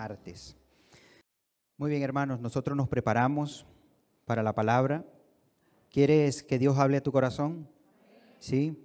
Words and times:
martes. 0.00 0.56
Muy 1.76 1.90
bien, 1.90 2.02
hermanos, 2.02 2.40
nosotros 2.40 2.74
nos 2.74 2.88
preparamos 2.88 3.66
para 4.24 4.42
la 4.42 4.54
palabra. 4.54 5.04
¿Quieres 5.90 6.42
que 6.42 6.58
Dios 6.58 6.78
hable 6.78 6.96
a 6.96 7.02
tu 7.02 7.12
corazón? 7.12 7.68
Sí. 8.38 8.82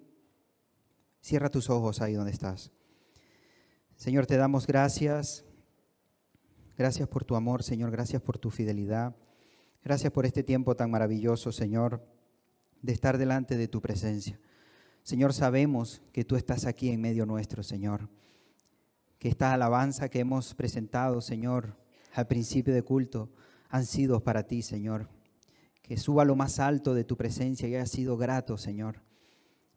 Cierra 1.21 1.49
tus 1.49 1.69
ojos 1.69 2.01
ahí 2.01 2.15
donde 2.15 2.33
estás. 2.33 2.69
Señor, 3.95 4.25
te 4.25 4.35
damos 4.35 4.67
gracias. 4.67 5.45
Gracias 6.77 7.07
por 7.07 7.23
tu 7.23 7.37
amor, 7.37 7.63
Señor. 7.63 7.91
Gracias 7.91 8.21
por 8.21 8.37
tu 8.37 8.51
fidelidad. 8.51 9.15
Gracias 9.85 10.11
por 10.11 10.25
este 10.25 10.43
tiempo 10.43 10.75
tan 10.75 10.91
maravilloso, 10.91 11.53
Señor, 11.53 12.05
de 12.81 12.91
estar 12.91 13.17
delante 13.17 13.55
de 13.55 13.69
tu 13.69 13.79
presencia. 13.79 14.37
Señor, 15.01 15.31
sabemos 15.31 16.01
que 16.11 16.25
tú 16.25 16.35
estás 16.35 16.65
aquí 16.65 16.89
en 16.89 16.99
medio 16.99 17.25
nuestro, 17.25 17.63
Señor. 17.63 18.09
Que 19.25 19.29
esta 19.29 19.55
alabanza 19.55 20.07
que 20.07 20.19
hemos 20.19 20.53
presentado, 20.53 21.19
Señor, 21.19 21.75
al 22.13 22.27
principio 22.27 22.75
de 22.75 22.83
culto, 22.83 23.31
han 23.69 23.87
sido 23.87 24.23
para 24.23 24.43
ti, 24.43 24.61
Señor. 24.61 25.09
Que 25.81 25.97
suba 25.97 26.25
lo 26.25 26.35
más 26.35 26.59
alto 26.59 26.93
de 26.93 27.05
tu 27.05 27.17
presencia 27.17 27.67
y 27.67 27.73
haya 27.73 27.87
sido 27.87 28.17
grato, 28.17 28.55
Señor. 28.55 29.01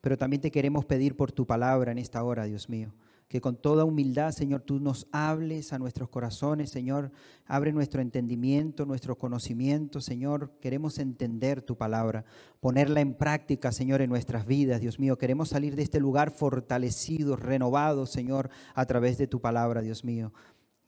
Pero 0.02 0.18
también 0.18 0.42
te 0.42 0.50
queremos 0.50 0.84
pedir 0.84 1.16
por 1.16 1.32
tu 1.32 1.46
palabra 1.46 1.92
en 1.92 1.96
esta 1.96 2.22
hora, 2.24 2.44
Dios 2.44 2.68
mío 2.68 2.92
que 3.28 3.42
con 3.42 3.56
toda 3.56 3.84
humildad, 3.84 4.32
Señor, 4.32 4.62
tú 4.62 4.80
nos 4.80 5.06
hables 5.12 5.74
a 5.74 5.78
nuestros 5.78 6.08
corazones, 6.08 6.70
Señor. 6.70 7.12
Abre 7.44 7.72
nuestro 7.74 8.00
entendimiento, 8.00 8.86
nuestro 8.86 9.18
conocimiento, 9.18 10.00
Señor. 10.00 10.52
Queremos 10.60 10.98
entender 10.98 11.60
tu 11.60 11.76
palabra, 11.76 12.24
ponerla 12.60 13.02
en 13.02 13.12
práctica, 13.12 13.70
Señor, 13.70 14.00
en 14.00 14.08
nuestras 14.08 14.46
vidas, 14.46 14.80
Dios 14.80 14.98
mío. 14.98 15.18
Queremos 15.18 15.50
salir 15.50 15.76
de 15.76 15.82
este 15.82 16.00
lugar 16.00 16.30
fortalecidos, 16.30 17.38
renovados, 17.38 18.10
Señor, 18.10 18.48
a 18.74 18.86
través 18.86 19.18
de 19.18 19.26
tu 19.26 19.42
palabra, 19.42 19.82
Dios 19.82 20.04
mío. 20.04 20.32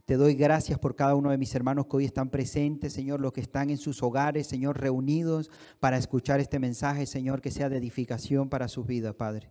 Te 0.06 0.16
doy 0.16 0.34
gracias 0.34 0.78
por 0.78 0.96
cada 0.96 1.14
uno 1.14 1.30
de 1.30 1.38
mis 1.38 1.54
hermanos 1.54 1.86
que 1.86 1.98
hoy 1.98 2.04
están 2.06 2.30
presentes, 2.30 2.94
Señor, 2.94 3.20
los 3.20 3.34
que 3.34 3.42
están 3.42 3.68
en 3.68 3.76
sus 3.76 4.02
hogares, 4.02 4.46
Señor, 4.46 4.80
reunidos 4.80 5.50
para 5.78 5.98
escuchar 5.98 6.40
este 6.40 6.58
mensaje, 6.58 7.04
Señor, 7.04 7.42
que 7.42 7.50
sea 7.50 7.68
de 7.68 7.76
edificación 7.76 8.48
para 8.48 8.66
sus 8.66 8.86
vidas, 8.86 9.14
Padre. 9.14 9.50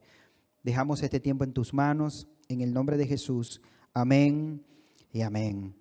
Dejamos 0.63 1.03
este 1.03 1.19
tiempo 1.19 1.43
en 1.43 1.53
tus 1.53 1.73
manos 1.73 2.27
en 2.49 2.61
el 2.61 2.73
nombre 2.73 2.97
de 2.97 3.05
Jesús. 3.05 3.61
Amén 3.93 4.65
y 5.13 5.21
amén. 5.21 5.75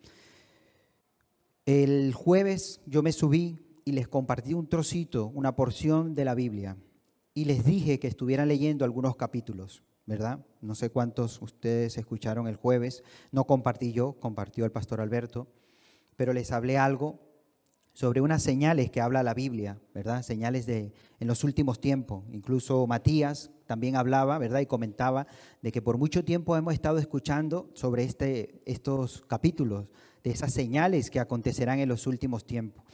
El 1.64 2.12
jueves 2.12 2.80
yo 2.86 3.02
me 3.02 3.12
subí 3.12 3.58
y 3.86 3.92
les 3.92 4.06
compartí 4.06 4.52
un 4.52 4.68
trocito, 4.68 5.28
una 5.34 5.56
porción 5.56 6.14
de 6.14 6.26
la 6.26 6.34
Biblia, 6.34 6.76
y 7.32 7.46
les 7.46 7.64
dije 7.64 7.98
que 7.98 8.06
estuvieran 8.06 8.48
leyendo 8.48 8.84
algunos 8.84 9.16
capítulos, 9.16 9.82
¿verdad? 10.04 10.44
No 10.60 10.74
sé 10.74 10.90
cuántos 10.90 11.40
ustedes 11.40 11.96
escucharon 11.96 12.46
el 12.48 12.56
jueves, 12.56 13.02
no 13.32 13.46
compartí 13.46 13.92
yo, 13.92 14.20
compartió 14.20 14.66
el 14.66 14.72
pastor 14.72 15.00
Alberto, 15.00 15.48
pero 16.16 16.34
les 16.34 16.52
hablé 16.52 16.76
algo 16.76 17.18
sobre 17.98 18.20
unas 18.20 18.44
señales 18.44 18.92
que 18.92 19.00
habla 19.00 19.24
la 19.24 19.34
Biblia, 19.34 19.76
¿verdad? 19.92 20.22
Señales 20.22 20.66
de 20.66 20.92
en 21.18 21.26
los 21.26 21.42
últimos 21.42 21.80
tiempos. 21.80 22.22
Incluso 22.30 22.86
Matías 22.86 23.50
también 23.66 23.96
hablaba, 23.96 24.38
¿verdad? 24.38 24.60
Y 24.60 24.66
comentaba 24.66 25.26
de 25.62 25.72
que 25.72 25.82
por 25.82 25.98
mucho 25.98 26.24
tiempo 26.24 26.56
hemos 26.56 26.74
estado 26.74 26.98
escuchando 26.98 27.72
sobre 27.74 28.04
este, 28.04 28.62
estos 28.66 29.24
capítulos, 29.26 29.88
de 30.22 30.30
esas 30.30 30.52
señales 30.52 31.10
que 31.10 31.18
acontecerán 31.18 31.80
en 31.80 31.88
los 31.88 32.06
últimos 32.06 32.46
tiempos. 32.46 32.84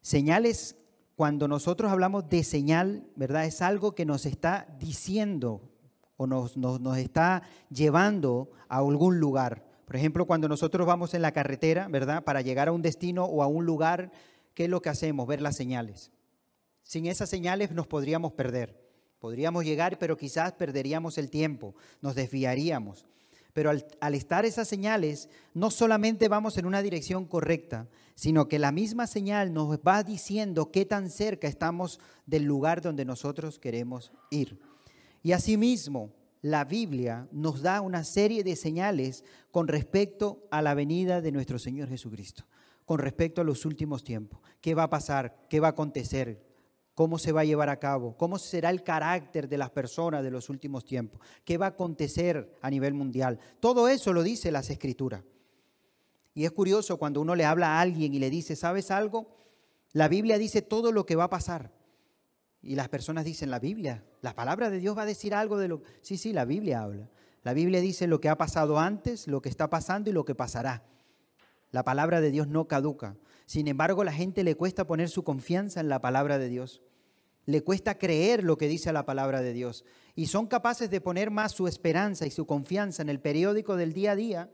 Señales, 0.00 0.76
cuando 1.14 1.46
nosotros 1.46 1.92
hablamos 1.92 2.26
de 2.30 2.42
señal, 2.42 3.06
¿verdad? 3.16 3.44
Es 3.44 3.60
algo 3.60 3.94
que 3.94 4.06
nos 4.06 4.24
está 4.24 4.66
diciendo 4.78 5.60
o 6.16 6.26
nos, 6.26 6.56
nos, 6.56 6.80
nos 6.80 6.96
está 6.96 7.42
llevando 7.68 8.50
a 8.70 8.78
algún 8.78 9.20
lugar. 9.20 9.71
Por 9.92 9.98
ejemplo, 9.98 10.24
cuando 10.24 10.48
nosotros 10.48 10.86
vamos 10.86 11.12
en 11.12 11.20
la 11.20 11.32
carretera, 11.32 11.86
¿verdad? 11.86 12.24
Para 12.24 12.40
llegar 12.40 12.68
a 12.68 12.72
un 12.72 12.80
destino 12.80 13.26
o 13.26 13.42
a 13.42 13.46
un 13.46 13.66
lugar, 13.66 14.10
¿qué 14.54 14.64
es 14.64 14.70
lo 14.70 14.80
que 14.80 14.88
hacemos? 14.88 15.26
Ver 15.26 15.42
las 15.42 15.54
señales. 15.54 16.10
Sin 16.82 17.04
esas 17.04 17.28
señales 17.28 17.72
nos 17.72 17.88
podríamos 17.88 18.32
perder. 18.32 18.90
Podríamos 19.18 19.66
llegar, 19.66 19.98
pero 19.98 20.16
quizás 20.16 20.54
perderíamos 20.54 21.18
el 21.18 21.28
tiempo, 21.28 21.74
nos 22.00 22.14
desviaríamos. 22.14 23.04
Pero 23.52 23.68
al, 23.68 23.84
al, 24.00 24.14
estar 24.14 24.46
esas 24.46 24.66
señales, 24.66 25.28
no 25.52 25.70
solamente 25.70 26.26
vamos 26.28 26.56
en 26.56 26.64
una 26.64 26.80
dirección 26.80 27.26
correcta, 27.26 27.86
sino 28.14 28.48
que 28.48 28.58
la 28.58 28.72
misma 28.72 29.06
señal 29.06 29.52
nos 29.52 29.76
va 29.76 30.04
diciendo 30.04 30.70
qué 30.72 30.86
tan 30.86 31.10
cerca 31.10 31.48
estamos 31.48 32.00
del 32.24 32.44
lugar 32.44 32.80
donde 32.80 33.04
nosotros 33.04 33.58
queremos 33.58 34.10
ir. 34.30 34.58
Y 35.22 35.32
asimismo, 35.32 36.14
la 36.42 36.64
Biblia 36.64 37.28
nos 37.30 37.62
da 37.62 37.80
una 37.80 38.02
serie 38.02 38.42
de 38.42 38.56
señales 38.56 39.24
con 39.52 39.68
respecto 39.68 40.46
a 40.50 40.60
la 40.60 40.74
venida 40.74 41.20
de 41.20 41.30
nuestro 41.30 41.58
Señor 41.58 41.88
Jesucristo, 41.88 42.44
con 42.84 42.98
respecto 42.98 43.40
a 43.40 43.44
los 43.44 43.64
últimos 43.64 44.02
tiempos. 44.02 44.40
¿Qué 44.60 44.74
va 44.74 44.82
a 44.84 44.90
pasar? 44.90 45.46
¿Qué 45.48 45.60
va 45.60 45.68
a 45.68 45.70
acontecer? 45.70 46.44
¿Cómo 46.94 47.18
se 47.18 47.30
va 47.30 47.42
a 47.42 47.44
llevar 47.44 47.68
a 47.68 47.78
cabo? 47.78 48.16
¿Cómo 48.16 48.38
será 48.38 48.70
el 48.70 48.82
carácter 48.82 49.48
de 49.48 49.56
las 49.56 49.70
personas 49.70 50.24
de 50.24 50.32
los 50.32 50.50
últimos 50.50 50.84
tiempos? 50.84 51.20
¿Qué 51.44 51.58
va 51.58 51.66
a 51.66 51.70
acontecer 51.70 52.58
a 52.60 52.68
nivel 52.70 52.92
mundial? 52.92 53.38
Todo 53.60 53.88
eso 53.88 54.12
lo 54.12 54.24
dice 54.24 54.50
las 54.50 54.68
escrituras. 54.68 55.22
Y 56.34 56.44
es 56.44 56.50
curioso 56.50 56.98
cuando 56.98 57.20
uno 57.20 57.36
le 57.36 57.44
habla 57.44 57.76
a 57.76 57.80
alguien 57.80 58.14
y 58.14 58.18
le 58.18 58.30
dice, 58.30 58.56
¿sabes 58.56 58.90
algo? 58.90 59.36
La 59.92 60.08
Biblia 60.08 60.38
dice 60.38 60.60
todo 60.60 60.90
lo 60.90 61.06
que 61.06 61.14
va 61.14 61.24
a 61.24 61.30
pasar. 61.30 61.70
Y 62.62 62.76
las 62.76 62.88
personas 62.88 63.24
dicen, 63.24 63.50
la 63.50 63.58
Biblia, 63.58 64.04
la 64.20 64.34
palabra 64.34 64.70
de 64.70 64.78
Dios 64.78 64.96
va 64.96 65.02
a 65.02 65.06
decir 65.06 65.34
algo 65.34 65.58
de 65.58 65.68
lo... 65.68 65.82
Sí, 66.00 66.16
sí, 66.16 66.32
la 66.32 66.44
Biblia 66.44 66.82
habla. 66.82 67.10
La 67.42 67.54
Biblia 67.54 67.80
dice 67.80 68.06
lo 68.06 68.20
que 68.20 68.28
ha 68.28 68.38
pasado 68.38 68.78
antes, 68.78 69.26
lo 69.26 69.42
que 69.42 69.48
está 69.48 69.68
pasando 69.68 70.10
y 70.10 70.12
lo 70.12 70.24
que 70.24 70.36
pasará. 70.36 70.84
La 71.72 71.82
palabra 71.82 72.20
de 72.20 72.30
Dios 72.30 72.46
no 72.46 72.68
caduca. 72.68 73.16
Sin 73.46 73.66
embargo, 73.66 74.04
la 74.04 74.12
gente 74.12 74.44
le 74.44 74.54
cuesta 74.54 74.86
poner 74.86 75.08
su 75.08 75.24
confianza 75.24 75.80
en 75.80 75.88
la 75.88 76.00
palabra 76.00 76.38
de 76.38 76.48
Dios. 76.48 76.82
Le 77.46 77.64
cuesta 77.64 77.98
creer 77.98 78.44
lo 78.44 78.56
que 78.56 78.68
dice 78.68 78.92
la 78.92 79.04
palabra 79.04 79.42
de 79.42 79.52
Dios. 79.52 79.84
Y 80.14 80.26
son 80.26 80.46
capaces 80.46 80.88
de 80.90 81.00
poner 81.00 81.32
más 81.32 81.52
su 81.52 81.66
esperanza 81.66 82.26
y 82.26 82.30
su 82.30 82.46
confianza 82.46 83.02
en 83.02 83.08
el 83.08 83.18
periódico 83.18 83.74
del 83.74 83.92
día 83.92 84.12
a 84.12 84.16
día, 84.16 84.50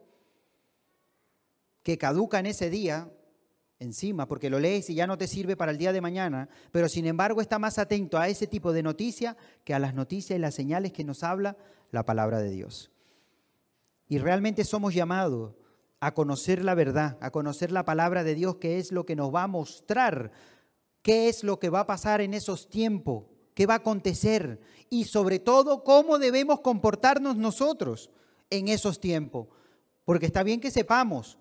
que 1.82 1.98
caduca 1.98 2.38
en 2.38 2.46
ese 2.46 2.70
día, 2.70 3.10
encima, 3.80 4.26
porque 4.26 4.50
lo 4.50 4.58
lees 4.58 4.90
y 4.90 4.94
ya 4.94 5.06
no 5.06 5.18
te 5.18 5.26
sirve 5.26 5.56
para 5.56 5.72
el 5.72 5.78
día 5.78 5.92
de 5.92 6.00
mañana, 6.00 6.48
pero 6.72 6.88
sin 6.88 7.06
embargo 7.06 7.40
está 7.40 7.58
más 7.58 7.78
atento 7.78 8.18
a 8.18 8.28
ese 8.28 8.46
tipo 8.46 8.72
de 8.72 8.82
noticia 8.82 9.36
que 9.64 9.74
a 9.74 9.78
las 9.78 9.94
noticias 9.94 10.36
y 10.36 10.40
las 10.40 10.54
señales 10.54 10.92
que 10.92 11.04
nos 11.04 11.22
habla 11.22 11.56
la 11.90 12.04
palabra 12.04 12.40
de 12.40 12.50
Dios. 12.50 12.90
Y 14.08 14.18
realmente 14.18 14.64
somos 14.64 14.94
llamados 14.94 15.54
a 16.00 16.14
conocer 16.14 16.64
la 16.64 16.74
verdad, 16.74 17.18
a 17.20 17.30
conocer 17.30 17.72
la 17.72 17.84
palabra 17.84 18.24
de 18.24 18.34
Dios, 18.34 18.56
que 18.56 18.78
es 18.78 18.92
lo 18.92 19.04
que 19.04 19.16
nos 19.16 19.34
va 19.34 19.44
a 19.44 19.48
mostrar 19.48 20.32
qué 21.02 21.28
es 21.28 21.44
lo 21.44 21.58
que 21.58 21.70
va 21.70 21.80
a 21.80 21.86
pasar 21.86 22.20
en 22.20 22.34
esos 22.34 22.68
tiempos, 22.68 23.24
qué 23.54 23.66
va 23.66 23.74
a 23.74 23.78
acontecer 23.78 24.60
y 24.90 25.04
sobre 25.04 25.38
todo 25.38 25.84
cómo 25.84 26.18
debemos 26.18 26.60
comportarnos 26.60 27.36
nosotros 27.36 28.10
en 28.50 28.68
esos 28.68 29.00
tiempos. 29.00 29.48
Porque 30.04 30.26
está 30.26 30.42
bien 30.42 30.60
que 30.60 30.70
sepamos, 30.70 31.38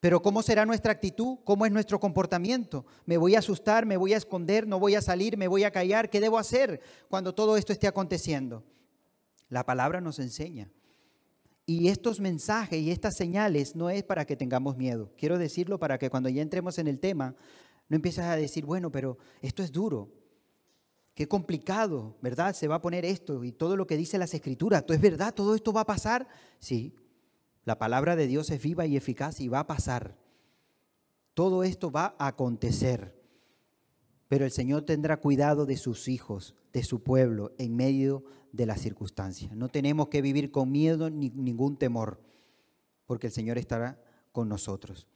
pero 0.00 0.22
¿cómo 0.22 0.42
será 0.42 0.64
nuestra 0.64 0.92
actitud? 0.92 1.38
¿Cómo 1.44 1.66
es 1.66 1.72
nuestro 1.72 1.98
comportamiento? 1.98 2.86
¿Me 3.04 3.16
voy 3.16 3.34
a 3.34 3.40
asustar? 3.40 3.84
¿Me 3.84 3.96
voy 3.96 4.14
a 4.14 4.16
esconder? 4.16 4.66
¿No 4.66 4.78
voy 4.78 4.94
a 4.94 5.02
salir? 5.02 5.36
¿Me 5.36 5.48
voy 5.48 5.64
a 5.64 5.72
callar? 5.72 6.08
¿Qué 6.08 6.20
debo 6.20 6.38
hacer 6.38 6.80
cuando 7.08 7.34
todo 7.34 7.56
esto 7.56 7.72
esté 7.72 7.88
aconteciendo? 7.88 8.64
La 9.48 9.66
palabra 9.66 10.00
nos 10.00 10.20
enseña. 10.20 10.70
Y 11.66 11.88
estos 11.88 12.20
mensajes 12.20 12.80
y 12.80 12.92
estas 12.92 13.16
señales 13.16 13.74
no 13.74 13.90
es 13.90 14.04
para 14.04 14.24
que 14.24 14.36
tengamos 14.36 14.76
miedo. 14.76 15.12
Quiero 15.18 15.36
decirlo 15.36 15.78
para 15.78 15.98
que 15.98 16.10
cuando 16.10 16.28
ya 16.28 16.42
entremos 16.42 16.78
en 16.78 16.86
el 16.86 17.00
tema, 17.00 17.34
no 17.88 17.96
empieces 17.96 18.24
a 18.24 18.36
decir, 18.36 18.64
bueno, 18.64 18.92
pero 18.92 19.18
esto 19.42 19.62
es 19.62 19.72
duro. 19.72 20.10
Qué 21.14 21.26
complicado, 21.26 22.16
¿verdad? 22.22 22.54
Se 22.54 22.68
va 22.68 22.76
a 22.76 22.80
poner 22.80 23.04
esto 23.04 23.42
y 23.42 23.50
todo 23.50 23.76
lo 23.76 23.86
que 23.86 23.96
dice 23.96 24.16
las 24.16 24.32
escrituras. 24.32 24.80
¿Esto 24.80 24.94
es 24.94 25.00
verdad? 25.00 25.34
¿Todo 25.34 25.56
esto 25.56 25.72
va 25.72 25.80
a 25.80 25.86
pasar? 25.86 26.28
Sí, 26.60 26.94
la 27.68 27.78
palabra 27.78 28.16
de 28.16 28.26
Dios 28.26 28.50
es 28.50 28.62
viva 28.62 28.86
y 28.86 28.96
eficaz 28.96 29.40
y 29.40 29.48
va 29.48 29.58
a 29.60 29.66
pasar. 29.66 30.16
Todo 31.34 31.64
esto 31.64 31.90
va 31.90 32.16
a 32.18 32.28
acontecer. 32.28 33.14
Pero 34.26 34.46
el 34.46 34.50
Señor 34.50 34.86
tendrá 34.86 35.18
cuidado 35.18 35.66
de 35.66 35.76
sus 35.76 36.08
hijos, 36.08 36.54
de 36.72 36.82
su 36.82 37.02
pueblo, 37.02 37.52
en 37.58 37.76
medio 37.76 38.24
de 38.52 38.64
las 38.64 38.80
circunstancias. 38.80 39.54
No 39.54 39.68
tenemos 39.68 40.08
que 40.08 40.22
vivir 40.22 40.50
con 40.50 40.72
miedo 40.72 41.10
ni 41.10 41.28
ningún 41.28 41.76
temor, 41.76 42.22
porque 43.04 43.26
el 43.26 43.34
Señor 43.34 43.58
estará 43.58 44.00
con 44.32 44.48
nosotros. 44.48 45.06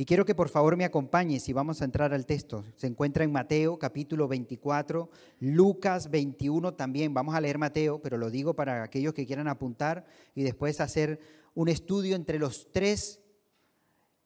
Y 0.00 0.04
quiero 0.04 0.24
que 0.24 0.36
por 0.36 0.48
favor 0.48 0.76
me 0.76 0.84
acompañes 0.84 1.48
y 1.48 1.52
vamos 1.52 1.82
a 1.82 1.84
entrar 1.86 2.14
al 2.14 2.24
texto. 2.24 2.64
Se 2.76 2.86
encuentra 2.86 3.24
en 3.24 3.32
Mateo 3.32 3.80
capítulo 3.80 4.28
24, 4.28 5.10
Lucas 5.40 6.08
21 6.08 6.72
también. 6.72 7.12
Vamos 7.12 7.34
a 7.34 7.40
leer 7.40 7.58
Mateo, 7.58 8.00
pero 8.00 8.16
lo 8.16 8.30
digo 8.30 8.54
para 8.54 8.84
aquellos 8.84 9.12
que 9.12 9.26
quieran 9.26 9.48
apuntar 9.48 10.06
y 10.36 10.44
después 10.44 10.80
hacer 10.80 11.39
un 11.54 11.68
estudio 11.68 12.16
entre 12.16 12.38
los 12.38 12.70
tres 12.70 13.20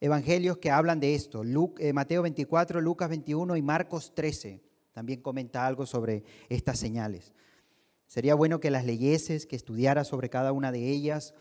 evangelios 0.01 0.59
que 0.59 0.71
hablan 0.71 1.01
de 1.01 1.15
esto, 1.15 1.43
eh, 1.79 1.93
Mateo 1.93 2.23
24, 2.23 2.81
Lucas 2.81 3.09
21 3.09 3.57
y 3.57 3.63
Marcos 3.63 4.15
13. 4.15 4.63
También 4.93 5.23
comenta 5.23 5.67
algo 5.67 5.87
sobre 5.87 6.25
estas 6.49 6.79
señales. 6.79 7.33
Sería 8.07 8.35
bueno 8.35 8.61
que 8.61 8.71
las 8.71 8.85
leyeses, 8.85 9.47
que 9.47 9.57
estudiaras 9.57 10.09
sobre 10.09 10.31
cada 10.31 10.53
una 10.53 10.73
de 10.73 10.91
ellas. 10.91 11.35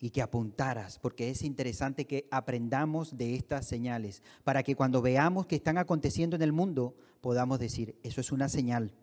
y 0.00 0.10
que 0.10 0.22
apuntaras, 0.22 1.00
porque 1.00 1.28
es 1.28 1.42
interesante 1.42 2.06
que 2.06 2.28
aprendamos 2.30 3.16
de 3.16 3.34
estas 3.34 3.66
señales, 3.66 4.22
para 4.44 4.62
que 4.62 4.76
cuando 4.76 5.02
veamos 5.02 5.46
que 5.46 5.56
están 5.56 5.76
aconteciendo 5.76 6.36
en 6.36 6.42
el 6.42 6.52
mundo, 6.52 6.94
podamos 7.20 7.58
decir, 7.58 7.98
eso 8.04 8.20
es 8.20 8.30
una 8.30 8.48
señal 8.48 8.94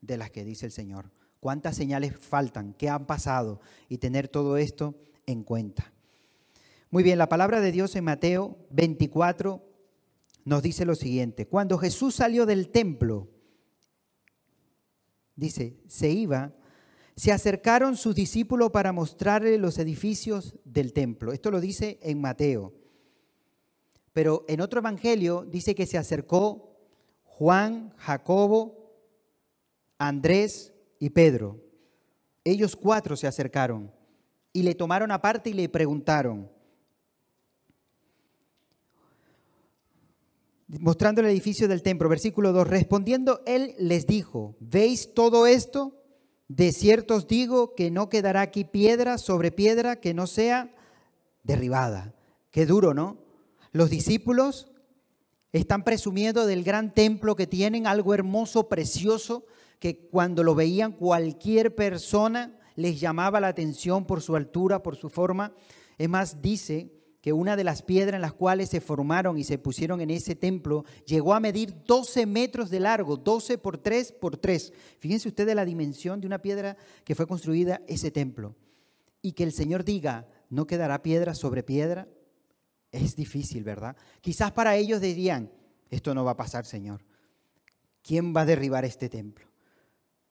de 0.00 0.16
las 0.16 0.32
que 0.32 0.44
dice 0.44 0.66
el 0.66 0.72
Señor. 0.72 1.12
¿Cuántas 1.38 1.76
señales 1.76 2.16
faltan? 2.18 2.74
¿Qué 2.74 2.88
han 2.88 3.06
pasado? 3.06 3.60
Y 3.88 3.98
tener 3.98 4.26
todo 4.26 4.56
esto 4.56 4.96
en 5.26 5.44
cuenta. 5.44 5.92
Muy 6.90 7.02
bien, 7.02 7.18
la 7.18 7.28
palabra 7.28 7.60
de 7.60 7.72
Dios 7.72 7.96
en 7.96 8.04
Mateo 8.04 8.58
24 8.70 9.62
nos 10.44 10.62
dice 10.62 10.84
lo 10.84 10.94
siguiente. 10.94 11.46
Cuando 11.46 11.78
Jesús 11.78 12.16
salió 12.16 12.46
del 12.46 12.68
templo, 12.68 13.28
dice, 15.36 15.78
se 15.86 16.10
iba, 16.10 16.52
se 17.16 17.32
acercaron 17.32 17.96
sus 17.96 18.14
discípulos 18.14 18.70
para 18.70 18.92
mostrarle 18.92 19.56
los 19.58 19.78
edificios 19.78 20.58
del 20.64 20.92
templo. 20.92 21.32
Esto 21.32 21.50
lo 21.50 21.60
dice 21.60 21.98
en 22.02 22.20
Mateo. 22.20 22.74
Pero 24.12 24.44
en 24.48 24.60
otro 24.60 24.80
evangelio 24.80 25.46
dice 25.48 25.74
que 25.74 25.86
se 25.86 25.98
acercó 25.98 26.76
Juan, 27.24 27.94
Jacobo, 27.96 28.92
Andrés 29.98 30.74
y 30.98 31.10
Pedro. 31.10 31.60
Ellos 32.44 32.76
cuatro 32.76 33.16
se 33.16 33.26
acercaron 33.26 33.90
y 34.52 34.62
le 34.62 34.74
tomaron 34.74 35.10
aparte 35.10 35.50
y 35.50 35.54
le 35.54 35.68
preguntaron, 35.68 36.50
mostrando 40.68 41.20
el 41.20 41.28
edificio 41.28 41.68
del 41.68 41.82
templo, 41.82 42.08
versículo 42.08 42.52
2, 42.52 42.66
respondiendo 42.66 43.42
él 43.46 43.74
les 43.78 44.06
dijo, 44.06 44.56
¿veis 44.60 45.14
todo 45.14 45.46
esto? 45.46 45.98
De 46.48 46.72
cierto 46.72 47.16
os 47.16 47.26
digo 47.26 47.74
que 47.74 47.90
no 47.90 48.08
quedará 48.08 48.42
aquí 48.42 48.64
piedra 48.64 49.18
sobre 49.18 49.52
piedra 49.52 49.96
que 49.96 50.14
no 50.14 50.26
sea 50.26 50.74
derribada. 51.42 52.14
Qué 52.50 52.66
duro, 52.66 52.94
¿no? 52.94 53.18
Los 53.72 53.88
discípulos 53.88 54.70
están 55.52 55.84
presumiendo 55.84 56.46
del 56.46 56.62
gran 56.62 56.92
templo 56.92 57.36
que 57.36 57.46
tienen, 57.46 57.86
algo 57.86 58.14
hermoso, 58.14 58.68
precioso, 58.68 59.46
que 59.78 60.08
cuando 60.08 60.44
lo 60.44 60.54
veían 60.54 60.92
cualquier 60.92 61.74
persona 61.74 62.58
les 62.74 63.00
llamaba 63.00 63.40
la 63.40 63.48
atención 63.48 64.04
por 64.06 64.22
su 64.22 64.36
altura, 64.36 64.82
por 64.82 64.96
su 64.96 65.08
forma. 65.08 65.52
Es 65.98 66.08
más, 66.08 66.40
dice 66.42 66.90
que 67.20 67.32
una 67.32 67.54
de 67.54 67.64
las 67.64 67.82
piedras 67.82 68.16
en 68.16 68.22
las 68.22 68.32
cuales 68.32 68.68
se 68.68 68.80
formaron 68.80 69.38
y 69.38 69.44
se 69.44 69.56
pusieron 69.56 70.00
en 70.00 70.10
ese 70.10 70.34
templo 70.34 70.84
llegó 71.06 71.34
a 71.34 71.40
medir 71.40 71.84
12 71.86 72.26
metros 72.26 72.68
de 72.68 72.80
largo, 72.80 73.16
12 73.16 73.58
por 73.58 73.78
3 73.78 74.12
por 74.12 74.36
3. 74.36 74.72
Fíjense 74.98 75.28
ustedes 75.28 75.54
la 75.54 75.64
dimensión 75.64 76.20
de 76.20 76.26
una 76.26 76.42
piedra 76.42 76.76
que 77.04 77.14
fue 77.14 77.28
construida 77.28 77.80
ese 77.86 78.10
templo. 78.10 78.56
Y 79.22 79.32
que 79.32 79.44
el 79.44 79.52
Señor 79.52 79.84
diga, 79.84 80.26
no 80.50 80.66
quedará 80.66 81.00
piedra 81.02 81.34
sobre 81.34 81.62
piedra, 81.62 82.08
es 82.90 83.14
difícil, 83.14 83.62
¿verdad? 83.62 83.96
Quizás 84.20 84.50
para 84.50 84.76
ellos 84.76 85.00
dirían, 85.00 85.50
esto 85.90 86.14
no 86.14 86.24
va 86.24 86.32
a 86.32 86.36
pasar, 86.36 86.66
Señor. 86.66 87.04
¿Quién 88.02 88.34
va 88.34 88.40
a 88.40 88.46
derribar 88.46 88.84
este 88.84 89.08
templo? 89.08 89.46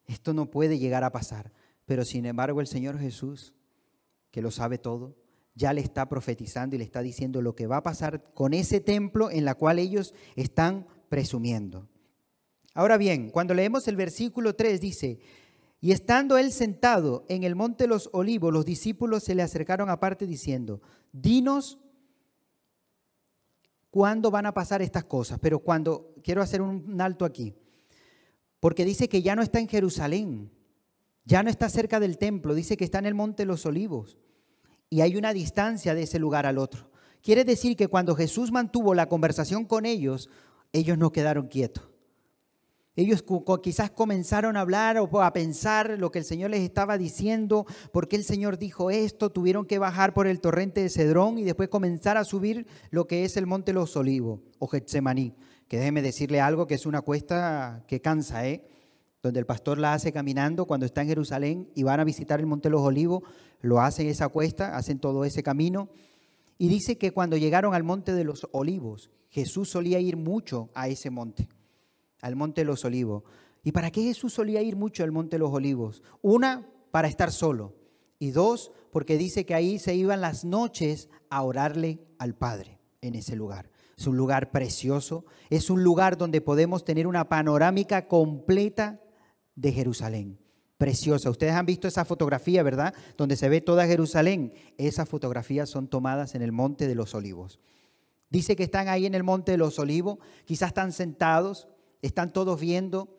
Esto 0.06 0.34
no 0.34 0.52
puede 0.52 0.78
llegar 0.78 1.06
a 1.06 1.12
pasar. 1.12 1.54
Pero 1.92 2.06
sin 2.06 2.26
embargo 2.26 2.62
el 2.62 2.68
Señor 2.68 2.98
Jesús, 3.00 3.54
que 4.32 4.42
lo 4.42 4.50
sabe 4.50 4.78
todo, 4.78 5.18
ya 5.56 5.74
le 5.74 5.82
está 5.82 6.08
profetizando 6.08 6.74
y 6.74 6.80
le 6.80 6.86
está 6.86 7.02
diciendo 7.02 7.42
lo 7.42 7.54
que 7.54 7.68
va 7.68 7.76
a 7.76 7.84
pasar 7.84 8.34
con 8.34 8.54
ese 8.54 8.80
templo 8.80 9.30
en 9.30 9.44
la 9.44 9.56
cual 9.56 9.78
ellos 9.78 10.14
están 10.38 10.88
presumiendo. 11.10 11.90
Ahora 12.74 12.96
bien, 12.96 13.30
cuando 13.30 13.54
leemos 13.54 13.90
el 13.90 13.98
versículo 13.98 14.56
3 14.56 14.80
dice, 14.80 15.20
y 15.82 15.92
estando 15.92 16.38
él 16.38 16.54
sentado 16.54 17.26
en 17.28 17.44
el 17.44 17.58
monte 17.58 17.84
de 17.84 17.90
los 17.90 18.10
olivos, 18.14 18.54
los 18.54 18.64
discípulos 18.64 19.26
se 19.26 19.36
le 19.36 19.44
acercaron 19.44 19.90
aparte 19.90 20.26
diciendo, 20.26 20.80
dinos 21.12 21.78
cuándo 23.90 24.32
van 24.32 24.46
a 24.46 24.54
pasar 24.54 24.82
estas 24.82 25.04
cosas. 25.04 25.40
Pero 25.42 25.60
cuando, 25.60 26.16
quiero 26.24 26.42
hacer 26.42 26.62
un 26.62 27.02
alto 27.02 27.26
aquí, 27.26 27.54
porque 28.62 28.86
dice 28.86 29.10
que 29.10 29.22
ya 29.22 29.36
no 29.36 29.42
está 29.42 29.60
en 29.60 29.68
Jerusalén, 29.68 30.52
ya 31.26 31.44
no 31.44 31.50
está 31.50 31.70
cerca 31.70 32.00
del 32.00 32.18
templo, 32.18 32.54
dice 32.54 32.78
que 32.78 32.86
está 32.86 33.00
en 33.00 33.06
el 33.06 33.16
monte 33.16 33.44
de 33.44 33.48
los 33.48 33.66
olivos 33.66 34.18
y 34.90 35.02
hay 35.02 35.16
una 35.16 35.34
distancia 35.34 35.96
de 35.96 36.04
ese 36.04 36.20
lugar 36.20 36.46
al 36.46 36.58
otro. 36.58 36.92
Quiere 37.22 37.46
decir 37.46 37.76
que 37.78 37.88
cuando 37.88 38.16
Jesús 38.16 38.52
mantuvo 38.52 38.94
la 38.94 39.08
conversación 39.08 39.66
con 39.66 39.86
ellos, 39.86 40.30
ellos 40.74 40.98
no 40.98 41.12
quedaron 41.12 41.48
quietos. 41.48 41.92
Ellos 42.96 43.24
quizás 43.64 43.90
comenzaron 43.92 44.58
a 44.58 44.62
hablar 44.62 44.98
o 44.98 45.22
a 45.22 45.32
pensar 45.32 45.98
lo 45.98 46.12
que 46.12 46.20
el 46.20 46.26
Señor 46.26 46.50
les 46.50 46.60
estaba 46.62 46.98
diciendo, 46.98 47.66
porque 47.94 48.18
el 48.18 48.26
Señor 48.26 48.58
dijo 48.58 48.92
esto, 48.92 49.30
tuvieron 49.30 49.66
que 49.66 49.80
bajar 49.80 50.14
por 50.14 50.28
el 50.28 50.42
torrente 50.42 50.82
de 50.82 50.90
Cedrón 50.90 51.38
y 51.38 51.44
después 51.44 51.70
comenzar 51.70 52.18
a 52.18 52.26
subir 52.26 52.68
lo 52.90 53.08
que 53.08 53.24
es 53.24 53.38
el 53.38 53.48
monte 53.48 53.72
Los 53.72 53.96
Olivos 53.96 54.42
o 54.60 54.68
Getsemaní, 54.68 55.34
que 55.70 55.78
déjeme 55.78 56.02
decirle 56.02 56.42
algo 56.42 56.68
que 56.68 56.76
es 56.76 56.86
una 56.86 57.02
cuesta 57.02 57.86
que 57.88 58.02
cansa, 58.02 58.46
¿eh? 58.46 58.66
Donde 59.22 59.40
el 59.40 59.46
pastor 59.46 59.78
la 59.78 59.94
hace 59.94 60.12
caminando 60.12 60.66
cuando 60.66 60.86
está 60.86 61.02
en 61.02 61.10
Jerusalén 61.10 61.70
y 61.76 61.84
van 61.84 62.00
a 62.00 62.04
visitar 62.04 62.40
el 62.40 62.48
Monte 62.48 62.70
de 62.70 62.72
los 62.72 62.82
Olivos, 62.82 63.24
lo 63.62 63.80
hacen 63.80 64.08
esa 64.08 64.30
cuesta, 64.30 64.76
hacen 64.76 65.00
todo 65.00 65.26
ese 65.26 65.44
camino. 65.44 65.90
Y 66.58 66.70
dice 66.70 66.98
que 66.98 67.12
cuando 67.12 67.38
llegaron 67.38 67.74
al 67.74 67.84
Monte 67.84 68.14
de 68.14 68.24
los 68.24 68.48
Olivos, 68.52 69.12
Jesús 69.30 69.70
solía 69.70 70.00
ir 70.00 70.18
mucho 70.18 70.70
a 70.74 70.88
ese 70.88 71.10
monte, 71.10 71.48
al 72.22 72.36
Monte 72.36 72.62
de 72.62 72.66
los 72.66 72.84
Olivos. 72.84 73.24
¿Y 73.64 73.72
para 73.72 73.92
qué 73.92 74.02
Jesús 74.02 74.34
solía 74.34 74.62
ir 74.62 74.76
mucho 74.76 75.04
al 75.04 75.12
Monte 75.12 75.36
de 75.36 75.40
los 75.40 75.54
Olivos? 75.54 76.04
Una, 76.22 76.68
para 76.92 77.08
estar 77.08 77.32
solo. 77.32 77.76
Y 78.20 78.32
dos, 78.32 78.72
porque 78.92 79.18
dice 79.18 79.46
que 79.46 79.56
ahí 79.56 79.80
se 79.80 79.96
iban 79.96 80.22
las 80.22 80.46
noches 80.46 81.10
a 81.30 81.44
orarle 81.44 82.00
al 82.18 82.36
Padre 82.36 82.80
en 83.02 83.16
ese 83.16 83.36
lugar. 83.36 83.70
Es 83.98 84.08
un 84.08 84.18
lugar 84.18 84.52
precioso, 84.52 85.26
es 85.50 85.70
un 85.70 85.84
lugar 85.84 86.18
donde 86.18 86.42
podemos 86.42 86.84
tener 86.84 87.08
una 87.08 87.30
panorámica 87.30 88.08
completa 88.08 89.00
de 89.56 89.72
Jerusalén. 89.72 90.40
Preciosa. 90.78 91.30
Ustedes 91.30 91.54
han 91.54 91.66
visto 91.66 91.88
esa 91.88 92.06
fotografía, 92.06 92.64
¿verdad? 92.64 92.94
Donde 93.16 93.36
se 93.36 93.50
ve 93.50 93.62
toda 93.62 93.86
Jerusalén. 93.86 94.54
Esas 94.78 95.08
fotografías 95.08 95.70
son 95.70 95.88
tomadas 95.88 96.34
en 96.34 96.42
el 96.42 96.52
Monte 96.52 96.88
de 96.88 96.96
los 96.96 97.14
Olivos. 97.14 97.60
Dice 98.32 98.56
que 98.56 98.64
están 98.64 98.88
ahí 98.88 99.06
en 99.06 99.14
el 99.14 99.24
Monte 99.24 99.52
de 99.52 99.58
los 99.58 99.78
Olivos, 99.78 100.18
quizás 100.46 100.70
están 100.70 100.94
sentados, 100.94 101.68
están 102.02 102.32
todos 102.32 102.60
viendo 102.60 103.16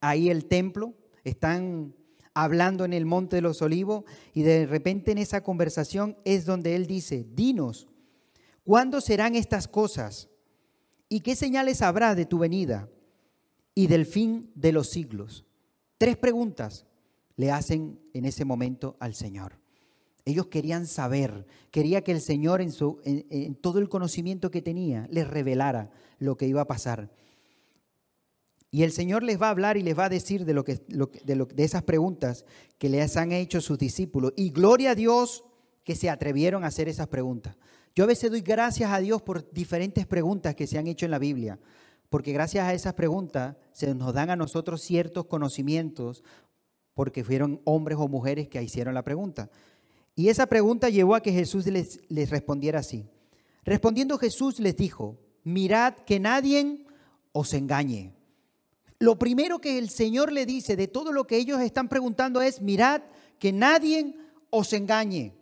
ahí 0.00 0.30
el 0.30 0.46
templo, 0.46 0.94
están 1.22 1.94
hablando 2.34 2.84
en 2.84 2.94
el 2.94 3.04
Monte 3.04 3.36
de 3.36 3.42
los 3.42 3.62
Olivos 3.62 4.04
y 4.32 4.42
de 4.42 4.66
repente 4.66 5.12
en 5.12 5.18
esa 5.18 5.42
conversación 5.42 6.16
es 6.24 6.46
donde 6.46 6.74
él 6.74 6.86
dice, 6.86 7.26
dinos, 7.34 7.88
¿cuándo 8.64 9.00
serán 9.00 9.36
estas 9.36 9.68
cosas? 9.68 10.30
¿Y 11.08 11.20
qué 11.20 11.36
señales 11.36 11.82
habrá 11.82 12.14
de 12.14 12.24
tu 12.24 12.38
venida 12.38 12.88
y 13.74 13.86
del 13.86 14.06
fin 14.06 14.50
de 14.54 14.72
los 14.72 14.88
siglos? 14.88 15.44
Tres 16.02 16.16
preguntas 16.16 16.84
le 17.36 17.52
hacen 17.52 18.00
en 18.12 18.24
ese 18.24 18.44
momento 18.44 18.96
al 18.98 19.14
Señor. 19.14 19.60
Ellos 20.24 20.48
querían 20.48 20.88
saber, 20.88 21.46
quería 21.70 22.02
que 22.02 22.10
el 22.10 22.20
Señor 22.20 22.60
en, 22.60 23.54
todo 23.54 23.78
el 23.78 23.88
conocimiento 23.88 24.50
que 24.50 24.62
tenía 24.62 25.06
les 25.12 25.28
revelara 25.28 25.92
lo 26.18 26.36
que 26.36 26.48
iba 26.48 26.62
a 26.62 26.66
pasar. 26.66 27.12
Y 28.72 28.82
el 28.82 28.90
Señor 28.90 29.22
les 29.22 29.40
va 29.40 29.46
a 29.46 29.50
hablar 29.50 29.76
y 29.76 29.82
les 29.84 29.96
va 29.96 30.06
a 30.06 30.08
decir 30.08 30.44
de, 30.44 30.54
lo 30.54 30.64
que, 30.64 30.74
de, 30.74 31.46
de 31.54 31.62
esas 31.62 31.84
preguntas 31.84 32.46
que 32.78 32.88
les 32.88 33.16
han 33.16 33.30
hecho 33.30 33.60
sus 33.60 33.78
discípulos. 33.78 34.32
Y 34.34 34.50
gloria 34.50 34.90
a 34.90 34.94
Dios 34.96 35.44
que 35.84 35.94
se 35.94 36.10
atrevieron 36.10 36.64
a 36.64 36.66
hacer 36.66 36.88
esas 36.88 37.06
preguntas. 37.06 37.56
Yo 37.94 38.02
a 38.02 38.08
veces 38.08 38.28
doy 38.28 38.40
gracias 38.40 38.90
a 38.90 38.98
Dios 38.98 39.22
por 39.22 39.52
diferentes 39.52 40.04
preguntas 40.08 40.56
que 40.56 40.66
se 40.66 40.78
han 40.78 40.88
hecho 40.88 41.04
en 41.04 41.12
la 41.12 41.20
Biblia 41.20 41.60
porque 42.12 42.34
gracias 42.34 42.66
a 42.66 42.74
esas 42.74 42.92
preguntas 42.92 43.56
se 43.72 43.94
nos 43.94 44.12
dan 44.12 44.28
a 44.28 44.36
nosotros 44.36 44.82
ciertos 44.82 45.24
conocimientos, 45.24 46.22
porque 46.92 47.24
fueron 47.24 47.62
hombres 47.64 47.96
o 47.98 48.06
mujeres 48.06 48.48
que 48.48 48.62
hicieron 48.62 48.92
la 48.92 49.02
pregunta. 49.02 49.48
Y 50.14 50.28
esa 50.28 50.44
pregunta 50.44 50.90
llevó 50.90 51.14
a 51.14 51.22
que 51.22 51.32
Jesús 51.32 51.66
les, 51.68 52.00
les 52.10 52.28
respondiera 52.28 52.80
así. 52.80 53.06
Respondiendo 53.64 54.18
Jesús 54.18 54.60
les 54.60 54.76
dijo, 54.76 55.18
mirad 55.42 55.94
que 55.94 56.20
nadie 56.20 56.84
os 57.32 57.54
engañe. 57.54 58.12
Lo 58.98 59.18
primero 59.18 59.58
que 59.58 59.78
el 59.78 59.88
Señor 59.88 60.32
le 60.32 60.44
dice 60.44 60.76
de 60.76 60.88
todo 60.88 61.12
lo 61.12 61.26
que 61.26 61.38
ellos 61.38 61.62
están 61.62 61.88
preguntando 61.88 62.42
es, 62.42 62.60
mirad 62.60 63.00
que 63.38 63.52
nadie 63.52 64.14
os 64.50 64.74
engañe. 64.74 65.34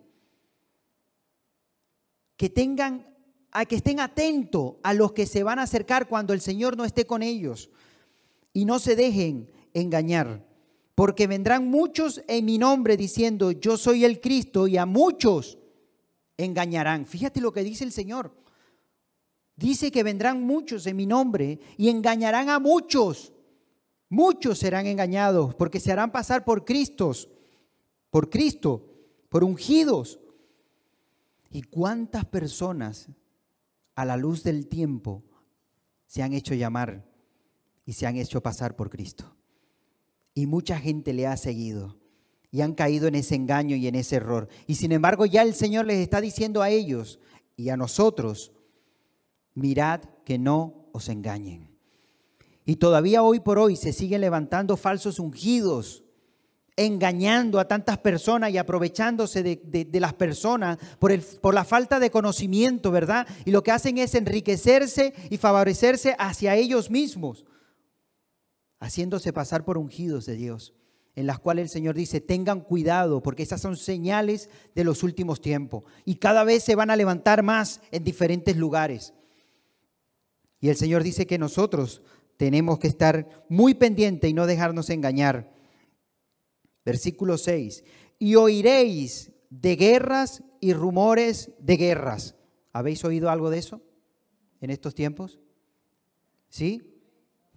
Que 2.37 2.49
tengan 2.49 3.10
a 3.51 3.65
que 3.65 3.75
estén 3.75 3.99
atentos 3.99 4.75
a 4.83 4.93
los 4.93 5.11
que 5.11 5.25
se 5.25 5.43
van 5.43 5.59
a 5.59 5.63
acercar 5.63 6.07
cuando 6.07 6.33
el 6.33 6.41
Señor 6.41 6.77
no 6.77 6.85
esté 6.85 7.05
con 7.05 7.21
ellos 7.21 7.69
y 8.53 8.65
no 8.65 8.79
se 8.79 8.95
dejen 8.95 9.51
engañar, 9.73 10.45
porque 10.95 11.27
vendrán 11.27 11.69
muchos 11.69 12.21
en 12.27 12.45
mi 12.45 12.57
nombre 12.57 12.97
diciendo, 12.97 13.51
yo 13.51 13.77
soy 13.77 14.05
el 14.05 14.19
Cristo 14.19 14.67
y 14.67 14.77
a 14.77 14.85
muchos 14.85 15.57
engañarán. 16.37 17.05
Fíjate 17.05 17.41
lo 17.41 17.51
que 17.51 17.63
dice 17.63 17.83
el 17.83 17.91
Señor. 17.91 18.35
Dice 19.55 19.91
que 19.91 20.03
vendrán 20.03 20.41
muchos 20.41 20.87
en 20.87 20.95
mi 20.95 21.05
nombre 21.05 21.59
y 21.77 21.89
engañarán 21.89 22.49
a 22.49 22.59
muchos. 22.59 23.33
Muchos 24.09 24.59
serán 24.59 24.87
engañados 24.87 25.55
porque 25.55 25.79
se 25.79 25.91
harán 25.91 26.11
pasar 26.11 26.43
por 26.43 26.65
Cristos, 26.65 27.29
por 28.09 28.29
Cristo, 28.29 28.85
por 29.29 29.43
ungidos, 29.43 30.19
¿Y 31.51 31.63
cuántas 31.63 32.25
personas 32.25 33.09
a 33.95 34.05
la 34.05 34.17
luz 34.17 34.43
del 34.43 34.67
tiempo 34.67 35.23
se 36.05 36.23
han 36.23 36.33
hecho 36.33 36.53
llamar 36.53 37.05
y 37.85 37.93
se 37.93 38.07
han 38.07 38.17
hecho 38.17 38.41
pasar 38.41 38.75
por 38.75 38.89
Cristo? 38.89 39.35
Y 40.33 40.45
mucha 40.45 40.79
gente 40.79 41.13
le 41.13 41.27
ha 41.27 41.37
seguido 41.37 41.97
y 42.51 42.61
han 42.61 42.73
caído 42.73 43.07
en 43.07 43.15
ese 43.15 43.35
engaño 43.35 43.75
y 43.75 43.87
en 43.87 43.95
ese 43.95 44.17
error. 44.17 44.49
Y 44.67 44.75
sin 44.75 44.91
embargo 44.91 45.25
ya 45.25 45.41
el 45.41 45.55
Señor 45.55 45.85
les 45.85 45.97
está 45.97 46.21
diciendo 46.21 46.61
a 46.61 46.69
ellos 46.69 47.19
y 47.55 47.69
a 47.69 47.77
nosotros, 47.77 48.51
mirad 49.53 50.01
que 50.25 50.37
no 50.37 50.89
os 50.91 51.09
engañen. 51.09 51.71
Y 52.65 52.75
todavía 52.75 53.23
hoy 53.23 53.39
por 53.39 53.57
hoy 53.57 53.75
se 53.75 53.93
siguen 53.93 54.21
levantando 54.21 54.77
falsos 54.77 55.19
ungidos, 55.19 56.00
engañando 56.81 57.59
a 57.59 57.67
tantas 57.67 57.97
personas 57.97 58.51
y 58.51 58.57
aprovechándose 58.57 59.43
de, 59.43 59.99
las 59.99 60.13
personas 60.13 60.77
por, 60.99 61.11
el, 61.11 61.21
por 61.21 61.53
la 61.53 61.63
falta 61.63 61.99
de 61.99 62.11
conocimiento, 62.11 62.91
¿verdad? 62.91 63.27
Y 63.45 63.51
lo 63.51 63.63
que 63.63 63.71
hacen 63.71 63.97
es 63.97 64.15
enriquecerse 64.15 65.13
y 65.29 65.37
favorecerse 65.37 66.15
hacia 66.19 66.55
ellos 66.55 66.89
mismos, 66.89 67.45
haciéndose 68.79 69.33
pasar 69.33 69.63
por 69.63 69.77
ungidos 69.77 70.25
de 70.25 70.35
Dios 70.35 70.73
en 71.15 71.27
las 71.27 71.39
cuales 71.39 71.63
el 71.63 71.69
Señor 71.69 71.95
dice, 71.95 72.21
tengan 72.21 72.61
cuidado, 72.61 73.21
porque 73.21 73.43
esas 73.43 73.61
son 73.61 73.75
señales 73.75 74.49
de 74.75 74.83
los 74.83 75.03
últimos 75.03 75.41
tiempos. 75.41 75.83
Y 76.05 76.15
cada 76.15 76.43
vez 76.43 76.63
se 76.63 76.75
van 76.75 76.89
a 76.89 76.95
levantar 76.95 77.43
más 77.43 77.81
en 77.91 78.03
diferentes 78.03 78.55
lugares. 78.55 79.13
Y 80.61 80.69
el 80.69 80.77
Señor 80.77 81.03
dice 81.03 81.27
que 81.27 81.37
nosotros 81.37 82.01
tenemos 82.37 82.79
que 82.79 82.87
estar 82.87 83.45
muy 83.49 83.73
pendientes 83.73 84.29
y 84.29 84.33
no 84.33 84.47
dejarnos 84.47 84.89
engañar. 84.89 85.51
Versículo 86.85 87.37
6. 87.37 87.83
Y 88.19 88.35
oiréis 88.35 89.31
de 89.49 89.75
guerras 89.75 90.43
y 90.59 90.73
rumores 90.73 91.51
de 91.59 91.77
guerras. 91.77 92.35
¿Habéis 92.73 93.03
oído 93.03 93.29
algo 93.29 93.49
de 93.49 93.59
eso 93.59 93.81
en 94.61 94.69
estos 94.69 94.95
tiempos? 94.95 95.39
¿Sí? 96.49 96.81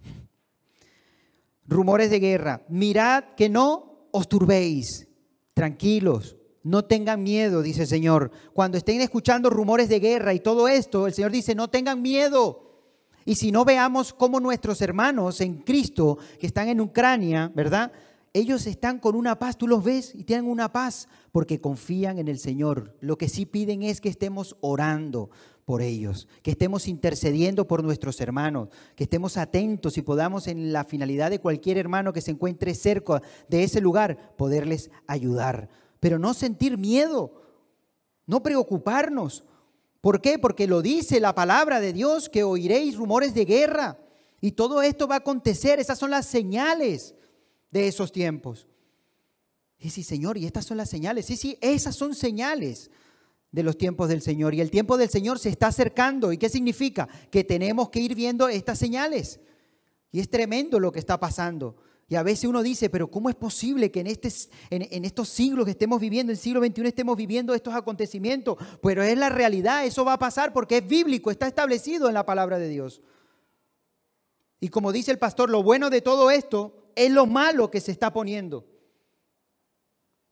rumores 1.65 2.09
de 2.09 2.19
guerra. 2.19 2.65
Mirad 2.69 3.35
que 3.35 3.49
no 3.49 4.07
os 4.11 4.27
turbéis. 4.27 5.07
Tranquilos, 5.53 6.35
no 6.63 6.83
tengan 6.83 7.21
miedo, 7.21 7.61
dice 7.61 7.83
el 7.83 7.87
Señor. 7.87 8.31
Cuando 8.51 8.77
estén 8.77 8.99
escuchando 8.99 9.49
rumores 9.49 9.87
de 9.87 9.99
guerra 9.99 10.33
y 10.33 10.39
todo 10.39 10.67
esto, 10.67 11.07
el 11.07 11.13
Señor 11.13 11.31
dice, 11.31 11.53
no 11.53 11.69
tengan 11.69 12.01
miedo. 12.01 12.65
Y 13.23 13.35
si 13.35 13.51
no 13.51 13.65
veamos 13.65 14.13
cómo 14.13 14.39
nuestros 14.39 14.81
hermanos 14.81 15.41
en 15.41 15.63
Cristo 15.63 16.17
que 16.39 16.47
están 16.47 16.67
en 16.69 16.81
Ucrania, 16.81 17.51
¿verdad? 17.53 17.91
Ellos 18.35 18.67
están 18.67 18.99
con 18.99 19.15
una 19.15 19.39
paz, 19.39 19.57
tú 19.57 19.65
los 19.65 19.81
ves 19.81 20.13
y 20.13 20.25
tienen 20.25 20.49
una 20.49 20.73
paz 20.73 21.07
porque 21.31 21.61
confían 21.61 22.19
en 22.19 22.27
el 22.27 22.37
Señor. 22.37 22.93
Lo 22.99 23.17
que 23.17 23.29
sí 23.29 23.45
piden 23.45 23.81
es 23.81 24.01
que 24.01 24.09
estemos 24.09 24.57
orando, 24.59 25.29
por 25.63 25.81
ellos, 25.81 26.27
que 26.43 26.51
estemos 26.51 26.89
intercediendo 26.89 27.65
por 27.65 27.81
nuestros 27.81 28.19
hermanos, 28.19 28.67
que 28.97 29.05
estemos 29.05 29.37
atentos 29.37 29.97
y 29.97 30.01
podamos 30.01 30.49
en 30.49 30.73
la 30.73 30.83
finalidad 30.83 31.29
de 31.29 31.39
cualquier 31.39 31.77
hermano 31.77 32.11
que 32.11 32.19
se 32.19 32.31
encuentre 32.31 32.75
cerca 32.75 33.21
de 33.47 33.63
ese 33.63 33.79
lugar, 33.79 34.35
poderles 34.35 34.91
ayudar. 35.07 35.69
Pero 36.01 36.19
no 36.19 36.33
sentir 36.33 36.77
miedo, 36.77 37.41
no 38.25 38.43
preocuparnos. 38.43 39.45
¿Por 40.01 40.19
qué? 40.19 40.39
Porque 40.39 40.67
lo 40.67 40.81
dice 40.81 41.21
la 41.21 41.33
palabra 41.33 41.79
de 41.79 41.93
Dios, 41.93 42.27
que 42.27 42.43
oiréis 42.43 42.97
rumores 42.97 43.33
de 43.33 43.45
guerra. 43.45 43.97
Y 44.41 44.51
todo 44.51 44.81
esto 44.81 45.07
va 45.07 45.15
a 45.15 45.19
acontecer, 45.19 45.79
esas 45.79 45.97
son 45.97 46.11
las 46.11 46.25
señales 46.25 47.14
de 47.75 47.89
esos 47.89 48.13
tiempos. 48.13 48.67
Y 49.77 49.89
sí, 49.89 50.01
Señor, 50.01 50.37
y 50.37 50.45
estas 50.45 50.63
son 50.63 50.77
las 50.77 50.89
señales. 50.89 51.25
Sí, 51.25 51.35
sí, 51.35 51.57
esas 51.59 51.93
son 51.93 52.15
señales 52.15 52.89
de 53.51 53.63
los 53.63 53.77
tiempos 53.77 54.07
del 54.07 54.21
Señor. 54.21 54.53
Y 54.53 54.61
el 54.61 54.71
tiempo 54.71 54.97
del 54.97 55.09
Señor 55.09 55.39
se 55.39 55.49
está 55.49 55.67
acercando. 55.67 56.31
¿Y 56.31 56.37
qué 56.37 56.47
significa? 56.47 57.09
Que 57.29 57.43
tenemos 57.43 57.89
que 57.89 57.99
ir 57.99 58.15
viendo 58.15 58.47
estas 58.47 58.79
señales. 58.79 59.41
Y 60.09 60.21
es 60.21 60.29
tremendo 60.29 60.79
lo 60.79 60.93
que 60.93 60.99
está 60.99 61.19
pasando. 61.19 61.75
Y 62.07 62.15
a 62.15 62.23
veces 62.23 62.45
uno 62.45 62.63
dice, 62.63 62.89
pero 62.89 63.11
¿cómo 63.11 63.27
es 63.27 63.35
posible 63.35 63.91
que 63.91 63.99
en, 63.99 64.07
este, 64.07 64.29
en, 64.69 65.03
estos 65.03 65.27
siglos 65.27 65.65
que 65.65 65.71
estemos 65.71 65.99
viviendo, 65.99 66.31
en 66.31 66.37
el 66.37 66.41
siglo 66.41 66.63
XXI 66.63 66.87
estemos 66.87 67.17
viviendo 67.17 67.53
estos 67.53 67.73
acontecimientos? 67.73 68.57
Pero 68.81 69.03
es 69.03 69.17
la 69.17 69.27
realidad, 69.27 69.85
eso 69.85 70.05
va 70.05 70.13
a 70.13 70.19
pasar 70.19 70.53
porque 70.53 70.77
es 70.77 70.87
bíblico, 70.87 71.29
está 71.29 71.45
establecido 71.45 72.07
en 72.07 72.13
la 72.13 72.25
palabra 72.25 72.57
de 72.57 72.69
Dios. 72.69 73.01
Y 74.61 74.69
como 74.69 74.93
dice 74.93 75.11
el 75.11 75.19
pastor, 75.19 75.49
lo 75.49 75.61
bueno 75.61 75.89
de 75.89 75.99
todo 75.99 76.31
esto 76.31 76.84
es 76.95 77.11
lo 77.11 77.25
malo 77.25 77.69
que 77.69 77.81
se 77.81 77.91
está 77.91 78.11
poniendo 78.11 78.65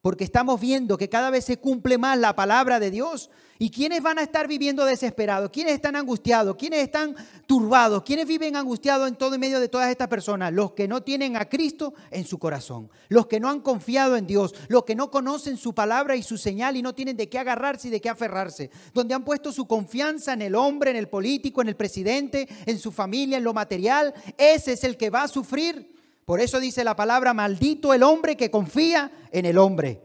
porque 0.04 0.24
estamos 0.24 0.60
viendo 0.60 0.98
que 0.98 1.08
cada 1.08 1.30
vez 1.30 1.46
se 1.46 1.56
cumple 1.56 1.96
más 1.96 2.18
la 2.18 2.36
palabra 2.36 2.78
de 2.78 2.90
Dios. 2.90 3.30
¿Y 3.58 3.70
quiénes 3.70 4.02
van 4.02 4.18
a 4.18 4.22
estar 4.22 4.46
viviendo 4.46 4.84
desesperados? 4.84 5.48
¿Quiénes 5.50 5.72
están 5.72 5.96
angustiados? 5.96 6.56
¿Quiénes 6.56 6.80
están 6.80 7.16
turbados? 7.46 8.02
¿Quiénes 8.02 8.26
viven 8.26 8.54
angustiados 8.54 9.08
en 9.08 9.16
todo 9.16 9.34
y 9.34 9.38
medio 9.38 9.60
de 9.60 9.70
todas 9.70 9.88
estas 9.88 10.08
personas? 10.08 10.52
Los 10.52 10.72
que 10.72 10.86
no 10.86 11.02
tienen 11.02 11.38
a 11.38 11.48
Cristo 11.48 11.94
en 12.10 12.26
su 12.26 12.38
corazón, 12.38 12.90
los 13.08 13.28
que 13.28 13.40
no 13.40 13.48
han 13.48 13.60
confiado 13.60 14.18
en 14.18 14.26
Dios, 14.26 14.54
los 14.68 14.84
que 14.84 14.94
no 14.94 15.10
conocen 15.10 15.56
su 15.56 15.74
palabra 15.74 16.16
y 16.16 16.22
su 16.22 16.36
señal 16.36 16.76
y 16.76 16.82
no 16.82 16.94
tienen 16.94 17.16
de 17.16 17.30
qué 17.30 17.38
agarrarse 17.38 17.88
y 17.88 17.90
de 17.90 18.02
qué 18.02 18.10
aferrarse, 18.10 18.70
donde 18.92 19.14
han 19.14 19.24
puesto 19.24 19.52
su 19.52 19.66
confianza 19.66 20.34
en 20.34 20.42
el 20.42 20.54
hombre, 20.54 20.90
en 20.90 20.96
el 20.96 21.08
político, 21.08 21.62
en 21.62 21.68
el 21.68 21.76
presidente, 21.76 22.46
en 22.66 22.78
su 22.78 22.92
familia, 22.92 23.38
en 23.38 23.44
lo 23.44 23.54
material. 23.54 24.12
Ese 24.36 24.72
es 24.72 24.84
el 24.84 24.98
que 24.98 25.08
va 25.08 25.22
a 25.22 25.28
sufrir 25.28 25.93
por 26.24 26.40
eso 26.40 26.60
dice 26.60 26.84
la 26.84 26.96
palabra, 26.96 27.34
maldito 27.34 27.92
el 27.92 28.02
hombre 28.02 28.36
que 28.36 28.50
confía 28.50 29.10
en 29.30 29.46
el 29.46 29.58
hombre. 29.58 30.02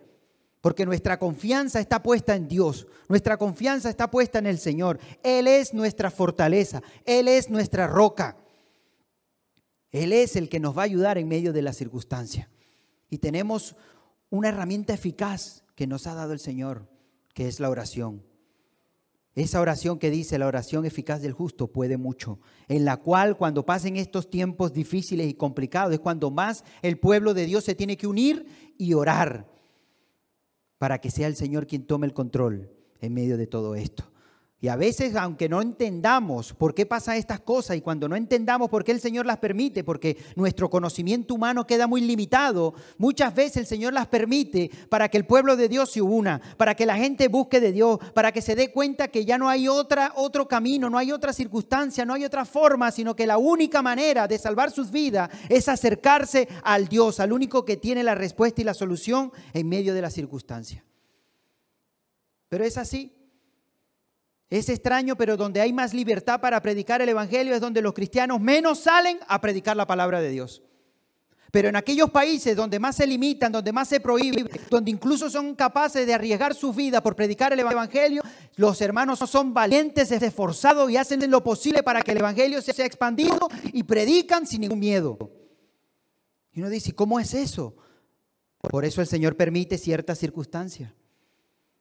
Porque 0.61 0.85
nuestra 0.85 1.17
confianza 1.17 1.79
está 1.79 2.03
puesta 2.03 2.35
en 2.35 2.49
Dios, 2.49 2.85
nuestra 3.07 3.38
confianza 3.38 3.89
está 3.89 4.11
puesta 4.11 4.39
en 4.39 4.45
el 4.45 4.59
Señor. 4.59 4.99
Él 5.23 5.47
es 5.47 5.73
nuestra 5.73 6.11
fortaleza, 6.11 6.81
Él 7.05 7.29
es 7.29 7.49
nuestra 7.49 7.88
roca. 7.88 8.35
Él 9.91 10.11
es 10.11 10.35
el 10.35 10.49
que 10.49 10.59
nos 10.59 10.77
va 10.77 10.81
a 10.81 10.85
ayudar 10.85 11.17
en 11.17 11.27
medio 11.27 11.53
de 11.53 11.61
la 11.61 11.73
circunstancia. 11.73 12.49
Y 13.09 13.19
tenemos 13.19 13.75
una 14.29 14.49
herramienta 14.49 14.93
eficaz 14.93 15.63
que 15.75 15.88
nos 15.88 16.05
ha 16.05 16.13
dado 16.13 16.33
el 16.33 16.39
Señor, 16.39 16.88
que 17.33 17.47
es 17.47 17.59
la 17.59 17.69
oración. 17.69 18.28
Esa 19.36 19.62
oración 19.62 20.00
que 20.00 20.09
dice, 20.09 20.38
la 20.38 20.48
oración 20.48 20.86
eficaz 20.86 21.21
del 21.21 21.33
justo 21.33 21.67
puede 21.67 21.98
mucho, 21.98 22.39
en 22.67 22.83
la 22.83 22.98
cual 22.98 23.38
cuando 23.38 23.65
pasen 23.65 23.95
estos 23.95 24.29
tiempos 24.29 24.74
difíciles 24.74 25.27
y 25.27 25.33
complicados 25.33 25.93
es 25.93 26.00
cuando 26.00 26.31
más 26.31 26.63
el 26.81 26.98
pueblo 26.98 27.33
de 27.33 27.45
Dios 27.45 27.63
se 27.63 27.75
tiene 27.75 27.95
que 27.95 28.07
unir 28.07 28.45
y 28.77 28.93
orar 28.93 29.48
para 30.77 31.00
que 31.00 31.12
sea 31.12 31.27
el 31.27 31.36
Señor 31.36 31.67
quien 31.67 31.86
tome 31.86 32.07
el 32.07 32.13
control 32.13 32.71
en 33.01 33.13
medio 33.13 33.38
de 33.38 33.48
todo 33.48 33.75
esto. 33.75 34.12
Y 34.62 34.68
a 34.68 34.75
veces, 34.75 35.16
aunque 35.16 35.48
no 35.48 35.62
entendamos 35.62 36.54
por 36.54 36.75
qué 36.75 36.86
pasan 36.86 37.16
estas 37.16 37.39
cosas 37.39 37.78
y 37.78 37.82
cuando 37.82 38.10
no 38.10 38.18
entendamos 38.18 38.70
por 38.70 38.84
qué 38.84 38.92
el 38.92 39.00
Señor 39.00 39.25
las 39.25 39.38
permite, 39.38 39.86
porque 39.86 40.18
nuestro 40.36 40.70
conocimiento 40.70 41.34
humano 41.34 41.66
queda 41.66 41.88
muy 41.88 42.01
limitado, 42.01 42.74
muchas 42.98 43.34
veces 43.34 43.56
el 43.56 43.68
Señor 43.68 43.94
las 43.94 44.08
permite 44.08 44.70
para 44.89 45.08
que 45.08 45.18
el 45.18 45.25
pueblo 45.25 45.56
de 45.56 45.70
Dios 45.70 45.94
se 45.94 46.01
una, 46.01 46.42
para 46.58 46.75
que 46.75 46.86
la 46.86 46.98
gente 46.98 47.30
busque 47.30 47.62
de 47.62 47.72
Dios, 47.72 48.00
para 48.13 48.34
que 48.34 48.42
se 48.42 48.54
dé 48.54 48.74
cuenta 48.74 49.08
que 49.08 49.24
ya 49.24 49.38
no 49.38 49.48
hay 49.48 49.70
otra, 49.70 50.12
otro 50.18 50.46
camino, 50.50 50.89
no 50.89 50.98
hay 50.98 51.13
otra 51.13 51.32
circunstancia, 51.32 52.04
no 52.04 52.13
hay 52.13 52.25
otra 52.25 52.44
forma, 52.44 52.92
sino 52.92 53.16
que 53.16 53.25
la 53.25 53.38
única 53.38 53.82
manera 53.82 54.28
de 54.28 54.38
salvar 54.38 54.72
sus 54.72 54.92
vidas 54.92 55.30
es 55.48 55.70
acercarse 55.70 56.50
al 56.63 56.89
Dios, 56.89 57.22
al 57.22 57.32
único 57.32 57.63
que 57.63 57.78
tiene 57.78 58.04
la 58.04 58.13
respuesta 58.13 58.60
y 58.60 58.66
la 58.66 58.74
solución 58.74 59.32
en 59.54 59.70
medio 59.70 59.94
de 59.94 60.01
la 60.01 60.10
circunstancia. 60.10 60.84
Pero 62.50 62.66
es 62.66 62.78
así. 62.78 63.18
Es 64.50 64.68
extraño, 64.70 65.15
pero 65.15 65.38
donde 65.38 65.62
hay 65.62 65.72
más 65.72 65.94
libertad 65.94 66.41
para 66.41 66.62
predicar 66.62 67.01
el 67.01 67.10
Evangelio 67.10 67.53
es 67.53 67.62
donde 67.62 67.82
los 67.82 67.94
cristianos 67.94 68.41
menos 68.41 68.79
salen 68.79 69.20
a 69.27 69.39
predicar 69.39 69.77
la 69.77 69.86
palabra 69.86 70.22
de 70.22 70.29
Dios. 70.29 70.63
Pero 71.51 71.70
en 71.70 71.75
aquellos 71.75 72.10
países 72.12 72.56
donde 72.56 72.79
más 72.79 72.96
se 72.96 73.08
limitan, 73.08 73.51
donde 73.51 73.72
más 73.72 73.88
se 73.88 74.00
prohíbe, 74.00 74.50
donde 74.70 74.91
incluso 74.91 75.29
son 75.29 75.56
capaces 75.56 76.06
de 76.06 76.13
arriesgar 76.13 76.53
su 76.53 76.74
vida 76.74 77.01
por 77.01 77.15
predicar 77.15 77.53
el 77.53 77.60
Evangelio, 77.60 78.24
los 78.56 78.82
hermanos 78.82 79.20
son 79.20 79.53
valientes, 79.53 80.12
esforzados 80.12 80.89
y 80.91 80.98
hacen 80.98 81.29
lo 81.29 81.44
posible 81.44 81.82
para 81.82 82.01
que 82.01 82.12
el 82.12 82.20
Evangelio 82.20 82.62
sea 82.62 82.86
expandido 82.86 83.48
y 83.72 83.84
predican 83.84 84.46
sin 84.46 84.62
ningún 84.62 84.79
miedo. 84.79 85.18
Y 86.51 86.60
uno 86.60 86.70
dice, 86.70 86.94
¿cómo 86.94 87.20
es 87.20 87.34
eso? 87.34 87.75
Por 88.60 88.86
eso 88.86 89.01
el 89.01 89.08
Señor 89.08 89.36
permite 89.36 89.77
ciertas 89.77 90.20
circunstancias 90.20 90.91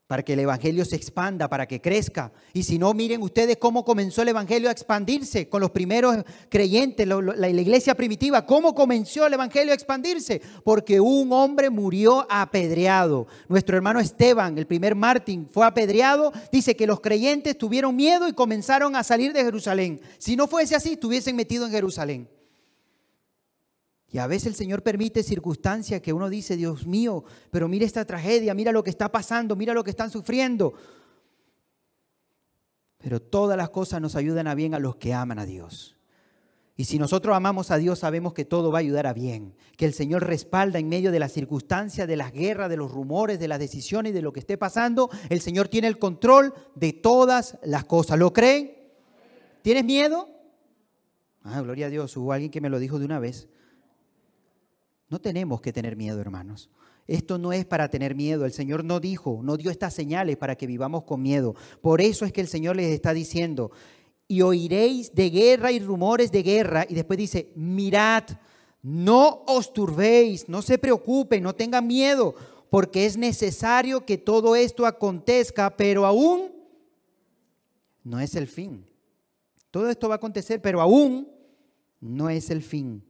para 0.09 0.23
que 0.23 0.33
el 0.33 0.41
Evangelio 0.41 0.87
se 0.87 0.97
expanda, 0.97 1.49
para 1.49 1.69
que 1.69 1.83
crezca. 1.83 2.33
Y 2.55 2.63
si 2.63 2.79
no, 2.79 2.95
miren 2.95 3.23
ustedes 3.23 3.59
cómo 3.59 3.85
comenzó 3.85 4.23
el 4.23 4.29
Evangelio 4.29 4.71
a 4.71 4.73
expandirse 4.73 5.51
con 5.51 5.61
los 5.61 5.71
primeros 5.71 6.17
creyentes, 6.49 7.07
la, 7.07 7.49
iglesia 7.51 7.95
primitiva, 7.95 8.47
cómo 8.47 8.75
comenzó 8.75 9.27
el 9.27 9.35
Evangelio 9.35 9.71
a 9.71 9.75
expandirse, 9.75 10.41
porque 10.65 10.99
un 10.99 11.31
hombre 11.31 11.69
murió 11.69 12.27
apedreado. 12.31 13.27
Nuestro 13.49 13.77
hermano 13.77 14.01
Esteban, 14.01 14.57
el 14.57 14.67
primer 14.67 14.95
Martín, 14.95 15.47
fue 15.47 15.67
apedreado. 15.67 16.33
Dice 16.51 16.75
que 16.75 16.87
los 16.87 17.01
creyentes 17.01 17.59
tuvieron 17.59 17.95
miedo 17.95 18.27
y 18.29 18.33
comenzaron 18.33 18.97
a 18.97 19.05
salir 19.05 19.35
de 19.35 19.45
Jerusalén. 19.45 20.01
Si 20.17 20.37
no 20.37 20.49
fuese 20.49 20.75
así, 20.75 20.93
estuviesen 20.93 21.37
metido 21.37 21.67
en 21.67 21.73
Jerusalén. 21.73 22.38
Y 24.11 24.19
a 24.19 24.27
veces 24.27 24.47
el 24.47 24.55
Señor 24.55 24.83
permite 24.83 25.23
circunstancias 25.23 26.01
que 26.01 26.13
uno 26.13 26.31
dice, 26.31 26.57
Dios 26.57 26.87
mío, 26.87 27.25
pero 27.51 27.69
mira 27.69 27.85
esta 27.85 28.07
tragedia, 28.07 28.55
mira 28.55 28.73
lo 28.73 28.83
que 28.83 28.91
está 28.91 29.13
pasando, 29.13 29.55
mira 29.55 29.75
lo 29.75 29.85
que 29.85 29.91
están 29.91 30.11
sufriendo. 30.11 30.73
Pero 32.97 33.21
todas 33.21 33.57
las 33.57 33.69
cosas 33.69 34.01
nos 34.01 34.17
ayudan 34.17 34.47
a 34.47 34.55
bien 34.55 34.75
a 34.75 34.79
los 34.79 34.97
que 34.97 35.13
aman 35.13 35.39
a 35.39 35.45
Dios. 35.47 35.99
Y 36.75 36.85
si 36.85 36.99
nosotros 36.99 37.37
amamos 37.37 37.71
a 37.71 37.77
Dios, 37.77 37.99
sabemos 37.99 38.33
que 38.33 38.45
todo 38.45 38.71
va 38.71 38.79
a 38.79 38.81
ayudar 38.81 39.07
a 39.07 39.13
bien, 39.13 39.55
que 39.77 39.85
el 39.85 39.93
Señor 39.93 40.25
respalda 40.25 40.79
en 40.79 40.89
medio 40.89 41.11
de 41.11 41.19
las 41.19 41.33
circunstancias, 41.33 42.07
de 42.07 42.17
las 42.17 42.33
guerras, 42.33 42.71
de 42.71 42.77
los 42.77 42.91
rumores, 42.91 43.39
de 43.39 43.49
las 43.49 43.59
decisiones, 43.59 44.15
de 44.15 44.23
lo 44.23 44.33
que 44.33 44.41
esté 44.41 44.57
pasando. 44.57 45.11
El 45.29 45.41
Señor 45.41 45.69
tiene 45.69 45.89
el 45.89 45.99
control 45.99 46.55
de 46.77 46.93
todas 46.93 47.59
las 47.65 47.85
cosas. 47.85 48.19
¿Lo 48.19 48.33
creen? 48.33 48.79
¿Tienes 49.61 49.85
miedo? 49.85 50.29
Ah, 51.43 51.61
gloria 51.63 51.87
a 51.87 51.91
Dios, 51.91 52.17
hubo 52.17 52.33
alguien 52.33 52.51
que 52.51 52.61
me 52.61 52.71
lo 52.71 52.79
dijo 52.79 52.99
de 52.99 53.05
una 53.05 53.19
vez. 53.19 53.49
No 55.09 55.21
tenemos 55.21 55.61
que 55.61 55.73
tener 55.73 55.97
miedo, 55.97 56.21
hermanos. 56.21 56.71
Esto 57.07 57.39
no 57.39 57.53
es 57.53 57.65
para 57.65 57.89
tener 57.89 58.15
miedo. 58.15 58.45
El 58.45 58.53
Señor 58.53 58.85
no 58.85 59.01
dijo, 59.01 59.41
no 59.43 59.57
dio 59.57 59.71
estas 59.71 59.95
señales 59.95 60.37
para 60.37 60.57
que 60.57 60.67
vivamos 60.67 61.05
con 61.05 61.23
miedo. 61.23 61.55
Por 61.81 62.03
eso 62.03 62.27
es 62.27 62.33
que 62.33 62.43
el 62.43 62.49
Señor 62.49 62.77
les 62.77 62.93
está 62.93 63.15
diciendo, 63.15 63.71
y 64.29 64.43
oiréis 64.43 65.15
de 65.15 65.31
guerra 65.31 65.73
y 65.73 65.81
rumores 65.81 66.31
de 66.31 66.43
guerra. 66.43 66.85
Y 66.87 66.95
después 66.95 67.19
dice, 67.19 67.51
mirad, 67.57 68.25
no 68.83 69.43
os 69.47 69.73
turbéis, 69.73 70.49
no 70.49 70.61
se 70.61 70.77
preocupen, 70.77 71.43
no 71.43 71.55
tengan 71.55 71.87
miedo, 71.87 72.35
porque 72.69 73.07
es 73.07 73.17
necesario 73.17 74.05
que 74.05 74.19
todo 74.19 74.55
esto 74.55 74.85
acontezca, 74.85 75.75
pero 75.75 76.05
aún 76.05 76.53
no 78.05 78.21
es 78.21 78.35
el 78.35 78.47
fin. 78.47 78.87
Todo 79.71 79.89
esto 79.89 80.09
va 80.09 80.17
a 80.17 80.17
acontecer, 80.17 80.61
pero 80.61 80.83
aún 80.83 81.29
no 82.01 82.29
es 82.29 82.51
el 82.51 82.63
fin. 82.63 83.03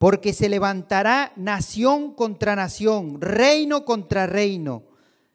Porque 0.00 0.32
se 0.32 0.48
levantará 0.48 1.32
nación 1.36 2.14
contra 2.14 2.56
nación, 2.56 3.20
reino 3.20 3.84
contra 3.84 4.26
reino 4.26 4.90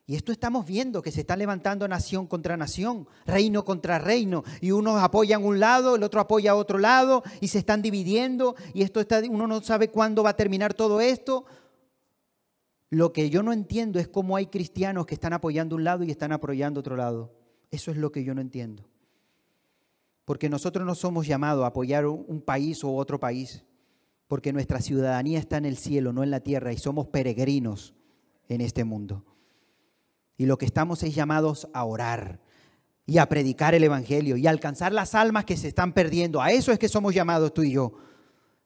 y 0.07 0.15
esto 0.15 0.31
estamos 0.31 0.67
viendo, 0.67 1.01
que 1.01 1.11
se 1.11 1.21
está 1.21 1.35
levantando 1.35 1.87
nación 1.87 2.27
contra 2.27 2.55
nación, 2.55 3.07
reino 3.25 3.65
contra 3.65 3.97
reino, 3.97 4.43
y 4.61 4.69
unos 4.69 5.01
apoyan 5.01 5.43
un 5.43 5.59
lado, 5.59 5.95
el 5.95 6.03
otro 6.03 6.21
apoya 6.21 6.55
otro 6.55 6.77
lado, 6.77 7.23
y 7.41 7.47
se 7.47 7.57
están 7.57 7.81
dividiendo, 7.81 8.55
y 8.75 8.83
esto 8.83 8.99
está, 8.99 9.23
uno 9.27 9.47
no 9.47 9.63
sabe 9.63 9.89
cuándo 9.89 10.21
va 10.21 10.31
a 10.31 10.35
terminar 10.35 10.75
todo 10.75 11.01
esto. 11.01 11.45
Lo 12.91 13.13
que 13.13 13.31
yo 13.31 13.41
no 13.41 13.51
entiendo 13.51 13.97
es 13.99 14.07
cómo 14.07 14.35
hay 14.35 14.45
cristianos 14.45 15.07
que 15.07 15.15
están 15.15 15.33
apoyando 15.33 15.75
un 15.75 15.83
lado 15.83 16.03
y 16.03 16.11
están 16.11 16.31
apoyando 16.31 16.81
otro 16.81 16.95
lado. 16.95 17.33
Eso 17.71 17.89
es 17.89 17.97
lo 17.97 18.11
que 18.11 18.23
yo 18.23 18.35
no 18.35 18.41
entiendo. 18.41 18.87
Porque 20.23 20.49
nosotros 20.49 20.85
no 20.85 20.93
somos 20.93 21.25
llamados 21.25 21.63
a 21.63 21.67
apoyar 21.67 22.05
un 22.05 22.41
país 22.41 22.83
u 22.83 22.95
otro 22.95 23.19
país, 23.19 23.63
porque 24.27 24.53
nuestra 24.53 24.81
ciudadanía 24.81 25.39
está 25.39 25.57
en 25.57 25.65
el 25.65 25.77
cielo, 25.77 26.13
no 26.13 26.23
en 26.23 26.31
la 26.31 26.39
tierra, 26.39 26.73
y 26.73 26.77
somos 26.77 27.07
peregrinos 27.07 27.93
en 28.47 28.61
este 28.61 28.83
mundo. 28.83 29.23
Y 30.37 30.45
lo 30.45 30.57
que 30.57 30.65
estamos 30.65 31.03
es 31.03 31.15
llamados 31.15 31.67
a 31.73 31.85
orar 31.85 32.39
y 33.05 33.19
a 33.19 33.29
predicar 33.29 33.75
el 33.75 33.83
Evangelio 33.83 34.35
y 34.35 34.47
a 34.47 34.49
alcanzar 34.49 34.91
las 34.91 35.15
almas 35.15 35.45
que 35.45 35.57
se 35.57 35.67
están 35.67 35.93
perdiendo. 35.93 36.41
A 36.41 36.51
eso 36.51 36.71
es 36.71 36.79
que 36.79 36.89
somos 36.89 37.13
llamados 37.13 37.53
tú 37.53 37.63
y 37.63 37.71
yo. 37.71 37.93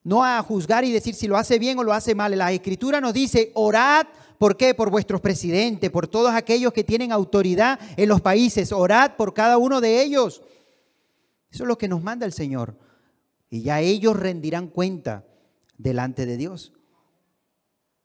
No 0.04 0.24
a 0.24 0.42
juzgar 0.42 0.86
y 0.86 0.92
decir 0.92 1.14
si 1.14 1.28
lo 1.28 1.38
hace 1.38 1.60
bien 1.60 1.78
o 1.78 1.84
lo 1.84 1.94
hace 1.94 2.16
mal. 2.16 2.36
La 2.38 2.52
Escritura 2.52 3.02
nos 3.02 3.14
dice, 3.14 3.52
orad, 3.54 4.08
¿por 4.38 4.56
qué? 4.56 4.74
Por 4.74 4.90
vuestros 4.90 5.20
presidentes, 5.20 5.90
por 5.90 6.08
todos 6.08 6.34
aquellos 6.34 6.72
que 6.72 6.86
tienen 6.86 7.12
autoridad 7.12 7.80
en 7.98 8.08
los 8.08 8.22
países. 8.22 8.72
Orad 8.72 9.18
por 9.18 9.34
cada 9.34 9.58
uno 9.58 9.82
de 9.82 10.02
ellos. 10.02 10.42
Eso 11.52 11.64
es 11.64 11.68
lo 11.68 11.78
que 11.78 11.90
nos 11.90 12.02
manda 12.02 12.26
el 12.26 12.34
Señor. 12.34 12.78
Y 13.50 13.62
ya 13.62 13.82
ellos 13.82 14.16
rendirán 14.16 14.68
cuenta 14.68 15.26
delante 15.80 16.28
de 16.28 16.38
Dios. 16.38 16.74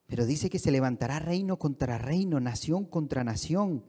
Pero 0.07 0.25
dice 0.25 0.49
que 0.49 0.59
se 0.59 0.71
levantará 0.71 1.19
reino 1.19 1.59
contra 1.59 1.99
reino, 1.99 2.41
nación 2.41 2.87
contra 2.87 3.25
nación. 3.25 3.85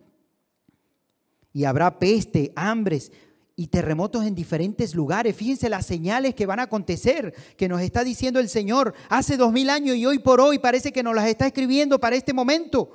Y 1.54 1.63
habrá 1.63 2.00
peste, 2.00 2.52
hambres 2.58 3.13
y 3.56 3.67
terremotos 3.67 4.26
en 4.26 4.36
diferentes 4.36 4.93
lugares. 4.95 5.36
Fíjense 5.36 5.69
las 5.69 5.86
señales 5.86 6.36
que 6.36 6.45
van 6.45 6.60
a 6.60 6.63
acontecer, 6.63 7.34
que 7.56 7.69
nos 7.69 7.80
está 7.82 8.04
diciendo 8.04 8.41
el 8.41 8.50
Señor 8.50 8.93
hace 9.08 9.38
dos 9.38 9.54
mil 9.54 9.69
años 9.69 9.95
y 9.95 10.06
hoy 10.06 10.19
por 10.19 10.41
hoy 10.41 10.60
parece 10.60 10.91
que 10.91 11.04
nos 11.04 11.15
las 11.15 11.28
está 11.28 11.48
escribiendo 11.48 12.00
para 12.00 12.17
este 12.17 12.34
momento. 12.34 12.91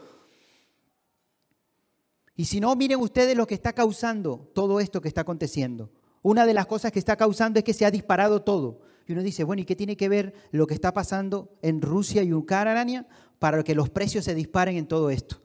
Y 2.37 2.47
si 2.47 2.61
no, 2.61 2.75
miren 2.75 3.01
ustedes 3.01 3.37
lo 3.37 3.47
que 3.47 3.55
está 3.55 3.73
causando 3.73 4.51
todo 4.55 4.81
esto 4.81 5.01
que 5.01 5.09
está 5.09 5.23
aconteciendo. 5.23 5.91
Una 6.23 6.47
de 6.47 6.55
las 6.55 6.67
cosas 6.67 6.93
que 6.93 6.99
está 6.99 7.17
causando 7.17 7.59
es 7.59 7.65
que 7.65 7.73
se 7.73 7.87
ha 7.87 7.91
disparado 7.91 8.43
todo. 8.43 8.81
Y 9.07 9.13
uno 9.13 9.23
dice, 9.23 9.43
bueno, 9.45 9.63
¿y 9.63 9.65
qué 9.65 9.75
tiene 9.75 9.97
que 9.97 10.09
ver 10.09 10.35
lo 10.53 10.67
que 10.67 10.75
está 10.75 10.93
pasando 10.93 11.57
en 11.63 11.83
Rusia 11.83 12.23
y 12.23 12.33
Ucrania 12.33 13.07
para 13.39 13.65
que 13.65 13.75
los 13.75 13.91
precios 13.91 14.25
se 14.25 14.35
disparen 14.35 14.77
en 14.77 14.87
todo 14.87 15.11
esto? 15.11 15.41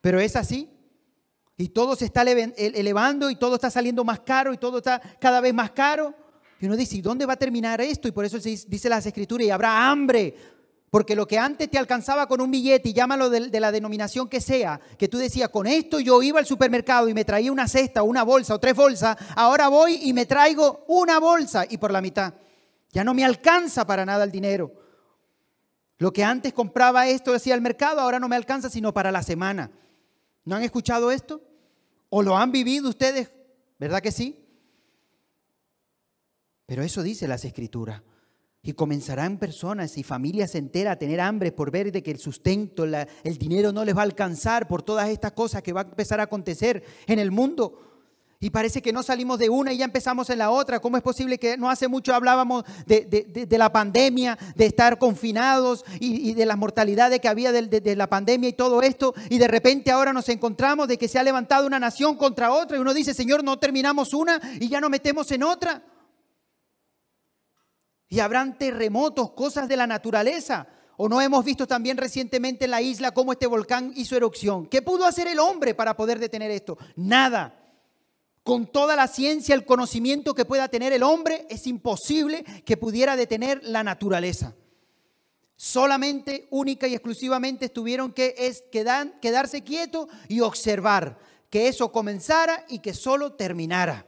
Pero 0.00 0.20
es 0.20 0.36
así. 0.36 0.70
Y 1.56 1.68
todo 1.68 1.94
se 1.94 2.06
está 2.06 2.22
elevando 2.22 3.30
y 3.30 3.36
todo 3.36 3.56
está 3.56 3.70
saliendo 3.70 4.04
más 4.04 4.20
caro 4.20 4.52
y 4.52 4.58
todo 4.58 4.78
está 4.78 5.00
cada 5.20 5.40
vez 5.40 5.52
más 5.52 5.72
caro. 5.72 6.14
Y 6.58 6.66
uno 6.66 6.76
dice, 6.76 6.96
¿y 6.96 7.02
dónde 7.02 7.26
va 7.26 7.34
a 7.34 7.36
terminar 7.36 7.80
esto? 7.80 8.08
Y 8.08 8.12
por 8.12 8.24
eso 8.24 8.38
dice 8.38 8.88
las 8.88 9.04
escrituras, 9.04 9.46
y 9.46 9.50
habrá 9.50 9.90
hambre, 9.90 10.34
porque 10.92 11.16
lo 11.16 11.26
que 11.26 11.38
antes 11.38 11.70
te 11.70 11.78
alcanzaba 11.78 12.26
con 12.26 12.42
un 12.42 12.50
billete, 12.50 12.90
y 12.90 12.92
llámalo 12.92 13.30
de, 13.30 13.58
la 13.60 13.72
denominación 13.72 14.28
que 14.28 14.42
sea, 14.42 14.78
que 14.98 15.08
tú 15.08 15.16
decías, 15.16 15.48
con 15.48 15.66
esto 15.66 16.00
yo 16.00 16.22
iba 16.22 16.38
al 16.38 16.44
supermercado 16.44 17.08
y 17.08 17.14
me 17.14 17.24
traía 17.24 17.50
una 17.50 17.66
cesta, 17.66 18.02
una 18.02 18.24
bolsa 18.24 18.54
o 18.54 18.60
tres 18.60 18.74
bolsas, 18.76 19.16
ahora 19.34 19.68
voy 19.68 20.00
y 20.02 20.12
me 20.12 20.26
traigo 20.26 20.84
una 20.88 21.18
bolsa 21.18 21.64
y 21.66 21.78
por 21.78 21.92
la 21.92 22.02
mitad. 22.02 22.34
Ya 22.90 23.04
no 23.04 23.14
me 23.14 23.24
alcanza 23.24 23.86
para 23.86 24.04
nada 24.04 24.22
el 24.22 24.30
dinero. 24.30 24.70
Lo 25.96 26.12
que 26.12 26.24
antes 26.24 26.52
compraba 26.52 27.08
esto 27.08 27.32
decía 27.32 27.54
el 27.54 27.62
mercado, 27.62 27.98
ahora 27.98 28.20
no 28.20 28.28
me 28.28 28.36
alcanza 28.36 28.68
sino 28.68 28.92
para 28.92 29.10
la 29.10 29.22
semana. 29.22 29.70
¿No 30.44 30.56
han 30.56 30.62
escuchado 30.62 31.10
esto? 31.10 31.40
¿O 32.10 32.22
lo 32.22 32.36
han 32.36 32.52
vivido 32.52 32.90
ustedes? 32.90 33.30
¿Verdad 33.78 34.02
que 34.02 34.12
sí? 34.12 34.44
Pero 36.66 36.82
eso 36.82 37.02
dice 37.02 37.26
las 37.26 37.46
escrituras. 37.46 38.02
Y 38.64 38.74
comenzarán 38.74 39.38
personas 39.38 39.98
y 39.98 40.04
familias 40.04 40.54
enteras 40.54 40.92
a 40.92 40.98
tener 40.98 41.20
hambre 41.20 41.50
por 41.50 41.72
ver 41.72 41.90
de 41.90 42.00
que 42.00 42.12
el 42.12 42.18
sustento, 42.18 42.84
el 42.84 43.36
dinero 43.36 43.72
no 43.72 43.84
les 43.84 43.96
va 43.96 44.02
a 44.02 44.04
alcanzar 44.04 44.68
por 44.68 44.84
todas 44.84 45.08
estas 45.08 45.32
cosas 45.32 45.62
que 45.62 45.72
va 45.72 45.80
a 45.80 45.84
empezar 45.84 46.20
a 46.20 46.24
acontecer 46.24 46.84
en 47.08 47.18
el 47.18 47.32
mundo. 47.32 47.80
Y 48.38 48.50
parece 48.50 48.80
que 48.80 48.92
no 48.92 49.02
salimos 49.02 49.40
de 49.40 49.48
una 49.48 49.72
y 49.72 49.78
ya 49.78 49.84
empezamos 49.84 50.30
en 50.30 50.38
la 50.38 50.50
otra. 50.50 50.78
¿Cómo 50.78 50.96
es 50.96 51.02
posible 51.02 51.38
que 51.38 51.56
no 51.56 51.70
hace 51.70 51.88
mucho 51.88 52.14
hablábamos 52.14 52.62
de, 52.86 53.46
la 53.50 53.72
pandemia, 53.72 54.38
de 54.54 54.66
estar 54.66 54.96
confinados 54.96 55.84
y, 55.98 56.32
de 56.34 56.46
las 56.46 56.56
mortalidades 56.56 57.18
que 57.18 57.28
había 57.28 57.50
de, 57.50 57.96
la 57.96 58.08
pandemia 58.08 58.48
y 58.48 58.52
todo 58.52 58.80
esto? 58.82 59.12
Y 59.28 59.38
de 59.38 59.48
repente 59.48 59.90
ahora 59.90 60.12
nos 60.12 60.28
encontramos 60.28 60.86
de 60.86 60.98
que 60.98 61.08
se 61.08 61.18
ha 61.18 61.24
levantado 61.24 61.66
una 61.66 61.80
nación 61.80 62.16
contra 62.16 62.52
otra 62.52 62.76
y 62.76 62.80
uno 62.80 62.94
dice, 62.94 63.12
Señor, 63.12 63.42
no 63.42 63.58
terminamos 63.58 64.14
una 64.14 64.40
y 64.60 64.68
ya 64.68 64.80
nos 64.80 64.90
metemos 64.90 65.28
en 65.32 65.42
otra 65.42 65.82
y 68.12 68.20
habrán 68.20 68.58
terremotos, 68.58 69.30
cosas 69.30 69.66
de 69.68 69.76
la 69.78 69.86
naturaleza. 69.86 70.66
¿O 70.98 71.08
no 71.08 71.22
hemos 71.22 71.42
visto 71.46 71.66
también 71.66 71.96
recientemente 71.96 72.66
en 72.66 72.70
la 72.70 72.82
isla 72.82 73.14
cómo 73.14 73.32
este 73.32 73.46
volcán 73.46 73.90
hizo 73.96 74.14
erupción? 74.14 74.66
¿Qué 74.66 74.82
pudo 74.82 75.06
hacer 75.06 75.28
el 75.28 75.38
hombre 75.38 75.74
para 75.74 75.96
poder 75.96 76.18
detener 76.18 76.50
esto? 76.50 76.76
Nada. 76.94 77.58
Con 78.42 78.66
toda 78.66 78.96
la 78.96 79.08
ciencia, 79.08 79.54
el 79.54 79.64
conocimiento 79.64 80.34
que 80.34 80.44
pueda 80.44 80.68
tener 80.68 80.92
el 80.92 81.02
hombre, 81.02 81.46
es 81.48 81.66
imposible 81.66 82.44
que 82.66 82.76
pudiera 82.76 83.16
detener 83.16 83.62
la 83.64 83.82
naturaleza. 83.82 84.54
Solamente, 85.56 86.48
única 86.50 86.86
y 86.86 86.92
exclusivamente 86.92 87.70
tuvieron 87.70 88.12
que 88.12 88.34
es 88.36 88.62
quedarse 88.70 89.64
quietos 89.64 90.08
y 90.28 90.40
observar 90.40 91.18
que 91.48 91.66
eso 91.66 91.90
comenzara 91.90 92.66
y 92.68 92.80
que 92.80 92.92
solo 92.92 93.32
terminara. 93.32 94.04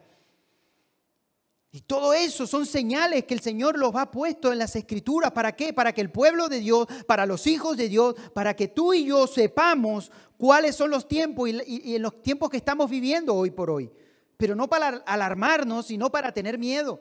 Y 1.75 1.81
todo 1.81 2.15
eso 2.15 2.47
son 2.47 2.67
señales 2.67 3.25
que 3.25 3.35
el 3.35 3.41
Señor 3.41 3.77
los 3.77 3.97
ha 3.97 4.09
puesto 4.09 4.53
en 4.53 4.61
las 4.61 4.77
escrituras. 4.77 5.33
¿Para 5.33 5.57
qué? 5.57 5.73
Para 5.73 5.93
que 5.93 6.03
el 6.03 6.09
pueblo 6.09 6.49
de 6.49 6.61
Dios, 6.61 6.87
para 7.05 7.27
los 7.27 7.49
hijos 7.49 7.77
de 7.77 7.89
Dios, 7.89 8.15
para 8.33 8.55
que 8.55 8.69
tú 8.69 8.95
y 8.95 9.07
yo 9.07 9.27
sepamos 9.27 10.13
cuáles 10.37 10.77
son 10.77 10.93
los 10.93 11.09
tiempos 11.09 11.49
y, 11.49 11.97
en 11.97 12.01
los 12.01 12.23
tiempos 12.23 12.49
que 12.49 12.59
estamos 12.59 12.89
viviendo 12.89 13.35
hoy 13.35 13.51
por 13.51 13.71
hoy. 13.71 13.91
Pero 14.37 14.55
no 14.55 14.69
para 14.69 15.03
alarmarnos, 15.05 15.87
sino 15.87 16.13
para 16.13 16.31
tener 16.31 16.59
miedo. 16.59 17.01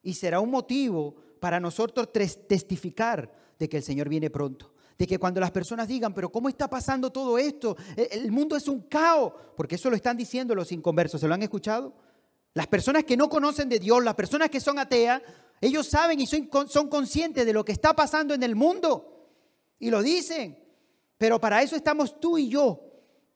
Y 0.00 0.14
será 0.14 0.38
un 0.38 0.52
motivo 0.52 1.16
para 1.40 1.58
nosotros 1.58 2.12
testificar 2.12 3.32
de 3.58 3.68
que 3.68 3.78
el 3.78 3.82
Señor 3.82 4.08
viene 4.08 4.30
pronto. 4.30 4.72
De 4.96 5.08
que 5.08 5.18
cuando 5.18 5.40
las 5.40 5.50
personas 5.50 5.88
digan, 5.88 6.14
pero 6.14 6.30
¿cómo 6.30 6.48
está 6.48 6.70
pasando 6.70 7.10
todo 7.10 7.36
esto? 7.36 7.76
E, 7.96 8.10
el 8.12 8.30
mundo 8.30 8.54
es 8.54 8.68
un 8.68 8.82
caos. 8.82 9.32
Porque 9.56 9.74
eso 9.74 9.90
lo 9.90 9.96
están 9.96 10.16
diciendo 10.16 10.54
los 10.54 10.70
inconversos. 10.70 11.20
¿Se 11.20 11.26
lo 11.26 11.34
han 11.34 11.42
escuchado? 11.42 12.05
Las 12.56 12.68
personas 12.68 13.04
que 13.04 13.18
no 13.18 13.28
conocen 13.28 13.68
de 13.68 13.78
Dios, 13.78 14.02
las 14.02 14.14
personas 14.14 14.48
que 14.48 14.60
son 14.60 14.78
ateas, 14.78 15.20
ellos 15.60 15.86
saben 15.88 16.18
y 16.22 16.26
son, 16.26 16.48
son 16.70 16.88
conscientes 16.88 17.44
de 17.44 17.52
lo 17.52 17.62
que 17.62 17.72
está 17.72 17.94
pasando 17.94 18.32
en 18.32 18.42
el 18.42 18.56
mundo. 18.56 19.28
Y 19.78 19.90
lo 19.90 20.02
dicen. 20.02 20.58
Pero 21.18 21.38
para 21.38 21.60
eso 21.60 21.76
estamos 21.76 22.18
tú 22.18 22.38
y 22.38 22.48
yo, 22.48 22.80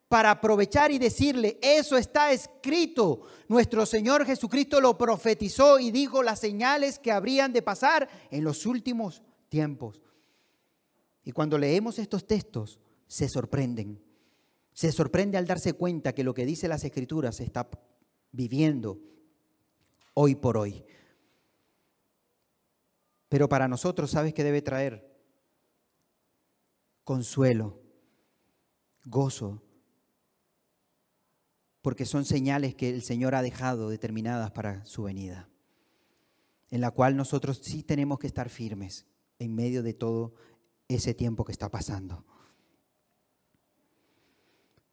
para 0.09 0.31
aprovechar 0.31 0.91
y 0.91 0.99
decirle, 0.99 1.59
eso 1.61 1.99
está 1.99 2.33
escrito. 2.33 3.21
Nuestro 3.47 3.85
Señor 3.85 4.25
Jesucristo 4.25 4.81
lo 4.81 4.97
profetizó 4.97 5.79
y 5.79 5.91
dijo 5.91 6.23
las 6.23 6.41
señales 6.41 6.99
que 6.99 7.13
habrían 7.13 7.53
de 7.53 7.61
pasar 7.61 8.09
en 8.31 8.43
los 8.43 8.65
últimos 8.65 9.23
tiempos. 9.51 10.01
Y 11.25 11.33
cuando 11.33 11.59
leemos 11.59 11.99
estos 11.99 12.27
textos, 12.27 12.81
se 13.07 13.29
sorprenden. 13.29 14.03
Se 14.73 14.91
sorprende 14.93 15.37
al 15.37 15.47
darse 15.47 15.75
cuenta 15.75 16.15
que 16.15 16.25
lo 16.25 16.33
que 16.33 16.47
dice 16.47 16.69
las 16.69 16.85
escrituras 16.85 17.39
está 17.41 17.69
viviendo 18.33 19.01
hoy 20.15 20.35
por 20.35 20.57
hoy. 20.57 20.85
Pero 23.29 23.49
para 23.49 23.69
nosotros, 23.69 24.11
¿sabes 24.11 24.35
qué 24.35 24.45
debe 24.45 24.63
traer? 24.63 25.09
Consuelo, 27.05 27.81
gozo, 29.05 29.63
porque 31.83 32.05
son 32.05 32.25
señales 32.25 32.75
que 32.75 32.91
el 32.91 33.03
Señor 33.03 33.35
ha 33.35 33.43
dejado 33.43 33.89
determinadas 33.89 34.51
para 34.51 34.85
su 34.85 35.05
venida, 35.05 35.49
en 36.71 36.81
la 36.81 36.91
cual 36.91 37.17
nosotros 37.17 37.61
sí 37.63 37.83
tenemos 37.83 38.19
que 38.19 38.27
estar 38.27 38.49
firmes 38.49 39.07
en 39.39 39.55
medio 39.55 39.83
de 39.83 39.95
todo 39.95 40.35
ese 40.89 41.15
tiempo 41.15 41.45
que 41.45 41.53
está 41.53 41.71
pasando. 41.71 42.25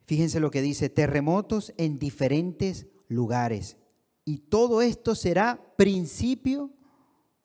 Fíjense 0.05 0.39
lo 0.39 0.51
que 0.51 0.61
dice, 0.61 0.89
terremotos 0.89 1.73
en 1.77 1.99
diferentes 1.99 2.87
lugares. 3.07 3.77
Y 4.25 4.39
todo 4.39 4.81
esto 4.81 5.15
será 5.15 5.73
principio 5.77 6.71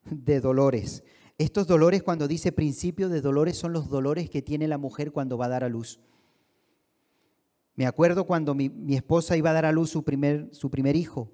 de 0.04 0.40
dolores. 0.40 1.04
Estos 1.38 1.66
dolores, 1.66 2.02
cuando 2.02 2.28
dice 2.28 2.52
principio 2.52 3.08
de 3.08 3.20
dolores, 3.20 3.56
son 3.56 3.72
los 3.72 3.88
dolores 3.88 4.28
que 4.30 4.42
tiene 4.42 4.68
la 4.68 4.78
mujer 4.78 5.12
cuando 5.12 5.38
va 5.38 5.46
a 5.46 5.50
dar 5.50 5.64
a 5.64 5.68
luz. 5.68 6.00
Me 7.74 7.86
acuerdo 7.86 8.26
cuando 8.26 8.54
mi, 8.54 8.70
esposa 8.94 9.36
iba 9.36 9.50
a 9.50 9.54
dar 9.54 9.64
a 9.64 9.72
luz 9.72 9.90
su 9.90 10.04
primer, 10.04 10.54
su 10.54 10.70
primer 10.70 10.94
hijo. 10.94 11.30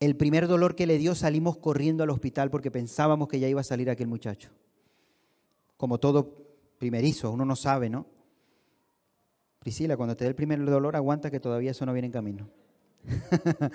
El 0.00 0.16
primer 0.16 0.48
dolor 0.48 0.74
que 0.74 0.86
le 0.86 0.98
dio 0.98 1.14
salimos 1.14 1.58
corriendo 1.58 2.02
al 2.02 2.10
hospital 2.10 2.50
porque 2.50 2.70
pensábamos 2.70 3.28
que 3.28 3.38
ya 3.38 3.48
iba 3.48 3.60
a 3.60 3.64
salir 3.64 3.90
aquel 3.90 4.08
muchacho. 4.08 4.50
Como 5.76 6.00
todo 6.00 6.48
primerizo, 6.78 7.30
uno 7.30 7.44
no 7.44 7.54
sabe, 7.54 7.88
¿no? 7.88 8.06
Priscila, 9.60 9.94
cuando 9.94 10.16
te 10.16 10.24
dé 10.24 10.28
el 10.30 10.34
primer 10.34 10.64
dolor, 10.64 10.96
aguanta 10.96 11.30
que 11.30 11.38
todavía 11.38 11.72
eso 11.72 11.84
no 11.84 11.92
viene 11.92 12.06
en 12.06 12.12
camino. 12.12 12.48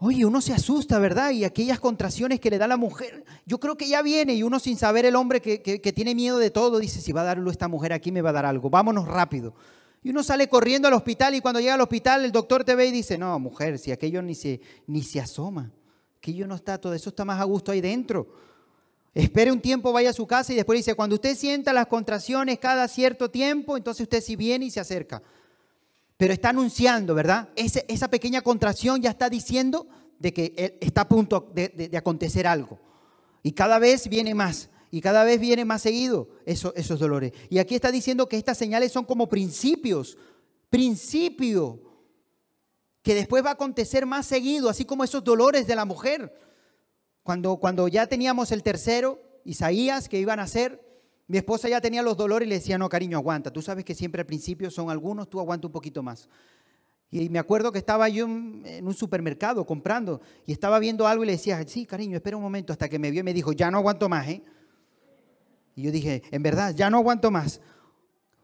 Oye, 0.00 0.24
uno 0.24 0.40
se 0.40 0.52
asusta, 0.52 0.98
¿verdad? 0.98 1.30
Y 1.30 1.44
aquellas 1.44 1.78
contracciones 1.78 2.40
que 2.40 2.50
le 2.50 2.58
da 2.58 2.66
la 2.66 2.76
mujer, 2.76 3.24
yo 3.46 3.60
creo 3.60 3.76
que 3.76 3.88
ya 3.88 4.02
viene 4.02 4.34
y 4.34 4.42
uno 4.42 4.58
sin 4.58 4.76
saber 4.76 5.06
el 5.06 5.14
hombre 5.14 5.40
que, 5.40 5.92
tiene 5.92 6.16
miedo 6.16 6.38
de 6.38 6.50
todo, 6.50 6.80
dice, 6.80 7.00
si 7.00 7.12
va 7.12 7.20
a 7.20 7.24
darlo 7.24 7.48
esta 7.48 7.68
mujer 7.68 7.92
aquí 7.92 8.10
me 8.10 8.22
va 8.22 8.30
a 8.30 8.32
dar 8.32 8.46
algo, 8.46 8.70
vámonos 8.70 9.06
rápido. 9.06 9.54
Y 10.02 10.10
uno 10.10 10.24
sale 10.24 10.48
corriendo 10.48 10.88
al 10.88 10.94
hospital 10.94 11.36
y 11.36 11.40
cuando 11.40 11.60
llega 11.60 11.74
al 11.74 11.80
hospital 11.80 12.24
el 12.24 12.32
doctor 12.32 12.64
te 12.64 12.74
ve 12.74 12.86
y 12.86 12.92
dice, 12.92 13.18
no, 13.18 13.38
mujer, 13.38 13.78
si 13.78 13.92
aquello 13.92 14.20
ni 14.20 14.34
se, 14.34 14.60
ni 14.88 15.04
se 15.04 15.20
asoma, 15.20 15.70
aquello 16.18 16.48
no 16.48 16.56
está, 16.56 16.78
todo 16.78 16.94
eso 16.94 17.10
está 17.10 17.24
más 17.24 17.40
a 17.40 17.44
gusto 17.44 17.70
ahí 17.70 17.80
dentro. 17.80 18.26
Espere 19.18 19.50
un 19.50 19.60
tiempo, 19.60 19.92
vaya 19.92 20.10
a 20.10 20.12
su 20.12 20.26
casa 20.26 20.52
y 20.52 20.56
después 20.56 20.78
dice, 20.78 20.94
cuando 20.94 21.16
usted 21.16 21.36
sienta 21.36 21.72
las 21.72 21.86
contracciones 21.86 22.58
cada 22.58 22.86
cierto 22.88 23.30
tiempo, 23.30 23.76
entonces 23.76 24.02
usted 24.02 24.22
sí 24.22 24.36
viene 24.36 24.66
y 24.66 24.70
se 24.70 24.80
acerca 24.80 25.22
pero 26.18 26.34
está 26.34 26.50
anunciando, 26.50 27.14
¿verdad? 27.14 27.48
esa 27.54 28.10
pequeña 28.10 28.42
contracción 28.42 29.00
ya 29.00 29.10
está 29.10 29.30
diciendo 29.30 29.86
de 30.18 30.34
que 30.34 30.76
está 30.80 31.02
a 31.02 31.08
punto 31.08 31.48
de, 31.54 31.90
acontecer 31.96 32.46
algo. 32.48 32.80
Y 33.44 33.52
cada 33.52 33.78
vez 33.78 34.08
viene 34.08 34.34
más, 34.34 34.68
y 34.90 35.00
cada 35.00 35.22
vez 35.22 35.38
viene 35.38 35.64
más 35.64 35.80
seguido 35.80 36.28
esos 36.44 36.98
dolores. 36.98 37.32
Y 37.48 37.58
aquí 37.58 37.76
está 37.76 37.92
diciendo 37.92 38.28
que 38.28 38.36
estas 38.36 38.58
señales 38.58 38.90
son 38.90 39.04
como 39.04 39.28
principios, 39.28 40.18
principio, 40.70 41.80
que 43.00 43.14
después 43.14 43.44
va 43.44 43.50
a 43.50 43.52
acontecer 43.52 44.04
más 44.04 44.26
seguido, 44.26 44.68
así 44.68 44.84
como 44.84 45.04
esos 45.04 45.22
dolores 45.22 45.68
de 45.68 45.76
la 45.76 45.84
mujer. 45.84 46.34
Cuando, 47.28 47.58
cuando 47.58 47.88
ya 47.88 48.06
teníamos 48.06 48.52
el 48.52 48.62
tercero, 48.62 49.20
Isaías, 49.44 50.08
que 50.08 50.18
iban 50.18 50.40
a 50.40 50.46
ser, 50.46 50.82
mi 51.26 51.36
esposa 51.36 51.68
ya 51.68 51.78
tenía 51.78 52.00
los 52.00 52.16
dolores 52.16 52.46
y 52.46 52.48
le 52.48 52.54
decía, 52.54 52.78
no, 52.78 52.88
cariño, 52.88 53.18
aguanta. 53.18 53.52
Tú 53.52 53.60
sabes 53.60 53.84
que 53.84 53.94
siempre 53.94 54.22
al 54.22 54.26
principio 54.26 54.70
son 54.70 54.88
algunos, 54.88 55.28
tú 55.28 55.38
aguanta 55.38 55.66
un 55.66 55.72
poquito 55.74 56.02
más. 56.02 56.26
Y 57.10 57.28
me 57.28 57.38
acuerdo 57.38 57.70
que 57.70 57.80
estaba 57.80 58.08
yo 58.08 58.24
en 58.24 58.80
un 58.82 58.94
supermercado 58.94 59.66
comprando 59.66 60.22
y 60.46 60.52
estaba 60.52 60.78
viendo 60.78 61.06
algo 61.06 61.22
y 61.22 61.26
le 61.26 61.32
decía, 61.32 61.62
sí, 61.66 61.84
cariño, 61.84 62.16
espera 62.16 62.38
un 62.38 62.42
momento, 62.42 62.72
hasta 62.72 62.88
que 62.88 62.98
me 62.98 63.10
vio 63.10 63.20
y 63.20 63.24
me 63.24 63.34
dijo, 63.34 63.52
ya 63.52 63.70
no 63.70 63.76
aguanto 63.76 64.08
más, 64.08 64.26
¿eh? 64.26 64.42
Y 65.76 65.82
yo 65.82 65.92
dije, 65.92 66.22
en 66.30 66.42
verdad, 66.42 66.74
ya 66.74 66.88
no 66.88 66.96
aguanto 66.96 67.30
más. 67.30 67.60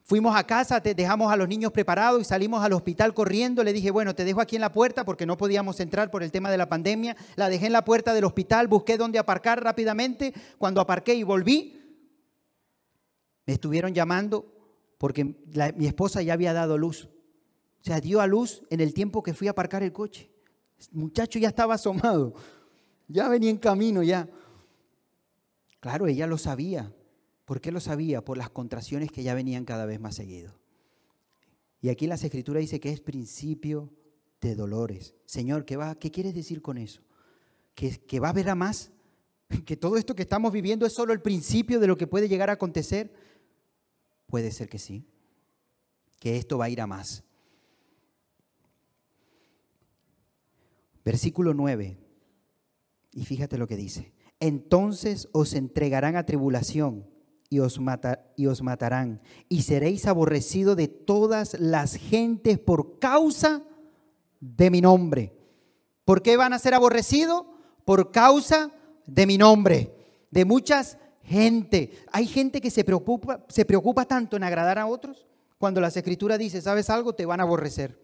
Fuimos 0.07 0.37
a 0.37 0.45
casa, 0.47 0.81
dejamos 0.81 1.33
a 1.33 1.37
los 1.37 1.49
niños 1.49 1.73
preparados 1.73 2.21
y 2.21 2.25
salimos 2.27 2.63
al 2.63 2.75
hospital 2.75 3.15
corriendo. 3.15 3.65
Le 3.65 3.73
dije, 3.73 3.91
bueno, 3.91 4.15
te 4.15 4.27
dejo 4.27 4.43
aquí 4.43 4.57
en 4.57 4.61
la 4.61 4.71
puerta 4.71 5.03
porque 5.03 5.25
no 5.25 5.39
podíamos 5.39 5.81
entrar 5.81 6.11
por 6.11 6.23
el 6.23 6.31
tema 6.31 6.51
de 6.51 6.59
la 6.59 6.69
pandemia. 6.69 7.17
La 7.37 7.49
dejé 7.49 7.67
en 7.67 7.73
la 7.73 7.87
puerta 7.87 8.13
del 8.13 8.25
hospital, 8.25 8.69
busqué 8.69 8.99
dónde 8.99 9.19
aparcar 9.19 9.65
rápidamente. 9.65 10.35
Cuando 10.59 10.83
aparqué 10.83 11.15
y 11.15 11.23
volví, 11.23 11.81
me 13.47 13.55
estuvieron 13.55 13.95
llamando 13.95 14.45
porque 14.99 15.25
mi 15.25 15.87
esposa 15.87 16.21
ya 16.21 16.35
había 16.35 16.53
dado 16.53 16.77
luz. 16.77 17.09
O 17.81 17.85
sea, 17.85 17.99
dio 17.99 18.21
a 18.21 18.27
luz 18.27 18.63
en 18.69 18.81
el 18.81 18.93
tiempo 18.93 19.23
que 19.23 19.33
fui 19.33 19.49
a 19.49 19.53
aparcar 19.53 19.83
el 19.83 19.93
coche. 19.93 20.31
El 20.93 20.99
muchacho 20.99 21.39
ya 21.39 21.49
estaba 21.49 21.75
asomado. 21.75 22.35
Ya 23.09 23.31
venía 23.31 23.49
en 23.49 23.57
camino 23.57 24.03
ya. 24.03 24.29
Claro, 25.81 26.07
ella 26.07 26.27
lo 26.27 26.37
sabía. 26.37 26.93
¿Por 27.45 27.61
qué 27.61 27.71
lo 27.73 27.81
sabía? 27.81 28.25
Por 28.25 28.39
las 28.39 28.51
contracciones 28.51 29.11
que 29.11 29.23
ya 29.23 29.35
venían 29.35 29.65
cada 29.65 29.87
vez 29.87 30.01
más 30.01 30.15
seguido. 30.15 30.59
Y 31.81 31.91
aquí 31.91 32.07
las 32.07 32.25
escrituras 32.25 32.63
dice 32.63 32.81
que 32.81 32.91
es 32.91 33.01
principio 33.01 33.93
de 34.41 34.55
dolores. 34.55 35.15
Señor, 35.27 35.65
¿qué, 35.65 35.77
va, 35.77 35.95
qué 35.97 36.11
quieres 36.11 36.35
decir 36.35 36.63
con 36.63 36.79
eso? 36.79 37.03
¿Que, 37.75 37.99
¿Que 37.99 38.21
va 38.21 38.29
a 38.29 38.31
haber 38.31 38.49
a 38.49 38.55
más? 38.55 38.91
¿Que 39.67 39.77
todo 39.77 39.97
esto 39.99 40.15
que 40.15 40.23
estamos 40.23 40.53
viviendo 40.53 40.87
es 40.87 40.95
solo 40.95 41.13
el 41.13 41.21
principio 41.21 41.81
de 41.81 41.87
lo 41.87 41.99
que 41.99 42.07
puede 42.07 42.29
llegar 42.29 42.49
a 42.49 42.55
acontecer? 42.55 43.13
Puede 44.27 44.51
ser 44.51 44.69
que 44.69 44.79
sí, 44.79 45.07
que 46.19 46.39
esto 46.39 46.57
va 46.57 46.65
a 46.65 46.71
ir 46.71 46.81
a 46.81 46.87
más. 46.87 47.23
Versículo 51.05 51.53
9. 51.53 51.99
Y 53.13 53.25
fíjate 53.27 53.59
lo 53.59 53.67
que 53.69 53.77
dice. 53.77 54.15
Entonces 54.41 55.29
os 55.33 55.53
entregarán 55.53 56.17
a 56.17 56.25
tribulación 56.25 57.14
y 57.51 57.61
os, 57.61 57.79
matarán, 57.79 59.21
y 59.49 59.63
seréis 59.63 60.07
aborrecidos 60.07 60.77
de 60.77 60.89
todas 60.89 61.55
las 61.61 61.95
gentes 61.95 62.59
por 62.59 62.99
causa 62.99 63.63
de 64.41 64.71
mi 64.71 64.81
nombre. 64.81 65.33
¿Por 66.05 66.23
qué 66.23 66.37
van 66.37 66.53
a 66.53 66.59
ser 66.59 66.75
aborrecidos? 66.75 67.45
Por 67.85 68.11
causa 68.11 68.71
de 69.07 69.27
mi 69.27 69.39
nombre. 69.39 69.95
De 70.31 70.45
muchas 70.45 70.99
gente. 71.23 71.93
Hay 72.13 72.27
gente 72.27 72.61
que 72.61 72.71
se 72.71 72.85
preocupa, 72.85 73.45
se 73.49 73.65
preocupa 73.65 74.05
tanto 74.05 74.37
en 74.37 74.45
agradar 74.45 74.79
a 74.79 74.87
otros 74.87 75.27
cuando 75.59 75.81
las 75.81 75.97
escrituras 75.97 76.39
dice, 76.39 76.61
¿sabes 76.61 76.91
algo? 76.91 77.15
Te 77.15 77.27
van 77.27 77.41
a 77.41 77.45
aborrecer. 77.45 77.99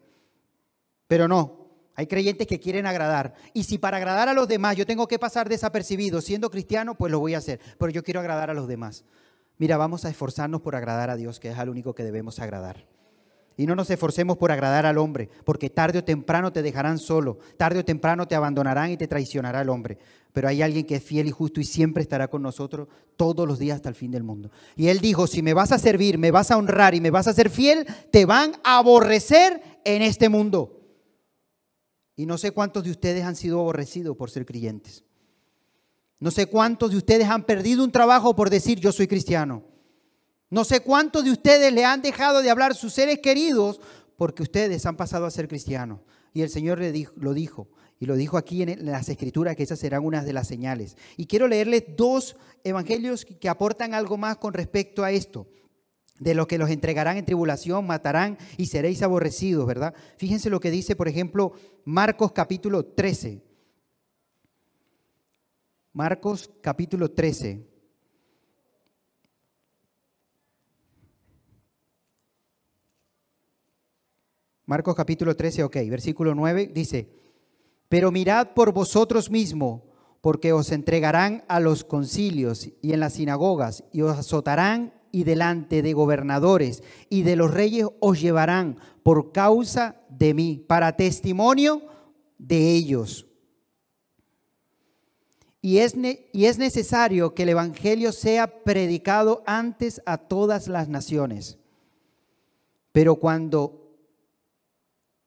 Pero 1.06 1.28
no, 1.28 1.60
hay 1.94 2.06
creyentes 2.06 2.46
que 2.46 2.60
quieren 2.60 2.86
agradar. 2.86 3.34
Y 3.52 3.64
si 3.64 3.78
para 3.78 3.98
agradar 3.98 4.28
a 4.28 4.34
los 4.34 4.48
demás 4.48 4.76
yo 4.76 4.86
tengo 4.86 5.06
que 5.08 5.18
pasar 5.18 5.48
desapercibido 5.48 6.20
siendo 6.20 6.50
cristiano, 6.50 6.94
pues 6.94 7.12
lo 7.12 7.20
voy 7.20 7.34
a 7.34 7.38
hacer. 7.38 7.60
Pero 7.78 7.90
yo 7.90 8.02
quiero 8.02 8.20
agradar 8.20 8.48
a 8.50 8.54
los 8.54 8.68
demás. 8.68 9.04
Mira, 9.60 9.76
vamos 9.76 10.06
a 10.06 10.08
esforzarnos 10.08 10.62
por 10.62 10.74
agradar 10.74 11.10
a 11.10 11.16
Dios, 11.16 11.38
que 11.38 11.50
es 11.50 11.58
al 11.58 11.68
único 11.68 11.94
que 11.94 12.02
debemos 12.02 12.38
agradar. 12.38 12.86
Y 13.58 13.66
no 13.66 13.76
nos 13.76 13.90
esforcemos 13.90 14.38
por 14.38 14.50
agradar 14.50 14.86
al 14.86 14.96
hombre, 14.96 15.28
porque 15.44 15.68
tarde 15.68 15.98
o 15.98 16.04
temprano 16.04 16.50
te 16.50 16.62
dejarán 16.62 16.98
solo, 16.98 17.40
tarde 17.58 17.80
o 17.80 17.84
temprano 17.84 18.26
te 18.26 18.34
abandonarán 18.34 18.90
y 18.90 18.96
te 18.96 19.06
traicionará 19.06 19.60
el 19.60 19.68
hombre. 19.68 19.98
Pero 20.32 20.48
hay 20.48 20.62
alguien 20.62 20.86
que 20.86 20.96
es 20.96 21.04
fiel 21.04 21.26
y 21.26 21.30
justo 21.30 21.60
y 21.60 21.64
siempre 21.64 22.02
estará 22.02 22.28
con 22.28 22.40
nosotros 22.40 22.88
todos 23.16 23.46
los 23.46 23.58
días 23.58 23.76
hasta 23.76 23.90
el 23.90 23.94
fin 23.94 24.10
del 24.10 24.22
mundo. 24.22 24.50
Y 24.76 24.88
él 24.88 25.00
dijo, 25.00 25.26
si 25.26 25.42
me 25.42 25.52
vas 25.52 25.72
a 25.72 25.78
servir, 25.78 26.16
me 26.16 26.30
vas 26.30 26.50
a 26.50 26.56
honrar 26.56 26.94
y 26.94 27.02
me 27.02 27.10
vas 27.10 27.28
a 27.28 27.34
ser 27.34 27.50
fiel, 27.50 27.86
te 28.10 28.24
van 28.24 28.52
a 28.64 28.78
aborrecer 28.78 29.60
en 29.84 30.00
este 30.00 30.30
mundo. 30.30 30.80
Y 32.16 32.24
no 32.24 32.38
sé 32.38 32.52
cuántos 32.52 32.84
de 32.84 32.92
ustedes 32.92 33.24
han 33.24 33.36
sido 33.36 33.60
aborrecidos 33.60 34.16
por 34.16 34.30
ser 34.30 34.46
creyentes. 34.46 35.04
No 36.20 36.30
sé 36.30 36.46
cuántos 36.46 36.90
de 36.90 36.98
ustedes 36.98 37.26
han 37.28 37.44
perdido 37.44 37.82
un 37.82 37.90
trabajo 37.90 38.36
por 38.36 38.50
decir 38.50 38.78
yo 38.78 38.92
soy 38.92 39.08
cristiano. 39.08 39.64
No 40.50 40.64
sé 40.64 40.80
cuántos 40.80 41.24
de 41.24 41.30
ustedes 41.30 41.72
le 41.72 41.84
han 41.84 42.02
dejado 42.02 42.42
de 42.42 42.50
hablar 42.50 42.74
sus 42.74 42.92
seres 42.92 43.20
queridos 43.20 43.80
porque 44.16 44.42
ustedes 44.42 44.84
han 44.84 44.96
pasado 44.96 45.24
a 45.24 45.30
ser 45.30 45.48
cristianos. 45.48 46.00
Y 46.34 46.42
el 46.42 46.50
Señor 46.50 46.78
le 46.78 46.92
dijo, 46.92 47.14
lo 47.16 47.32
dijo, 47.32 47.68
y 47.98 48.06
lo 48.06 48.16
dijo 48.16 48.36
aquí 48.36 48.62
en 48.62 48.84
las 48.84 49.08
escrituras, 49.08 49.56
que 49.56 49.62
esas 49.62 49.78
serán 49.78 50.04
unas 50.04 50.26
de 50.26 50.34
las 50.34 50.46
señales. 50.46 50.96
Y 51.16 51.26
quiero 51.26 51.48
leerles 51.48 51.84
dos 51.96 52.36
evangelios 52.64 53.24
que 53.24 53.48
aportan 53.48 53.94
algo 53.94 54.16
más 54.18 54.36
con 54.36 54.52
respecto 54.52 55.04
a 55.04 55.10
esto, 55.10 55.48
de 56.18 56.34
lo 56.34 56.46
que 56.46 56.58
los 56.58 56.68
entregarán 56.68 57.16
en 57.16 57.24
tribulación, 57.24 57.86
matarán 57.86 58.36
y 58.58 58.66
seréis 58.66 59.02
aborrecidos, 59.02 59.66
¿verdad? 59.66 59.94
Fíjense 60.18 60.50
lo 60.50 60.60
que 60.60 60.70
dice, 60.70 60.96
por 60.96 61.08
ejemplo, 61.08 61.52
Marcos 61.84 62.32
capítulo 62.32 62.84
13. 62.84 63.49
Marcos 65.92 66.50
capítulo 66.60 67.10
13. 67.10 67.66
Marcos 74.66 74.94
capítulo 74.94 75.34
13, 75.34 75.64
ok, 75.64 75.76
versículo 75.88 76.32
9 76.32 76.70
dice, 76.72 77.08
pero 77.88 78.12
mirad 78.12 78.54
por 78.54 78.72
vosotros 78.72 79.28
mismos, 79.28 79.82
porque 80.20 80.52
os 80.52 80.70
entregarán 80.70 81.44
a 81.48 81.58
los 81.58 81.82
concilios 81.82 82.70
y 82.80 82.92
en 82.92 83.00
las 83.00 83.14
sinagogas 83.14 83.82
y 83.90 84.02
os 84.02 84.16
azotarán 84.16 84.94
y 85.10 85.24
delante 85.24 85.82
de 85.82 85.92
gobernadores 85.92 86.84
y 87.08 87.22
de 87.22 87.34
los 87.34 87.52
reyes 87.52 87.88
os 87.98 88.20
llevarán 88.20 88.76
por 89.02 89.32
causa 89.32 89.96
de 90.08 90.34
mí, 90.34 90.64
para 90.68 90.94
testimonio 90.94 91.82
de 92.38 92.70
ellos. 92.70 93.29
Y 95.62 95.78
es, 95.78 95.94
y 96.32 96.44
es 96.46 96.58
necesario 96.58 97.34
que 97.34 97.42
el 97.42 97.50
Evangelio 97.50 98.12
sea 98.12 98.62
predicado 98.64 99.42
antes 99.46 100.00
a 100.06 100.16
todas 100.16 100.68
las 100.68 100.88
naciones. 100.88 101.58
Pero 102.92 103.16
cuando 103.16 103.98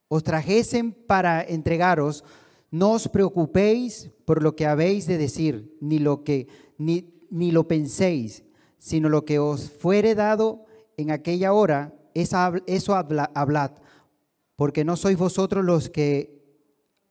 os 0.08 0.24
trajesen 0.24 0.92
para 0.92 1.42
entregaros, 1.42 2.24
no 2.72 2.92
os 2.94 3.08
preocupéis 3.08 4.12
por 4.26 4.42
lo 4.42 4.56
que 4.56 4.66
habéis 4.66 5.06
de 5.06 5.18
decir, 5.18 5.78
ni 5.80 6.00
lo 6.00 6.24
que 6.24 6.48
ni, 6.78 7.14
ni 7.30 7.52
lo 7.52 7.68
penséis, 7.68 8.44
sino 8.80 9.10
lo 9.10 9.26
que 9.26 9.40
os 9.40 9.70
fuere 9.70 10.16
dado 10.16 10.66
en 10.98 11.12
aquella 11.12 11.54
hora, 11.54 11.94
eso 12.14 12.96
hablad, 12.96 13.72
porque 14.56 14.84
no 14.84 14.98
sois 14.98 15.18
vosotros 15.18 15.64
los 15.64 15.90
que 15.90 16.44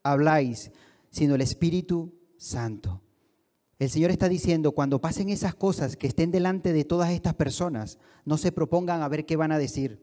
habláis, 0.03 0.71
sino 1.11 1.35
el 1.35 1.41
Espíritu 1.41 2.13
Santo. 2.37 3.01
El 3.83 3.91
Señor 3.91 4.13
está 4.13 4.29
diciendo, 4.29 4.71
cuando 4.71 5.01
pasen 5.01 5.29
esas 5.29 5.57
cosas 5.57 5.97
que 5.97 6.07
estén 6.07 6.31
delante 6.31 6.73
de 6.73 6.85
todas 6.85 7.11
estas 7.11 7.35
personas, 7.35 7.99
no 8.25 8.39
se 8.39 8.53
propongan 8.53 9.03
a 9.03 9.09
ver 9.09 9.27
qué 9.27 9.35
van 9.35 9.51
a 9.51 9.59
decir. 9.59 10.01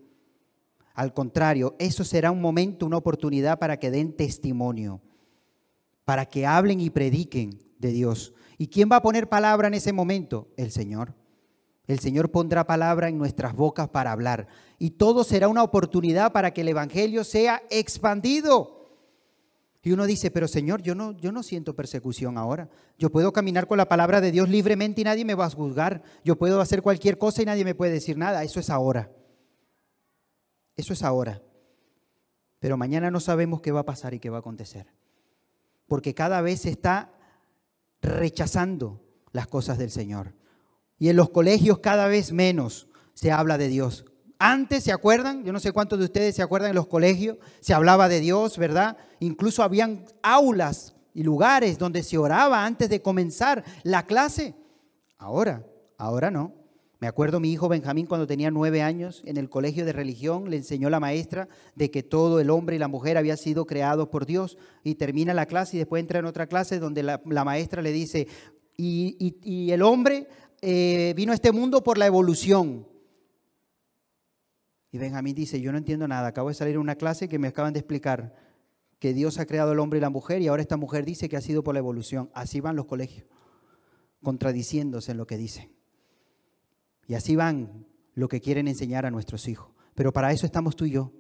Al 0.95 1.13
contrario, 1.13 1.77
eso 1.79 2.03
será 2.03 2.29
un 2.29 2.41
momento, 2.41 2.85
una 2.85 2.97
oportunidad 2.97 3.57
para 3.57 3.79
que 3.79 3.89
den 3.89 4.11
testimonio, 4.11 4.99
para 6.03 6.25
que 6.25 6.45
hablen 6.45 6.81
y 6.81 6.89
prediquen 6.89 7.57
de 7.77 7.93
Dios. 7.93 8.33
¿Y 8.57 8.67
quién 8.67 8.89
va 8.91 8.97
a 8.97 9.01
poner 9.01 9.29
palabra 9.29 9.69
en 9.69 9.75
ese 9.75 9.93
momento? 9.93 10.49
El 10.57 10.71
Señor. 10.71 11.15
El 11.87 11.99
Señor 11.99 12.31
pondrá 12.31 12.67
palabra 12.67 13.07
en 13.07 13.17
nuestras 13.17 13.55
bocas 13.55 13.87
para 13.87 14.11
hablar. 14.11 14.47
Y 14.77 14.89
todo 14.89 15.23
será 15.23 15.47
una 15.47 15.63
oportunidad 15.63 16.33
para 16.33 16.51
que 16.51 16.59
el 16.59 16.67
Evangelio 16.67 17.23
sea 17.23 17.63
expandido. 17.69 18.78
Y 19.81 19.91
uno 19.91 20.05
dice, 20.05 20.29
pero 20.29 20.47
Señor, 20.47 20.81
yo 20.81 20.93
no, 20.93 21.13
yo 21.13 21.31
no 21.31 21.41
siento 21.41 21.75
persecución 21.75 22.37
ahora. 22.37 22.69
Yo 22.97 23.11
puedo 23.11 23.31
caminar 23.31 23.65
con 23.65 23.77
la 23.77 23.87
palabra 23.87 24.19
de 24.19 24.31
Dios 24.31 24.49
libremente 24.49 25.01
y 25.01 25.03
nadie 25.05 25.23
me 25.23 25.35
va 25.35 25.45
a 25.45 25.49
juzgar. 25.49 26.03
Yo 26.23 26.37
puedo 26.37 26.59
hacer 26.59 26.81
cualquier 26.81 27.17
cosa 27.17 27.41
y 27.41 27.45
nadie 27.45 27.63
me 27.63 27.75
puede 27.75 27.93
decir 27.93 28.17
nada. 28.17 28.43
Eso 28.43 28.59
es 28.59 28.69
ahora. 28.69 29.09
Eso 30.75 30.91
es 30.91 31.01
ahora. 31.01 31.41
Pero 32.59 32.75
mañana 32.75 33.09
no 33.09 33.21
sabemos 33.21 33.61
qué 33.61 33.71
va 33.71 33.81
a 33.81 33.85
pasar 33.85 34.13
y 34.13 34.19
qué 34.19 34.29
va 34.29 34.37
a 34.37 34.39
acontecer. 34.41 34.87
Porque 35.87 36.13
cada 36.13 36.41
vez 36.41 36.61
se 36.61 36.69
está 36.69 37.13
rechazando 38.01 39.01
las 39.31 39.47
cosas 39.47 39.77
del 39.77 39.91
Señor. 39.91 40.35
Y 40.97 41.07
en 41.07 41.15
los 41.15 41.29
colegios 41.29 41.79
cada 41.79 42.07
vez 42.07 42.33
menos 42.33 42.89
se 43.13 43.31
habla 43.31 43.57
de 43.57 43.69
Dios. 43.69 44.05
Antes, 44.41 44.85
¿se 44.85 44.93
acuerdan? 44.93 45.43
Yo 45.43 45.51
no 45.51 45.59
sé 45.59 45.73
cuántos 45.73 45.99
de 45.99 46.05
ustedes 46.05 46.33
se 46.33 46.41
acuerdan 46.41 46.69
en 46.69 46.75
los 46.75 46.87
colegios, 46.87 47.37
se 47.59 47.73
hablaba 47.73 48.07
de 48.07 48.21
Dios, 48.21 48.57
¿verdad? 48.57 48.95
Incluso 49.19 49.63
habían 49.63 50.05
aulas 50.23 50.95
y 51.13 51.23
lugares 51.23 51.77
donde 51.77 52.03
se 52.03 52.17
oraba 52.17 52.65
antes 52.65 52.89
de 52.89 53.01
comenzar 53.01 53.65
la 53.83 54.05
clase. 54.05 54.55
Ahora, 55.17 55.65
ahora 55.97 56.31
no. 56.31 56.53
Me 57.01 57.07
acuerdo 57.07 57.41
mi 57.41 57.51
hijo 57.51 57.67
Benjamín 57.67 58.05
cuando 58.05 58.27
tenía 58.27 58.49
nueve 58.49 58.81
años 58.81 59.23
en 59.25 59.35
el 59.35 59.49
colegio 59.49 59.85
de 59.85 59.93
religión, 59.93 60.49
le 60.49 60.57
enseñó 60.57 60.89
la 60.89 61.01
maestra 61.01 61.49
de 61.75 61.91
que 61.91 62.03
todo 62.03 62.39
el 62.39 62.49
hombre 62.49 62.77
y 62.77 62.79
la 62.79 62.87
mujer 62.87 63.17
había 63.17 63.35
sido 63.35 63.65
creado 63.65 64.09
por 64.09 64.25
Dios 64.25 64.57
y 64.83 64.95
termina 64.95 65.33
la 65.33 65.47
clase 65.47 65.75
y 65.75 65.79
después 65.79 65.99
entra 65.99 66.19
en 66.19 66.25
otra 66.25 66.47
clase 66.47 66.79
donde 66.79 67.03
la, 67.03 67.43
maestra 67.43 67.81
le 67.81 67.91
dice, 67.91 68.27
y 68.77 69.71
el 69.71 69.81
hombre 69.81 70.27
eh, 70.61 71.13
vino 71.15 71.31
a 71.31 71.35
este 71.35 71.51
mundo 71.51 71.83
por 71.83 71.97
la 71.97 72.05
evolución. 72.05 72.85
Y 74.91 74.97
Benjamín 74.97 75.35
dice, 75.35 75.61
yo 75.61 75.71
no 75.71 75.77
entiendo 75.77 76.07
nada, 76.07 76.27
acabo 76.27 76.49
de 76.49 76.55
salir 76.55 76.73
de 76.73 76.79
una 76.79 76.95
clase 76.95 77.29
que 77.29 77.39
me 77.39 77.47
acaban 77.47 77.73
de 77.73 77.79
explicar 77.79 78.33
que 78.97 79.13
Dios 79.13 79.39
ha 79.39 79.45
creado 79.45 79.71
el 79.71 79.79
hombre 79.79 79.99
y 79.99 80.01
la 80.01 80.09
mujer 80.09 80.41
y 80.41 80.47
ahora 80.47 80.61
esta 80.61 80.77
mujer 80.77 81.05
dice 81.05 81.29
que 81.29 81.37
ha 81.37 81.41
sido 81.41 81.63
por 81.63 81.73
la 81.73 81.79
evolución. 81.79 82.29
Así 82.33 82.59
van 82.59 82.75
los 82.75 82.85
colegios, 82.85 83.27
contradiciéndose 84.21 85.11
en 85.11 85.17
lo 85.17 85.27
que 85.27 85.37
dicen. 85.37 85.71
Y 87.07 87.13
así 87.13 87.35
van 87.35 87.87
lo 88.13 88.27
que 88.27 88.41
quieren 88.41 88.67
enseñar 88.67 89.05
a 89.05 89.11
nuestros 89.11 89.47
hijos. 89.47 89.71
Pero 89.95 90.11
para 90.11 90.31
eso 90.31 90.45
estamos 90.45 90.75
tú 90.75 90.85
y 90.85 90.91
yo, 90.91 91.13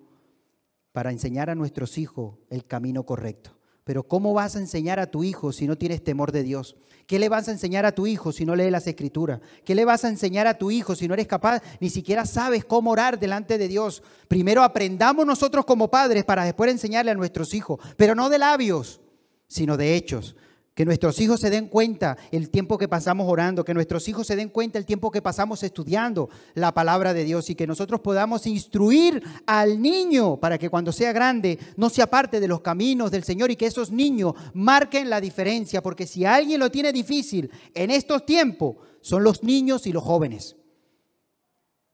para 0.91 1.11
enseñar 1.11 1.49
a 1.49 1.55
nuestros 1.55 1.97
hijos 1.97 2.37
el 2.49 2.65
camino 2.65 3.05
correcto. 3.05 3.58
Pero 3.89 4.03
¿cómo 4.03 4.35
vas 4.35 4.55
a 4.55 4.59
enseñar 4.59 4.99
a 4.99 5.07
tu 5.07 5.23
hijo 5.23 5.51
si 5.51 5.65
no 5.65 5.75
tienes 5.75 6.03
temor 6.03 6.31
de 6.31 6.43
Dios? 6.43 6.75
¿Qué 7.07 7.17
le 7.17 7.27
vas 7.27 7.47
a 7.47 7.51
enseñar 7.51 7.87
a 7.87 7.91
tu 7.91 8.05
hijo 8.05 8.31
si 8.31 8.45
no 8.45 8.55
lee 8.55 8.69
las 8.69 8.85
escrituras? 8.85 9.39
¿Qué 9.65 9.73
le 9.73 9.83
vas 9.83 10.05
a 10.05 10.09
enseñar 10.09 10.45
a 10.45 10.59
tu 10.59 10.69
hijo 10.69 10.93
si 10.93 11.07
no 11.07 11.15
eres 11.15 11.25
capaz, 11.25 11.63
ni 11.79 11.89
siquiera 11.89 12.27
sabes 12.27 12.63
cómo 12.63 12.91
orar 12.91 13.17
delante 13.17 13.57
de 13.57 13.67
Dios? 13.67 14.03
Primero 14.27 14.61
aprendamos 14.61 15.25
nosotros 15.25 15.65
como 15.65 15.89
padres 15.89 16.23
para 16.23 16.43
después 16.43 16.69
enseñarle 16.69 17.09
a 17.09 17.15
nuestros 17.15 17.55
hijos, 17.55 17.79
pero 17.97 18.13
no 18.13 18.29
de 18.29 18.37
labios, 18.37 19.01
sino 19.47 19.75
de 19.75 19.95
hechos. 19.95 20.35
Que 20.79 20.85
nuestros 20.85 21.19
hijos 21.19 21.41
se 21.41 21.49
den 21.49 21.67
cuenta 21.67 22.15
el 22.31 22.49
tiempo 22.49 22.77
que 22.77 22.87
pasamos 22.87 23.27
orando, 23.27 23.65
que 23.65 23.73
nuestros 23.73 24.07
hijos 24.07 24.25
se 24.25 24.37
den 24.37 24.47
cuenta 24.47 24.77
el 24.77 24.85
tiempo 24.85 25.11
que 25.11 25.21
pasamos 25.21 25.61
estudiando 25.61 26.29
la 26.53 26.73
palabra 26.73 27.13
de 27.13 27.25
Dios 27.25 27.49
y 27.49 27.55
que 27.55 27.67
nosotros 27.67 27.99
podamos 27.99 28.47
instruir 28.47 29.21
al 29.45 29.81
niño 29.81 30.37
para 30.37 30.57
que 30.57 30.69
cuando 30.69 30.93
sea 30.93 31.11
grande 31.11 31.59
no 31.75 31.89
se 31.89 32.01
aparte 32.01 32.39
de 32.39 32.47
los 32.47 32.61
caminos 32.61 33.11
del 33.11 33.25
Señor 33.25 33.51
y 33.51 33.57
que 33.57 33.65
esos 33.65 33.91
niños 33.91 34.35
marquen 34.53 35.09
la 35.09 35.19
diferencia, 35.19 35.83
porque 35.83 36.07
si 36.07 36.23
alguien 36.23 36.61
lo 36.61 36.71
tiene 36.71 36.93
difícil 36.93 37.51
en 37.73 37.91
estos 37.91 38.25
tiempos, 38.25 38.77
son 39.01 39.21
los 39.21 39.43
niños 39.43 39.85
y 39.85 39.91
los 39.91 40.05
jóvenes. 40.05 40.55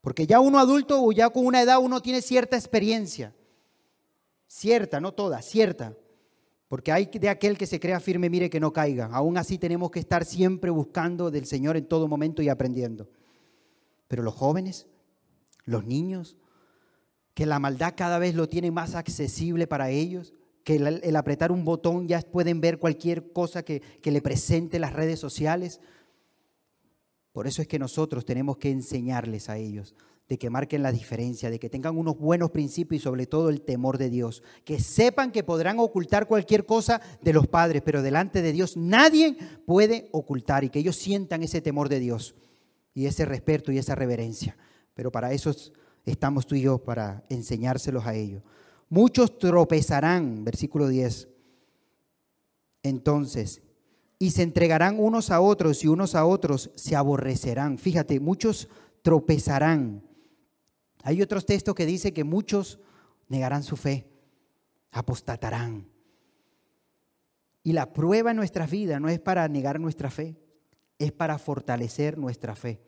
Porque 0.01 0.27
ya 0.27 0.39
uno 0.39 0.59
adulto 0.59 1.03
o 1.03 1.11
ya 1.11 1.31
con 1.31 1.47
una 1.47 1.63
edad 1.63 1.79
uno 1.79 2.03
tiene 2.03 2.21
cierta 2.21 2.55
experiencia, 2.55 3.33
cierta, 4.45 5.01
no 5.01 5.11
toda, 5.11 5.41
cierta 5.41 5.95
porque 6.67 6.91
hay 6.91 7.05
de 7.05 7.29
aquel 7.29 7.57
que 7.57 7.67
se 7.67 7.79
crea 7.79 7.99
firme, 7.99 8.29
mire 8.29 8.49
que 8.49 8.59
no 8.59 8.73
caiga. 8.73 9.05
Aún 9.07 9.37
así 9.37 9.57
tenemos 9.57 9.91
que 9.91 9.99
estar 9.99 10.25
siempre 10.25 10.71
buscando 10.71 11.29
del 11.29 11.45
Señor 11.45 11.77
en 11.77 11.85
todo 11.85 12.07
momento 12.07 12.41
y 12.41 12.49
aprendiendo. 12.49 13.09
Pero 14.07 14.23
los 14.23 14.33
jóvenes, 14.33 14.87
los 15.65 15.85
niños, 15.85 16.37
que 17.33 17.45
la 17.45 17.59
maldad 17.59 17.93
cada 17.95 18.17
vez 18.17 18.33
lo 18.33 18.49
tiene 18.49 18.71
más 18.71 18.95
accesible 18.95 19.67
para 19.67 19.89
ellos, 19.89 20.33
que 20.63 20.77
el, 20.77 21.15
apretar 21.15 21.51
un 21.51 21.63
botón 21.63 22.07
ya 22.07 22.19
pueden 22.21 22.61
ver 22.61 22.79
cualquier 22.79 23.31
cosa 23.31 23.63
que, 23.63 23.81
que 24.01 24.11
le 24.11 24.21
presente 24.21 24.79
las 24.79 24.93
redes 24.93 25.19
sociales. 25.19 25.79
Por 27.31 27.45
eso 27.45 27.61
es 27.61 27.67
que 27.67 27.77
nosotros 27.77 28.25
tenemos 28.25 28.57
que 28.57 28.71
enseñarles 28.71 29.49
a 29.49 29.57
ellos 29.57 29.95
de 30.27 30.37
que 30.39 30.49
marquen 30.49 30.81
la 30.81 30.91
diferencia, 30.91 31.49
de 31.49 31.59
que 31.59 31.69
tengan 31.69 31.97
unos 31.97 32.17
buenos 32.17 32.49
principios 32.49 33.01
y 33.01 33.03
sobre 33.03 33.27
todo 33.27 33.49
el 33.49 33.61
temor 33.61 33.97
de 33.97 34.09
Dios. 34.09 34.41
Que 34.63 34.79
sepan 34.79 35.31
que 35.31 35.43
podrán 35.43 35.79
ocultar 35.79 36.27
cualquier 36.27 36.65
cosa 36.65 36.99
de 37.21 37.33
los 37.33 37.47
padres, 37.47 37.83
pero 37.85 38.01
delante 38.01 38.41
de 38.41 38.51
Dios 38.51 38.75
nadie 38.75 39.37
puede 39.65 40.09
ocultar 40.11 40.63
y 40.63 40.69
que 40.69 40.79
ellos 40.79 40.95
sientan 40.95 41.43
ese 41.43 41.61
temor 41.61 41.89
de 41.89 41.99
Dios 41.99 42.35
y 42.93 43.05
ese 43.05 43.25
respeto 43.25 43.71
y 43.71 43.77
esa 43.77 43.93
reverencia. 43.93 44.57
Pero 44.95 45.11
para 45.11 45.31
eso 45.31 45.53
estamos 46.05 46.47
tú 46.47 46.55
y 46.55 46.61
yo, 46.61 46.79
para 46.79 47.23
enseñárselos 47.29 48.05
a 48.05 48.15
ellos. 48.15 48.41
Muchos 48.89 49.37
tropezarán, 49.37 50.43
versículo 50.43 50.87
10. 50.87 51.27
Entonces, 52.81 53.61
y 54.17 54.31
se 54.31 54.43
entregarán 54.43 54.99
unos 54.99 55.29
a 55.29 55.41
otros 55.41 55.83
y 55.83 55.87
unos 55.87 56.15
a 56.15 56.25
otros 56.25 56.71
se 56.75 56.95
aborrecerán. 56.95 57.77
Fíjate, 57.77 58.19
muchos 58.19 58.69
tropezarán. 59.01 60.03
Hay 61.05 61.21
otros 61.21 61.45
textos 61.45 61.75
que 61.75 61.85
dice 61.85 62.13
que 62.13 62.23
muchos 62.23 62.79
negarán 63.29 63.61
su 63.61 63.77
fe, 63.77 64.09
apostatarán. 64.91 65.87
Y 67.61 67.73
la 67.73 67.93
prueba 67.93 68.31
en 68.31 68.37
nuestra 68.37 68.65
vida 68.65 68.99
no 68.99 69.07
es 69.07 69.19
para 69.19 69.47
negar 69.47 69.79
nuestra 69.79 70.09
fe, 70.09 70.35
es 70.97 71.11
para 71.11 71.37
fortalecer 71.37 72.17
nuestra 72.17 72.55
fe, 72.55 72.81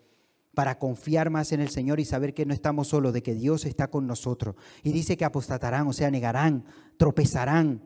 para 0.56 0.80
confiar 0.80 1.30
más 1.30 1.52
en 1.52 1.60
el 1.60 1.70
Señor 1.70 2.00
y 2.00 2.06
saber 2.06 2.34
que 2.34 2.48
no 2.48 2.56
estamos 2.56 2.88
solos, 2.88 3.14
de 3.14 3.22
que 3.22 3.36
Dios 3.36 3.66
está 3.66 3.92
con 3.92 4.08
nosotros. 4.08 4.56
Y 4.82 4.92
dice 4.92 5.16
que 5.16 5.24
apostatarán, 5.24 5.86
o 5.86 5.94
sea, 5.94 6.10
negarán, 6.10 6.66
tropezarán, 6.98 7.84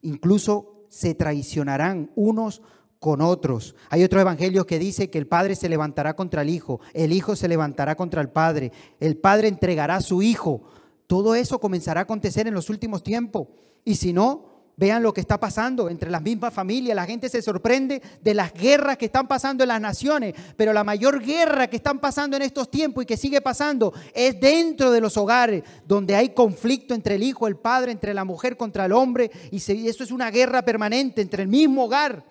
incluso 0.00 0.86
se 0.88 1.14
traicionarán 1.14 2.10
unos 2.16 2.62
con 3.02 3.20
otros. 3.20 3.74
Hay 3.90 4.04
otro 4.04 4.20
evangelio 4.20 4.64
que 4.64 4.78
dice 4.78 5.10
que 5.10 5.18
el 5.18 5.26
Padre 5.26 5.56
se 5.56 5.68
levantará 5.68 6.14
contra 6.14 6.42
el 6.42 6.48
Hijo, 6.48 6.80
el 6.94 7.12
Hijo 7.12 7.34
se 7.34 7.48
levantará 7.48 7.96
contra 7.96 8.22
el 8.22 8.28
Padre, 8.28 8.70
el 9.00 9.16
Padre 9.16 9.48
entregará 9.48 9.96
a 9.96 10.00
su 10.00 10.22
Hijo. 10.22 10.62
Todo 11.08 11.34
eso 11.34 11.58
comenzará 11.58 12.02
a 12.02 12.04
acontecer 12.04 12.46
en 12.46 12.54
los 12.54 12.70
últimos 12.70 13.02
tiempos. 13.02 13.48
Y 13.84 13.96
si 13.96 14.12
no, 14.12 14.52
vean 14.76 15.02
lo 15.02 15.12
que 15.12 15.20
está 15.20 15.40
pasando 15.40 15.90
entre 15.90 16.12
las 16.12 16.22
mismas 16.22 16.54
familias. 16.54 16.94
La 16.94 17.04
gente 17.04 17.28
se 17.28 17.42
sorprende 17.42 18.00
de 18.22 18.34
las 18.34 18.54
guerras 18.54 18.96
que 18.98 19.06
están 19.06 19.26
pasando 19.26 19.64
en 19.64 19.68
las 19.68 19.80
naciones, 19.80 20.36
pero 20.56 20.72
la 20.72 20.84
mayor 20.84 21.20
guerra 21.20 21.66
que 21.66 21.78
están 21.78 21.98
pasando 21.98 22.36
en 22.36 22.42
estos 22.42 22.70
tiempos 22.70 23.02
y 23.02 23.06
que 23.06 23.16
sigue 23.16 23.40
pasando 23.40 23.92
es 24.14 24.40
dentro 24.40 24.92
de 24.92 25.00
los 25.00 25.16
hogares, 25.16 25.64
donde 25.88 26.14
hay 26.14 26.28
conflicto 26.28 26.94
entre 26.94 27.16
el 27.16 27.24
hijo, 27.24 27.48
el 27.48 27.56
padre, 27.56 27.90
entre 27.90 28.14
la 28.14 28.24
mujer 28.24 28.56
contra 28.56 28.84
el 28.84 28.92
hombre, 28.92 29.28
y 29.50 29.56
eso 29.56 30.04
es 30.04 30.12
una 30.12 30.30
guerra 30.30 30.62
permanente 30.62 31.20
entre 31.20 31.42
el 31.42 31.48
mismo 31.48 31.86
hogar. 31.86 32.30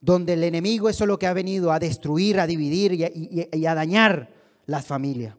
Donde 0.00 0.34
el 0.34 0.44
enemigo 0.44 0.88
es 0.88 1.00
lo 1.00 1.18
que 1.18 1.26
ha 1.26 1.32
venido 1.32 1.72
a 1.72 1.78
destruir, 1.78 2.38
a 2.40 2.46
dividir 2.46 2.92
y 2.92 3.66
a, 3.66 3.74
dañar 3.74 4.30
las 4.66 4.86
familias, 4.86 5.36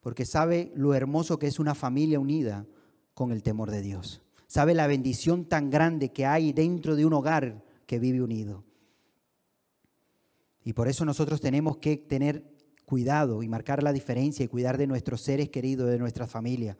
porque 0.00 0.24
sabe 0.24 0.72
lo 0.74 0.94
hermoso 0.94 1.38
que 1.38 1.46
es 1.46 1.58
una 1.58 1.74
familia 1.74 2.20
unida 2.20 2.66
con 3.14 3.32
el 3.32 3.42
temor 3.42 3.70
de 3.70 3.82
Dios. 3.82 4.22
Sabe 4.46 4.74
la 4.74 4.86
bendición 4.86 5.46
tan 5.46 5.70
grande 5.70 6.12
que 6.12 6.26
hay 6.26 6.52
dentro 6.52 6.96
de 6.96 7.06
un 7.06 7.12
hogar 7.12 7.64
que 7.86 7.98
vive 7.98 8.22
unido. 8.22 8.64
Y 10.64 10.72
por 10.72 10.88
eso 10.88 11.04
nosotros 11.04 11.40
tenemos 11.40 11.76
que 11.78 11.96
tener 11.96 12.44
cuidado 12.84 13.42
y 13.42 13.48
marcar 13.48 13.82
la 13.82 13.92
diferencia 13.92 14.44
y 14.44 14.48
cuidar 14.48 14.78
de 14.78 14.86
nuestros 14.86 15.22
seres 15.22 15.48
queridos, 15.50 15.90
de 15.90 15.98
nuestra 15.98 16.26
familia. 16.26 16.76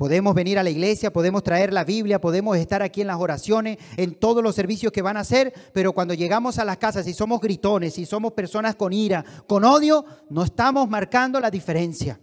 Podemos 0.00 0.34
venir 0.34 0.58
a 0.58 0.62
la 0.62 0.70
iglesia, 0.70 1.12
podemos 1.12 1.42
traer 1.42 1.74
la 1.74 1.84
Biblia, 1.84 2.22
podemos 2.22 2.56
estar 2.56 2.80
aquí 2.80 3.02
en 3.02 3.06
las 3.08 3.20
oraciones, 3.20 3.76
en 3.98 4.14
todos 4.14 4.42
los 4.42 4.54
servicios 4.54 4.92
que 4.94 5.02
van 5.02 5.18
a 5.18 5.20
hacer, 5.20 5.52
pero 5.74 5.92
cuando 5.92 6.14
llegamos 6.14 6.58
a 6.58 6.64
las 6.64 6.78
casas, 6.78 7.04
si 7.04 7.12
somos 7.12 7.38
gritones, 7.38 7.92
si 7.92 8.06
somos 8.06 8.32
personas 8.32 8.76
con 8.76 8.94
ira, 8.94 9.22
con 9.46 9.62
odio, 9.62 10.06
no 10.30 10.42
estamos 10.42 10.88
marcando 10.88 11.38
la 11.38 11.50
diferencia. 11.50 12.18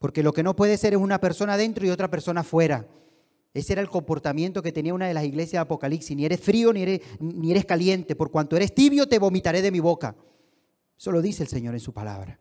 Porque 0.00 0.24
lo 0.24 0.32
que 0.32 0.42
no 0.42 0.56
puede 0.56 0.76
ser 0.76 0.94
es 0.94 0.98
una 0.98 1.20
persona 1.20 1.56
dentro 1.56 1.86
y 1.86 1.90
otra 1.90 2.10
persona 2.10 2.42
fuera. 2.42 2.84
Ese 3.54 3.74
era 3.74 3.82
el 3.82 3.88
comportamiento 3.88 4.62
que 4.62 4.72
tenía 4.72 4.94
una 4.94 5.06
de 5.06 5.14
las 5.14 5.22
iglesias 5.22 5.60
de 5.60 5.66
Apocalipsis. 5.66 6.16
Ni 6.16 6.24
eres 6.24 6.40
frío 6.40 6.72
ni 6.72 6.82
eres, 6.82 7.02
ni 7.20 7.52
eres 7.52 7.66
caliente. 7.66 8.16
Por 8.16 8.32
cuanto 8.32 8.56
eres 8.56 8.74
tibio, 8.74 9.06
te 9.06 9.20
vomitaré 9.20 9.62
de 9.62 9.70
mi 9.70 9.78
boca. 9.78 10.16
Eso 10.98 11.12
lo 11.12 11.22
dice 11.22 11.44
el 11.44 11.48
Señor 11.48 11.74
en 11.74 11.80
su 11.80 11.92
palabra 11.92 12.36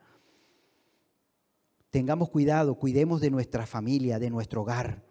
tengamos 1.91 2.29
cuidado, 2.29 2.75
cuidemos 2.75 3.21
de 3.21 3.29
nuestra 3.29 3.67
familia, 3.67 4.17
de 4.17 4.29
nuestro 4.29 4.61
hogar. 4.61 5.03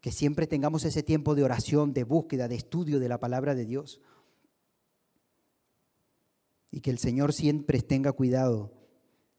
Que 0.00 0.10
siempre 0.10 0.46
tengamos 0.46 0.84
ese 0.84 1.02
tiempo 1.02 1.34
de 1.34 1.44
oración, 1.44 1.92
de 1.92 2.04
búsqueda, 2.04 2.48
de 2.48 2.56
estudio 2.56 2.98
de 2.98 3.08
la 3.08 3.20
palabra 3.20 3.54
de 3.54 3.64
Dios. 3.64 4.00
Y 6.70 6.80
que 6.80 6.90
el 6.90 6.98
Señor 6.98 7.32
siempre 7.32 7.80
tenga 7.80 8.12
cuidado 8.12 8.72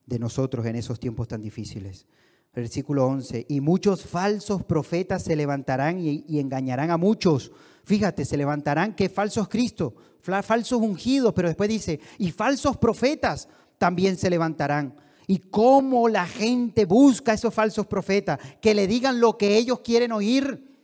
de 0.06 0.20
nosotros 0.20 0.66
en 0.66 0.76
esos 0.76 1.00
tiempos 1.00 1.28
tan 1.28 1.42
difíciles. 1.42 2.08
Versículo 2.54 3.06
11, 3.08 3.48
y 3.50 3.60
muchos 3.60 4.06
falsos 4.06 4.64
profetas 4.64 5.24
se 5.24 5.36
levantarán 5.36 6.00
y, 6.00 6.40
engañarán 6.40 6.90
a 6.90 6.98
muchos. 6.98 7.52
Fíjate, 7.84 8.24
se 8.24 8.38
levantarán 8.38 8.96
que 8.96 9.10
falsos 9.10 9.50
Cristo, 9.50 9.94
falsos 10.22 10.80
ungidos, 10.80 11.34
pero 11.34 11.50
después 11.50 11.68
dice, 11.68 12.00
y 12.18 12.32
falsos 12.32 12.78
profetas 12.78 13.50
también 13.78 14.16
se 14.16 14.30
levantarán 14.30 14.96
y 15.28 15.40
cómo 15.40 16.08
la 16.08 16.28
gente 16.28 16.86
busca 16.86 17.32
a 17.32 17.36
esos 17.36 17.54
falsos 17.54 17.88
profetas, 17.88 18.40
que 18.62 18.74
le 18.74 18.88
digan 18.88 19.20
lo 19.20 19.38
que 19.38 19.58
ellos 19.58 19.80
quieren 19.80 20.12
oír. 20.12 20.76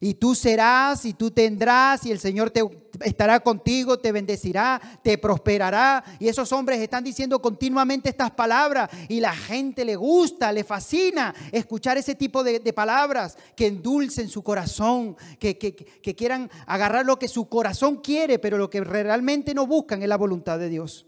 Y 0.00 0.14
tú 0.14 0.34
serás 0.34 1.06
y 1.06 1.14
tú 1.14 1.30
tendrás 1.30 2.04
y 2.04 2.10
el 2.10 2.18
Señor 2.18 2.50
te 2.50 2.60
estará 3.00 3.40
contigo, 3.40 3.98
te 3.98 4.12
bendecirá, 4.12 4.78
te 5.02 5.16
prosperará. 5.16 6.04
Y 6.18 6.28
esos 6.28 6.52
hombres 6.52 6.78
están 6.80 7.04
diciendo 7.04 7.40
continuamente 7.40 8.10
estas 8.10 8.30
palabras 8.32 8.90
y 9.08 9.20
la 9.20 9.34
gente 9.34 9.82
le 9.82 9.96
gusta, 9.96 10.52
le 10.52 10.62
fascina 10.62 11.34
escuchar 11.52 11.96
ese 11.96 12.14
tipo 12.16 12.44
de, 12.44 12.60
palabras 12.74 13.38
que 13.56 13.66
endulcen 13.66 14.28
su 14.28 14.42
corazón, 14.42 15.16
que, 15.38 15.56
que 15.56 16.14
quieran 16.14 16.50
agarrar 16.66 17.06
lo 17.06 17.18
que 17.18 17.28
su 17.28 17.48
corazón 17.48 17.96
quiere, 18.02 18.38
pero 18.38 18.58
lo 18.58 18.68
que 18.68 18.82
realmente 18.82 19.54
no 19.54 19.66
buscan 19.66 20.02
es 20.02 20.08
la 20.08 20.18
voluntad 20.18 20.58
de 20.58 20.68
Dios. 20.68 21.06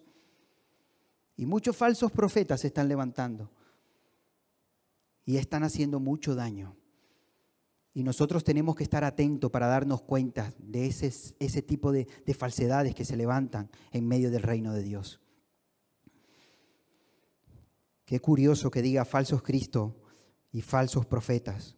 Y 1.37 1.46
muchos 1.46 1.77
falsos 1.77 2.11
profetas 2.11 2.61
se 2.61 2.68
están 2.68 2.88
levantando 2.88 3.51
y 5.25 5.37
están 5.37 5.64
haciendo 5.64 6.01
mucho 6.01 6.35
daño. 6.35 6.77
Y 7.92 8.03
nosotros 8.03 8.44
tenemos 8.44 8.77
que 8.77 8.85
estar 8.85 9.05
atentos 9.05 9.51
para 9.51 9.66
darnos 9.66 10.03
cuenta 10.03 10.53
de 10.59 10.87
ese, 10.87 11.12
ese 11.38 11.62
tipo 11.62 11.92
de, 11.92 12.07
de 12.25 12.35
falsedades 12.35 12.94
que 12.94 13.05
se 13.05 13.16
levantan 13.16 13.70
en 13.90 14.07
medio 14.07 14.31
del 14.31 14.42
reino 14.42 14.72
de 14.72 14.83
Dios. 14.83 15.20
Qué 18.05 18.20
curioso 18.20 18.70
que 18.70 18.83
diga 18.83 19.05
falsos 19.05 19.42
Cristo 19.42 19.96
y 20.53 20.62
falsos 20.62 21.07
profetas. 21.07 21.77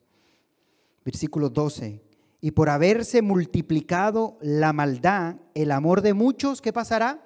Versículo 1.05 1.51
12. 1.51 2.05
Y 2.40 2.51
por 2.51 2.68
haberse 2.68 3.23
multiplicado 3.23 4.38
la 4.40 4.73
maldad, 4.73 5.37
el 5.55 5.73
amor 5.73 6.03
de 6.03 6.14
muchos, 6.14 6.61
¿qué 6.61 6.73
pasará? 6.73 7.25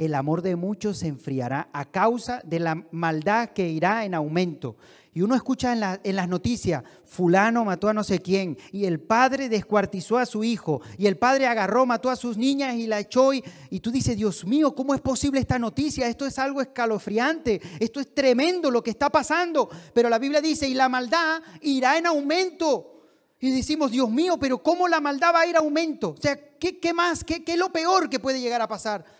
El 0.00 0.14
amor 0.14 0.40
de 0.40 0.56
muchos 0.56 0.96
se 0.96 1.08
enfriará 1.08 1.68
a 1.74 1.84
causa 1.84 2.40
de 2.44 2.58
la 2.58 2.86
maldad 2.90 3.50
que 3.50 3.68
irá 3.68 4.06
en 4.06 4.14
aumento. 4.14 4.76
Y 5.12 5.20
uno 5.20 5.34
escucha 5.34 5.72
en, 5.72 6.16
las 6.16 6.28
noticias, 6.28 6.84
fulano 7.04 7.66
mató 7.66 7.88
a 7.88 7.92
no 7.92 8.02
sé 8.02 8.20
quién, 8.20 8.56
y 8.72 8.86
el 8.86 8.98
padre 8.98 9.50
descuartizó 9.50 10.16
a 10.16 10.24
su 10.24 10.42
hijo, 10.42 10.80
y 10.96 11.06
el 11.06 11.18
padre 11.18 11.46
agarró, 11.46 11.84
mató 11.84 12.08
a 12.08 12.16
sus 12.16 12.38
niñas 12.38 12.76
y 12.76 12.86
la 12.86 13.00
echó. 13.00 13.34
Y, 13.34 13.44
y 13.68 13.80
tú 13.80 13.90
dices, 13.90 14.16
Dios 14.16 14.46
mío, 14.46 14.74
¿cómo 14.74 14.94
es 14.94 15.02
posible 15.02 15.38
esta 15.38 15.58
noticia? 15.58 16.08
Esto 16.08 16.24
es 16.24 16.38
algo 16.38 16.62
escalofriante, 16.62 17.60
esto 17.78 18.00
es 18.00 18.14
tremendo 18.14 18.70
lo 18.70 18.82
que 18.82 18.90
está 18.90 19.10
pasando. 19.10 19.68
Pero 19.92 20.08
la 20.08 20.18
Biblia 20.18 20.40
dice, 20.40 20.66
y 20.66 20.72
la 20.72 20.88
maldad 20.88 21.42
irá 21.60 21.98
en 21.98 22.06
aumento. 22.06 23.02
Y 23.38 23.50
decimos, 23.50 23.90
Dios 23.90 24.08
mío, 24.08 24.38
pero 24.38 24.62
¿cómo 24.62 24.88
la 24.88 25.00
maldad 25.00 25.34
va 25.34 25.40
a 25.40 25.46
ir 25.46 25.56
aumento? 25.56 26.10
O 26.10 26.16
sea, 26.16 26.38
¿qué, 26.58 26.94
más? 26.94 27.22
¿Qué, 27.22 27.44
¿Qué 27.44 27.52
es 27.52 27.58
lo 27.58 27.70
peor 27.70 28.08
que 28.08 28.18
puede 28.18 28.40
llegar 28.40 28.62
a 28.62 28.68
pasar? 28.68 29.19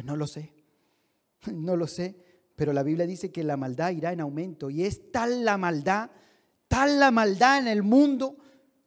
Pues 0.00 0.06
no 0.06 0.16
lo 0.16 0.26
sé, 0.26 0.50
no 1.52 1.76
lo 1.76 1.86
sé, 1.86 2.16
pero 2.56 2.72
la 2.72 2.82
Biblia 2.82 3.06
dice 3.06 3.30
que 3.30 3.44
la 3.44 3.58
maldad 3.58 3.90
irá 3.90 4.14
en 4.14 4.22
aumento 4.22 4.70
y 4.70 4.86
es 4.86 5.12
tal 5.12 5.44
la 5.44 5.58
maldad, 5.58 6.10
tal 6.68 6.98
la 6.98 7.10
maldad 7.10 7.58
en 7.58 7.68
el 7.68 7.82
mundo 7.82 8.38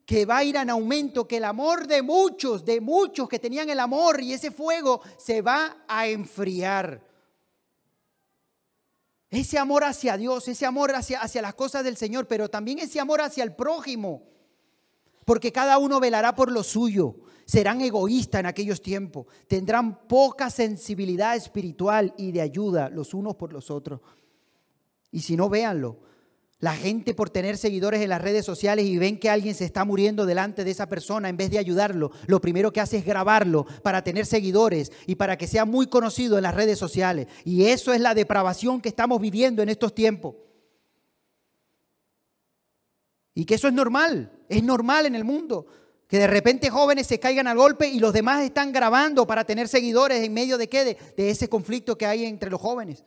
que 0.08 0.26
va 0.26 0.38
a 0.38 0.44
ir 0.44 0.56
en 0.56 0.72
aumento, 0.72 1.28
que 1.28 1.38
el 1.38 1.44
amor 1.44 1.86
de 1.86 2.02
muchos, 2.02 2.66
de 2.66 2.82
muchos 2.82 3.30
que 3.30 3.38
tenían 3.38 3.70
el 3.70 3.80
amor 3.80 4.22
y 4.24 4.34
ese 4.34 4.50
fuego 4.50 5.02
se 5.20 5.44
va 5.44 5.86
a 5.88 6.08
enfriar. 6.08 7.08
Ese 9.30 9.60
amor 9.60 9.84
hacia 9.84 10.18
Dios, 10.18 10.48
ese 10.48 10.66
amor 10.66 10.96
hacia, 10.96 11.22
hacia 11.22 11.44
las 11.44 11.54
cosas 11.54 11.84
del 11.84 11.96
Señor, 11.96 12.28
pero 12.28 12.50
también 12.50 12.80
ese 12.80 13.00
amor 13.00 13.22
hacia 13.22 13.44
el 13.44 13.54
prójimo, 13.54 14.24
porque 15.26 15.52
cada 15.52 15.78
uno 15.78 16.00
velará 16.00 16.34
por 16.34 16.52
lo 16.52 16.64
suyo 16.64 17.18
serán 17.46 17.82
egoístas 17.82 18.40
en 18.40 18.46
aquellos 18.46 18.82
tiempos, 18.82 19.28
tendrán 19.48 20.08
poca 20.08 20.50
sensibilidad 20.50 21.36
espiritual 21.36 22.14
y 22.18 22.32
de 22.32 22.42
ayuda 22.42 22.90
los 22.90 23.14
unos 23.14 23.36
por 23.36 23.54
los 23.54 23.70
otros. 23.72 24.02
Y 25.12 25.22
si 25.22 25.36
no, 25.36 25.50
véanlo. 25.50 26.00
La 26.64 26.74
gente 26.74 27.14
por 27.14 27.30
tener 27.30 27.58
seguidores 27.58 28.02
en 28.02 28.08
las 28.08 28.22
redes 28.22 28.46
sociales 28.46 28.86
y 28.86 28.98
ven 28.98 29.20
que 29.20 29.30
alguien 29.30 29.54
se 29.54 29.66
está 29.66 29.84
muriendo 29.84 30.26
delante 30.26 30.64
de 30.64 30.72
esa 30.72 30.88
persona, 30.88 31.28
en 31.28 31.36
vez 31.36 31.52
de 31.52 31.58
ayudarlo, 31.58 32.12
lo 32.26 32.40
primero 32.40 32.72
que 32.72 32.80
hace 32.80 33.00
es 33.00 33.06
grabarlo 33.06 33.66
para 33.84 34.02
tener 34.02 34.26
seguidores 34.26 34.90
y 35.06 35.16
para 35.16 35.38
que 35.38 35.46
sea 35.46 35.66
muy 35.66 35.88
conocido 35.88 36.38
en 36.38 36.44
las 36.44 36.56
redes 36.56 36.80
sociales. 36.80 37.28
Y 37.44 37.66
eso 37.66 37.92
es 37.92 38.00
la 38.00 38.16
depravación 38.16 38.80
que 38.80 38.88
estamos 38.88 39.20
viviendo 39.20 39.62
en 39.62 39.68
estos 39.68 39.94
tiempos. 39.94 40.36
Y 43.36 43.44
que 43.44 43.56
eso 43.56 43.68
es 43.68 43.74
normal, 43.74 44.32
es 44.48 44.64
normal 44.64 45.06
en 45.06 45.16
el 45.16 45.26
mundo. 45.26 45.68
Que 46.14 46.20
de 46.20 46.28
repente 46.28 46.70
jóvenes 46.70 47.08
se 47.08 47.20
caigan 47.20 47.48
al 47.48 47.58
golpe 47.58 47.88
y 47.88 47.98
los 47.98 48.14
demás 48.14 48.44
están 48.44 48.72
grabando 48.72 49.26
para 49.26 49.46
tener 49.46 49.68
seguidores 49.68 50.24
en 50.24 50.32
medio 50.32 50.60
de 50.60 50.70
qué? 50.70 50.86
De, 51.18 51.30
ese 51.32 51.50
conflicto 51.50 51.98
que 51.98 52.06
hay 52.06 52.26
entre 52.26 52.52
los 52.52 52.62
jóvenes. 52.62 53.04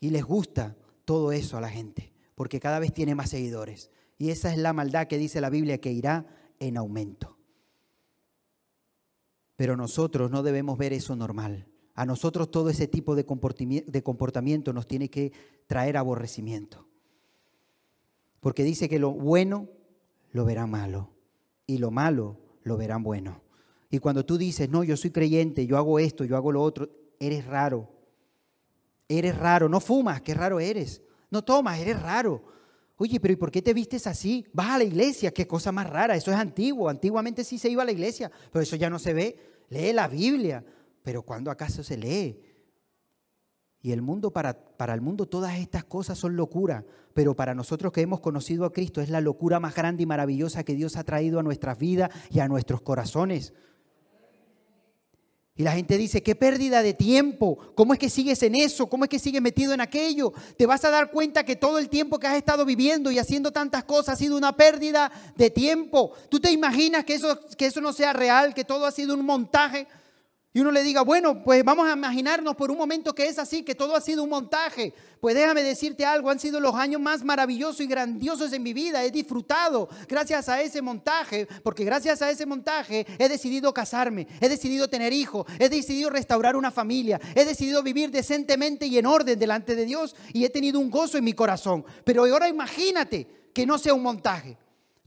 Y 0.00 0.10
les 0.10 0.24
gusta 0.24 0.74
todo 1.04 1.30
eso 1.30 1.56
a 1.56 1.60
la 1.60 1.70
gente, 1.70 2.12
porque 2.34 2.58
cada 2.58 2.80
vez 2.80 2.92
tiene 2.92 3.14
más 3.14 3.30
seguidores. 3.30 3.92
Y 4.18 4.30
esa 4.30 4.50
es 4.50 4.58
la 4.58 4.72
maldad 4.72 5.06
que 5.06 5.16
dice 5.16 5.40
la 5.40 5.48
Biblia 5.48 5.80
que 5.80 5.92
irá 5.92 6.26
en 6.58 6.76
aumento. 6.76 7.38
Pero 9.54 9.76
nosotros 9.76 10.28
no 10.28 10.42
debemos 10.42 10.78
ver 10.78 10.92
eso 10.92 11.14
normal. 11.14 11.68
A 11.94 12.04
nosotros 12.04 12.50
todo 12.50 12.68
ese 12.68 12.88
tipo 12.88 13.14
de 13.14 13.24
comportamiento 14.02 14.72
nos 14.72 14.88
tiene 14.88 15.08
que 15.08 15.30
traer 15.68 15.98
aborrecimiento. 15.98 16.88
Porque 18.40 18.64
dice 18.64 18.88
que 18.88 18.98
lo 18.98 19.12
bueno 19.12 19.68
lo 20.32 20.44
verá 20.44 20.66
malo 20.66 21.15
y 21.66 21.78
lo 21.78 21.90
malo 21.90 22.38
lo 22.62 22.76
verán 22.76 23.02
bueno. 23.02 23.42
Y 23.90 23.98
cuando 23.98 24.24
tú 24.24 24.36
dices, 24.36 24.68
no, 24.68 24.84
yo 24.84 24.96
soy 24.96 25.10
creyente, 25.10 25.66
yo 25.66 25.76
hago 25.76 25.98
esto, 25.98 26.24
yo 26.24 26.36
hago 26.36 26.52
lo 26.52 26.62
otro, 26.62 26.88
eres 27.20 27.44
raro. 27.46 27.88
Eres 29.08 29.36
raro, 29.38 29.68
no 29.68 29.80
fumas, 29.80 30.20
qué 30.22 30.34
raro 30.34 30.58
eres. 30.58 31.00
No 31.30 31.42
tomas, 31.44 31.78
eres 31.78 32.00
raro. 32.02 32.42
Oye, 32.96 33.20
pero 33.20 33.32
¿y 33.32 33.36
por 33.36 33.50
qué 33.50 33.62
te 33.62 33.74
vistes 33.74 34.06
así? 34.06 34.46
Vas 34.52 34.70
a 34.70 34.78
la 34.78 34.84
iglesia, 34.84 35.32
qué 35.32 35.46
cosa 35.46 35.70
más 35.70 35.88
rara, 35.88 36.16
eso 36.16 36.30
es 36.30 36.36
antiguo. 36.36 36.88
Antiguamente 36.88 37.44
sí 37.44 37.58
se 37.58 37.68
iba 37.68 37.82
a 37.82 37.86
la 37.86 37.92
iglesia, 37.92 38.30
pero 38.50 38.62
eso 38.62 38.74
ya 38.74 38.90
no 38.90 38.98
se 38.98 39.12
ve. 39.12 39.36
Lee 39.68 39.92
la 39.92 40.08
Biblia, 40.08 40.64
pero 41.02 41.22
¿cuándo 41.22 41.50
acaso 41.50 41.82
se 41.82 41.96
lee? 41.96 42.40
Y 43.86 43.92
el 43.92 44.02
mundo, 44.02 44.32
para, 44.32 44.52
para 44.52 44.94
el 44.94 45.00
mundo 45.00 45.26
todas 45.26 45.60
estas 45.60 45.84
cosas 45.84 46.18
son 46.18 46.34
locura, 46.34 46.84
pero 47.14 47.36
para 47.36 47.54
nosotros 47.54 47.92
que 47.92 48.00
hemos 48.00 48.18
conocido 48.18 48.64
a 48.64 48.72
Cristo 48.72 49.00
es 49.00 49.10
la 49.10 49.20
locura 49.20 49.60
más 49.60 49.76
grande 49.76 50.02
y 50.02 50.06
maravillosa 50.06 50.64
que 50.64 50.74
Dios 50.74 50.96
ha 50.96 51.04
traído 51.04 51.38
a 51.38 51.44
nuestras 51.44 51.78
vidas 51.78 52.10
y 52.32 52.40
a 52.40 52.48
nuestros 52.48 52.80
corazones. 52.80 53.52
Y 55.54 55.62
la 55.62 55.70
gente 55.70 55.96
dice, 55.98 56.20
qué 56.20 56.34
pérdida 56.34 56.82
de 56.82 56.94
tiempo. 56.94 57.58
¿Cómo 57.76 57.92
es 57.92 58.00
que 58.00 58.10
sigues 58.10 58.42
en 58.42 58.56
eso? 58.56 58.88
¿Cómo 58.88 59.04
es 59.04 59.08
que 59.08 59.20
sigues 59.20 59.40
metido 59.40 59.72
en 59.72 59.80
aquello? 59.80 60.32
Te 60.58 60.66
vas 60.66 60.84
a 60.84 60.90
dar 60.90 61.12
cuenta 61.12 61.44
que 61.44 61.54
todo 61.54 61.78
el 61.78 61.88
tiempo 61.88 62.18
que 62.18 62.26
has 62.26 62.36
estado 62.36 62.64
viviendo 62.64 63.12
y 63.12 63.20
haciendo 63.20 63.52
tantas 63.52 63.84
cosas 63.84 64.14
ha 64.14 64.16
sido 64.16 64.36
una 64.36 64.56
pérdida 64.56 65.12
de 65.36 65.48
tiempo. 65.48 66.10
¿Tú 66.28 66.40
te 66.40 66.50
imaginas 66.50 67.04
que 67.04 67.14
eso, 67.14 67.38
que 67.56 67.66
eso 67.66 67.80
no 67.80 67.92
sea 67.92 68.12
real, 68.12 68.52
que 68.52 68.64
todo 68.64 68.84
ha 68.84 68.90
sido 68.90 69.14
un 69.14 69.24
montaje? 69.24 69.86
Y 70.56 70.60
uno 70.60 70.70
le 70.70 70.82
diga, 70.82 71.02
bueno, 71.02 71.42
pues 71.44 71.62
vamos 71.62 71.86
a 71.86 71.92
imaginarnos 71.92 72.56
por 72.56 72.70
un 72.70 72.78
momento 72.78 73.14
que 73.14 73.26
es 73.26 73.38
así, 73.38 73.62
que 73.62 73.74
todo 73.74 73.94
ha 73.94 74.00
sido 74.00 74.22
un 74.22 74.30
montaje. 74.30 74.94
Pues 75.20 75.34
déjame 75.34 75.62
decirte 75.62 76.06
algo, 76.06 76.30
han 76.30 76.40
sido 76.40 76.60
los 76.60 76.74
años 76.74 76.98
más 76.98 77.22
maravillosos 77.22 77.82
y 77.82 77.86
grandiosos 77.86 78.54
en 78.54 78.62
mi 78.62 78.72
vida. 78.72 79.04
He 79.04 79.10
disfrutado 79.10 79.86
gracias 80.08 80.48
a 80.48 80.62
ese 80.62 80.80
montaje, 80.80 81.46
porque 81.62 81.84
gracias 81.84 82.22
a 82.22 82.30
ese 82.30 82.46
montaje 82.46 83.06
he 83.18 83.28
decidido 83.28 83.74
casarme, 83.74 84.26
he 84.40 84.48
decidido 84.48 84.88
tener 84.88 85.12
hijos, 85.12 85.44
he 85.58 85.68
decidido 85.68 86.08
restaurar 86.08 86.56
una 86.56 86.70
familia, 86.70 87.20
he 87.34 87.44
decidido 87.44 87.82
vivir 87.82 88.10
decentemente 88.10 88.86
y 88.86 88.96
en 88.96 89.04
orden 89.04 89.38
delante 89.38 89.76
de 89.76 89.84
Dios 89.84 90.16
y 90.32 90.46
he 90.46 90.48
tenido 90.48 90.80
un 90.80 90.90
gozo 90.90 91.18
en 91.18 91.24
mi 91.24 91.34
corazón. 91.34 91.84
Pero 92.02 92.24
ahora 92.24 92.48
imagínate 92.48 93.50
que 93.52 93.66
no 93.66 93.76
sea 93.76 93.92
un 93.92 94.02
montaje. 94.02 94.56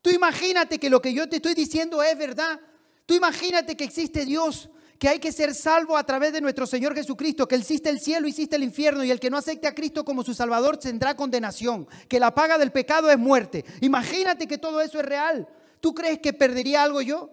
Tú 0.04 0.12
imagínate 0.12 0.78
que 0.78 0.92
lo 0.92 1.02
que 1.02 1.12
yo 1.12 1.28
te 1.28 1.38
estoy 1.38 1.56
diciendo 1.56 2.04
es 2.04 2.16
verdad. 2.16 2.60
Tú 3.08 3.16
imagínate 3.16 3.76
que 3.76 3.86
existe 3.86 4.26
Dios 4.26 4.70
que 5.00 5.08
hay 5.08 5.20
que 5.20 5.32
ser 5.32 5.56
salvo 5.56 5.96
a 5.96 6.04
través 6.04 6.34
de 6.34 6.42
nuestro 6.42 6.68
Señor 6.68 6.94
Jesucristo, 6.94 7.48
que 7.48 7.56
existe 7.56 7.90
el 7.90 8.02
cielo 8.02 8.28
y 8.28 8.32
existe 8.32 8.58
el 8.58 8.64
infierno, 8.64 9.02
y 9.06 9.12
el 9.12 9.20
que 9.20 9.30
no 9.30 9.38
acepte 9.38 9.66
a 9.66 9.74
Cristo 9.74 10.04
como 10.04 10.24
su 10.24 10.34
Salvador 10.34 10.76
tendrá 10.76 11.16
condenación, 11.16 11.88
que 12.10 12.20
la 12.20 12.36
paga 12.36 12.58
del 12.58 12.74
pecado 12.74 13.10
es 13.10 13.18
muerte. 13.18 13.64
Imagínate 13.80 14.46
que 14.46 14.58
todo 14.58 14.82
eso 14.82 15.00
es 15.00 15.06
real. 15.06 15.48
¿Tú 15.80 15.96
crees 15.96 16.20
que 16.20 16.34
perdería 16.34 16.84
algo 16.84 17.02
yo? 17.02 17.32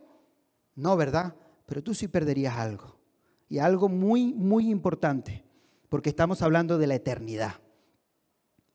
No, 0.77 0.97
¿verdad? 0.97 1.35
Pero 1.67 1.83
tú 1.83 1.93
sí 1.93 2.07
perderías 2.07 2.57
algo. 2.57 3.01
Y 3.49 3.59
algo 3.59 3.89
muy, 3.89 4.33
muy 4.33 4.71
importante, 4.71 5.45
porque 5.89 6.11
estamos 6.11 6.43
hablando 6.43 6.79
de 6.79 6.87
la 6.87 6.95
eternidad. 6.95 7.55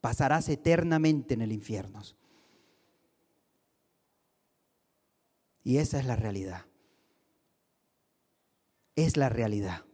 Pasarás 0.01 0.49
eternamente 0.49 1.33
en 1.33 1.41
el 1.41 1.53
infierno. 1.53 2.01
Y 5.63 5.77
esa 5.77 5.97
es 5.97 6.05
la 6.05 6.17
realidad 6.17 6.65
es 8.95 9.17
la 9.17 9.29
realidad, 9.29 9.85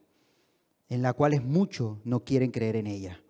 en 0.90 1.02
la 1.02 1.14
cual 1.14 1.42
muchos 1.42 2.00
no 2.06 2.24
quieren 2.24 2.52
creer 2.52 2.76
en 2.76 2.88
ella, 2.88 3.22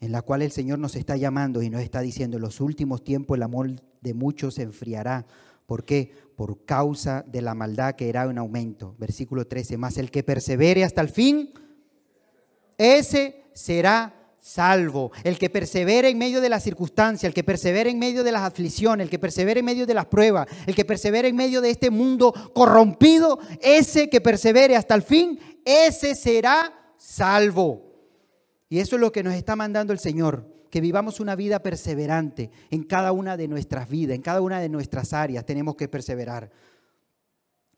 en 0.00 0.12
la 0.12 0.22
cual 0.22 0.42
el 0.42 0.50
Señor 0.50 0.78
nos 0.78 0.96
está 0.96 1.16
llamando 1.16 1.62
y 1.62 1.70
nos 1.70 1.82
está 1.82 2.00
diciendo, 2.00 2.36
en 2.36 2.42
los 2.42 2.60
últimos 2.60 3.04
tiempos 3.04 3.36
el 3.36 3.42
amor 3.42 3.70
de 4.00 4.14
muchos 4.14 4.54
se 4.54 4.62
enfriará. 4.62 5.26
¿Por 5.66 5.84
qué? 5.84 6.12
Por 6.36 6.64
causa 6.64 7.24
de 7.26 7.40
la 7.40 7.54
maldad 7.54 7.94
que 7.94 8.08
era 8.08 8.24
en 8.24 8.38
aumento. 8.38 8.96
Versículo 8.98 9.46
13, 9.46 9.76
más 9.76 9.96
el 9.96 10.10
que 10.10 10.24
persevere 10.24 10.82
hasta 10.82 11.00
el 11.00 11.08
fin, 11.08 11.50
ese 12.76 13.44
será 13.54 14.21
salvo. 14.42 15.12
El 15.22 15.38
que 15.38 15.48
persevera 15.48 16.08
en 16.08 16.18
medio 16.18 16.40
de 16.40 16.48
la 16.48 16.60
circunstancia, 16.60 17.26
el 17.26 17.32
que 17.32 17.44
persevera 17.44 17.88
en 17.88 17.98
medio 17.98 18.24
de 18.24 18.32
las 18.32 18.42
aflicciones, 18.42 19.04
el 19.04 19.10
que 19.10 19.20
persevera 19.20 19.60
en 19.60 19.64
medio 19.64 19.86
de 19.86 19.94
las 19.94 20.06
pruebas, 20.06 20.48
el 20.66 20.74
que 20.74 20.84
persevera 20.84 21.28
en 21.28 21.36
medio 21.36 21.60
de 21.60 21.70
este 21.70 21.90
mundo 21.90 22.34
corrompido, 22.52 23.38
ese 23.62 24.10
que 24.10 24.20
persevere 24.20 24.76
hasta 24.76 24.96
el 24.96 25.02
fin, 25.02 25.38
ese 25.64 26.14
será 26.16 26.74
salvo. 26.98 27.82
Y 28.68 28.80
eso 28.80 28.96
es 28.96 29.00
lo 29.00 29.12
que 29.12 29.22
nos 29.22 29.34
está 29.34 29.54
mandando 29.54 29.92
el 29.92 30.00
Señor, 30.00 30.50
que 30.70 30.80
vivamos 30.80 31.20
una 31.20 31.36
vida 31.36 31.62
perseverante 31.62 32.50
en 32.70 32.82
cada 32.82 33.12
una 33.12 33.36
de 33.36 33.46
nuestras 33.46 33.88
vidas, 33.88 34.16
en 34.16 34.22
cada 34.22 34.40
una 34.40 34.60
de 34.60 34.68
nuestras 34.68 35.12
áreas 35.12 35.46
tenemos 35.46 35.76
que 35.76 35.86
perseverar. 35.86 36.50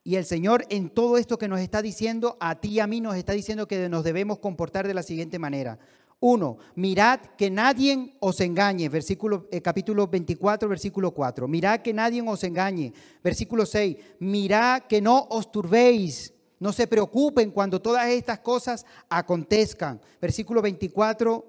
Y 0.03 0.17
el 0.17 0.25
Señor 0.25 0.65
en 0.71 0.89
todo 0.91 1.19
esto 1.19 1.37
que 1.37 1.49
nos 1.49 1.61
está 1.61 1.83
diciendo, 1.83 2.37
a 2.41 2.61
ti 2.61 2.69
y 2.69 2.81
a 2.81 2.87
mí 2.87 3.01
nos 3.01 3.17
está 3.17 3.33
diciendo 3.33 3.67
que 3.67 3.89
nos 3.89 4.05
debemos 4.05 4.39
comportar 4.39 4.87
de 4.87 4.95
la 4.95 5.03
siguiente 5.03 5.39
manera. 5.39 5.79
Uno, 6.21 6.59
mirad 6.75 7.21
que 7.37 7.51
nadie 7.51 8.17
os 8.21 8.41
engañe, 8.41 8.89
versículo, 8.89 9.47
eh, 9.51 9.61
capítulo 9.61 10.07
24, 10.07 10.69
versículo 10.69 11.11
4. 11.11 11.47
Mirad 11.47 11.81
que 11.81 11.93
nadie 11.93 12.23
os 12.27 12.43
engañe. 12.45 12.93
Versículo 13.23 13.67
6, 13.67 13.97
mirad 14.21 14.85
que 14.89 15.03
no 15.03 15.27
os 15.31 15.53
turbéis, 15.53 16.33
no 16.59 16.73
se 16.73 16.87
preocupen 16.87 17.51
cuando 17.51 17.81
todas 17.83 18.09
estas 18.09 18.39
cosas 18.39 18.87
acontezcan. 19.09 20.01
Versículo 20.21 20.63
24, 20.63 21.45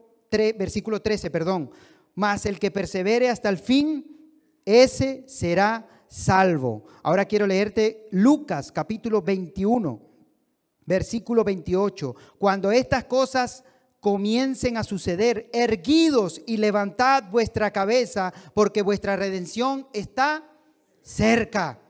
versículo 0.57 1.01
13, 1.01 1.29
perdón. 1.29 1.71
Mas 2.15 2.45
el 2.45 2.59
que 2.59 2.71
persevere 2.71 3.29
hasta 3.29 3.49
el 3.49 3.57
fin, 3.57 4.05
ese 4.65 5.23
será 5.27 5.87
salvo. 6.07 6.83
Ahora 7.03 7.25
quiero 7.25 7.47
leerte 7.47 8.07
Lucas 8.11 8.71
capítulo 8.71 9.21
21, 9.21 10.01
versículo 10.85 11.43
28. 11.43 12.15
Cuando 12.37 12.71
estas 12.71 13.05
cosas 13.05 13.63
comiencen 14.05 14.77
a 14.77 14.83
suceder. 14.83 15.49
Erguidos 15.51 16.39
y 16.45 16.57
levantad 16.57 17.23
vuestra 17.31 17.71
cabeza, 17.71 18.31
porque 18.53 18.83
vuestra 18.83 19.15
redención 19.15 19.87
está 19.93 20.47
cerca. 21.01 21.81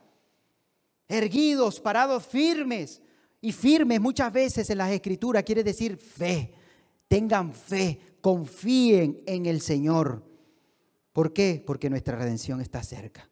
Erguidos, 1.10 1.82
parados 1.82 2.26
firmes. 2.26 3.02
Y 3.42 3.52
firmes 3.52 4.00
muchas 4.00 4.32
veces 4.32 4.70
en 4.70 4.78
las 4.78 4.92
escrituras 4.92 5.44
quiere 5.44 5.62
decir 5.62 5.98
fe. 5.98 6.54
Tengan 7.10 7.52
fe, 7.52 8.00
confíen 8.22 9.22
en 9.26 9.46
el 9.46 9.60
Señor. 9.60 10.24
¿Por 11.12 11.34
qué? 11.34 11.62
Porque 11.68 11.90
nuestra 11.90 12.18
redención 12.18 12.62
está 12.62 12.82
cerca. 12.82 13.30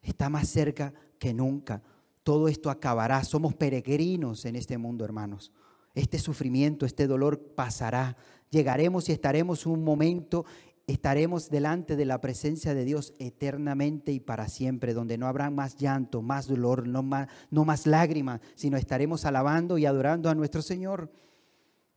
Está 0.00 0.30
más 0.30 0.48
cerca 0.48 0.94
que 1.18 1.34
nunca. 1.34 1.82
Todo 2.22 2.48
esto 2.48 2.70
acabará. 2.70 3.22
Somos 3.22 3.54
peregrinos 3.54 4.46
en 4.46 4.56
este 4.56 4.78
mundo, 4.78 5.04
hermanos. 5.04 5.52
Este 5.94 6.18
sufrimiento, 6.18 6.86
este 6.86 7.06
dolor 7.06 7.54
pasará. 7.54 8.16
Llegaremos 8.50 9.08
y 9.08 9.12
estaremos 9.12 9.64
un 9.64 9.84
momento, 9.84 10.44
estaremos 10.88 11.50
delante 11.50 11.94
de 11.94 12.04
la 12.04 12.20
presencia 12.20 12.74
de 12.74 12.84
Dios 12.84 13.14
eternamente 13.18 14.10
y 14.10 14.18
para 14.18 14.48
siempre, 14.48 14.92
donde 14.92 15.18
no 15.18 15.28
habrá 15.28 15.50
más 15.50 15.76
llanto, 15.76 16.20
más 16.20 16.48
dolor, 16.48 16.88
no 16.88 17.02
más, 17.02 17.28
no 17.50 17.64
lágrimas, 17.84 18.40
sino 18.56 18.76
estaremos 18.76 19.24
alabando 19.24 19.78
y 19.78 19.86
adorando 19.86 20.28
a 20.28 20.34
nuestro 20.34 20.62
Señor. 20.62 21.12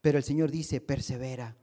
Pero 0.00 0.18
el 0.18 0.24
Señor 0.24 0.52
dice, 0.52 0.80
persevera, 0.80 1.56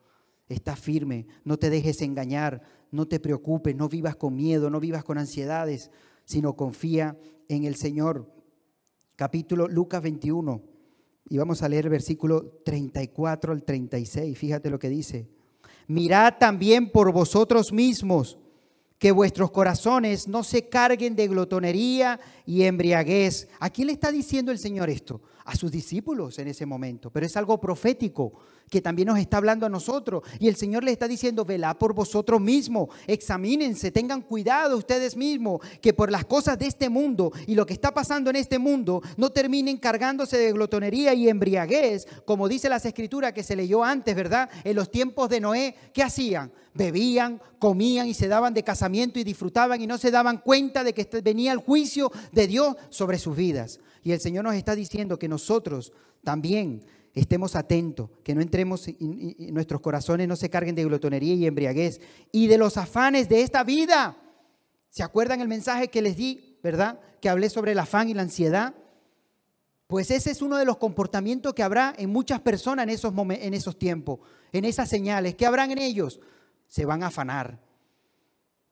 está 0.50 0.76
firme, 0.76 1.28
no 1.46 1.58
te 1.58 1.70
dejes 1.70 2.02
engañar, 2.02 2.62
no 2.92 3.08
te 3.08 3.22
preocupes, 3.22 3.76
no 3.76 3.88
vivas 3.88 4.18
con 4.18 4.36
miedo, 4.36 4.70
no 4.70 4.82
vivas 4.82 5.06
con 5.06 5.18
ansiedades, 5.18 5.90
sino 6.26 6.58
confía 6.58 7.18
en 7.48 7.64
el 7.64 7.78
Señor. 7.78 8.30
Capítulo 9.16 9.70
Lucas 9.70 10.02
21 10.02 10.75
y 11.30 11.38
vamos 11.38 11.62
a 11.64 11.70
leer 11.70 11.90
versículo 11.90 12.60
34 12.64 13.52
al 13.52 13.64
36. 13.64 14.38
Fíjate 14.38 14.70
lo 14.70 14.80
que 14.80 14.90
dice. 14.90 15.28
Mirad 15.88 16.36
también 16.40 16.92
por 16.92 17.12
vosotros 17.12 17.72
mismos 17.72 18.38
que 18.98 19.12
vuestros 19.12 19.52
corazones 19.52 20.28
no 20.28 20.44
se 20.44 20.70
carguen 20.70 21.16
de 21.16 21.28
glotonería 21.28 22.20
y 22.46 22.64
embriaguez. 22.64 23.48
¿A 23.60 23.70
quién 23.70 23.88
le 23.88 23.94
está 23.94 24.12
diciendo 24.12 24.52
el 24.52 24.60
Señor 24.60 24.90
esto? 24.90 25.22
A 25.46 25.56
sus 25.56 25.72
discípulos 25.72 26.40
en 26.40 26.48
ese 26.48 26.66
momento, 26.66 27.12
pero 27.12 27.26
es 27.26 27.38
algo 27.38 27.62
profético 27.62 28.34
que 28.70 28.82
también 28.82 29.08
nos 29.08 29.20
está 29.20 29.38
hablando 29.38 29.66
a 29.66 29.70
nosotros. 29.70 30.24
Y 30.40 30.48
el 30.48 30.56
Señor 30.56 30.84
le 30.84 30.92
está 30.92 31.08
diciendo, 31.08 31.46
velá 31.46 31.78
por 31.78 31.94
vosotros 31.94 32.42
mismos, 32.42 32.90
examínense, 33.06 33.92
tengan 33.92 34.22
cuidado 34.22 34.76
ustedes 34.76 35.16
mismos, 35.16 35.62
que 35.82 35.94
por 35.94 36.12
las 36.12 36.26
cosas 36.26 36.58
de 36.58 36.66
este 36.66 36.90
mundo 36.90 37.32
y 37.46 37.56
lo 37.56 37.66
que 37.66 37.74
está 37.74 37.94
pasando 37.94 38.32
en 38.32 38.38
este 38.38 38.58
mundo, 38.58 39.02
no 39.18 39.32
terminen 39.32 39.78
cargándose 39.78 40.38
de 40.38 40.52
glotonería 40.52 41.14
y 41.14 41.30
embriaguez, 41.30 42.08
como 42.26 42.48
dice 42.48 42.68
las 42.68 42.86
escrituras 42.86 43.34
que 43.34 43.44
se 43.44 43.56
leyó 43.56 43.84
antes, 43.84 44.16
¿verdad? 44.16 44.50
En 44.64 44.76
los 44.76 44.90
tiempos 44.90 45.30
de 45.30 45.42
Noé, 45.42 45.76
¿qué 45.94 46.02
hacían? 46.02 46.52
Bebían, 46.74 47.40
comían 47.60 48.08
y 48.08 48.14
se 48.14 48.28
daban 48.28 48.54
de 48.54 48.64
casamiento 48.64 49.20
y 49.20 49.24
disfrutaban 49.24 49.82
y 49.82 49.88
no 49.88 49.98
se 49.98 50.12
daban 50.12 50.40
cuenta 50.40 50.84
de 50.84 50.94
que 50.94 51.08
venía 51.22 51.52
el 51.52 51.60
juicio 51.60 52.12
de 52.32 52.48
Dios 52.48 52.76
sobre 52.90 53.20
sus 53.20 53.36
vidas. 53.36 53.80
Y 54.06 54.12
el 54.12 54.20
Señor 54.20 54.44
nos 54.44 54.54
está 54.54 54.76
diciendo 54.76 55.18
que 55.18 55.28
nosotros 55.28 55.92
también 56.24 56.86
estemos 57.16 57.56
atentos, 57.56 58.12
que 58.24 58.36
no 58.36 58.42
entremos 58.42 58.88
y, 58.88 58.96
nuestros 59.52 59.82
corazones 59.82 60.28
no 60.28 60.36
se 60.36 60.52
carguen 60.52 60.76
de 60.76 60.84
glotonería 60.84 61.34
y 61.34 61.48
embriaguez 61.48 62.00
y 62.32 62.46
de 62.46 62.60
los 62.60 62.78
afanes 62.78 63.28
de 63.30 63.42
esta 63.42 63.64
vida. 63.64 64.16
¿Se 64.92 65.02
acuerdan 65.02 65.42
el 65.42 65.48
mensaje 65.48 65.88
que 65.88 66.04
les 66.04 66.18
di, 66.18 66.60
verdad? 66.62 67.00
Que 67.20 67.30
hablé 67.30 67.50
sobre 67.50 67.72
el 67.72 67.80
afán 67.80 68.08
y 68.08 68.14
la 68.14 68.22
ansiedad. 68.22 68.76
Pues 69.88 70.12
ese 70.12 70.30
es 70.30 70.44
uno 70.44 70.58
de 70.58 70.66
los 70.66 70.78
comportamientos 70.78 71.56
que 71.56 71.64
habrá 71.64 71.92
en 71.98 72.12
muchas 72.12 72.42
personas 72.42 72.84
en 72.84 72.92
esos, 72.92 73.12
en 73.12 73.54
esos 73.56 73.80
tiempos, 73.80 74.20
en 74.52 74.66
esas 74.66 74.88
señales. 74.88 75.34
¿Qué 75.34 75.48
habrán 75.48 75.72
en 75.72 75.80
ellos? 75.80 76.20
Se 76.68 76.86
van 76.86 77.02
a 77.02 77.08
afanar. 77.08 77.60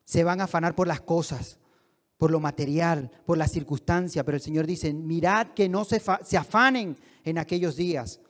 Se 0.06 0.24
van 0.24 0.42
a 0.42 0.44
afanar 0.44 0.76
por 0.76 0.88
las 0.88 1.02
cosas, 1.02 1.58
por 2.24 2.32
lo 2.32 2.40
material, 2.40 3.12
por 3.26 3.38
la 3.38 3.50
circunstancia. 3.50 4.24
Pero 4.24 4.38
el 4.38 4.42
Señor 4.42 4.66
dice, 4.66 4.94
mirad 4.94 5.48
que 5.48 5.68
no 5.68 5.84
se, 5.84 6.02
afanen 6.38 6.96
en 7.26 7.38
aquellos 7.38 7.76
días. 7.76 8.22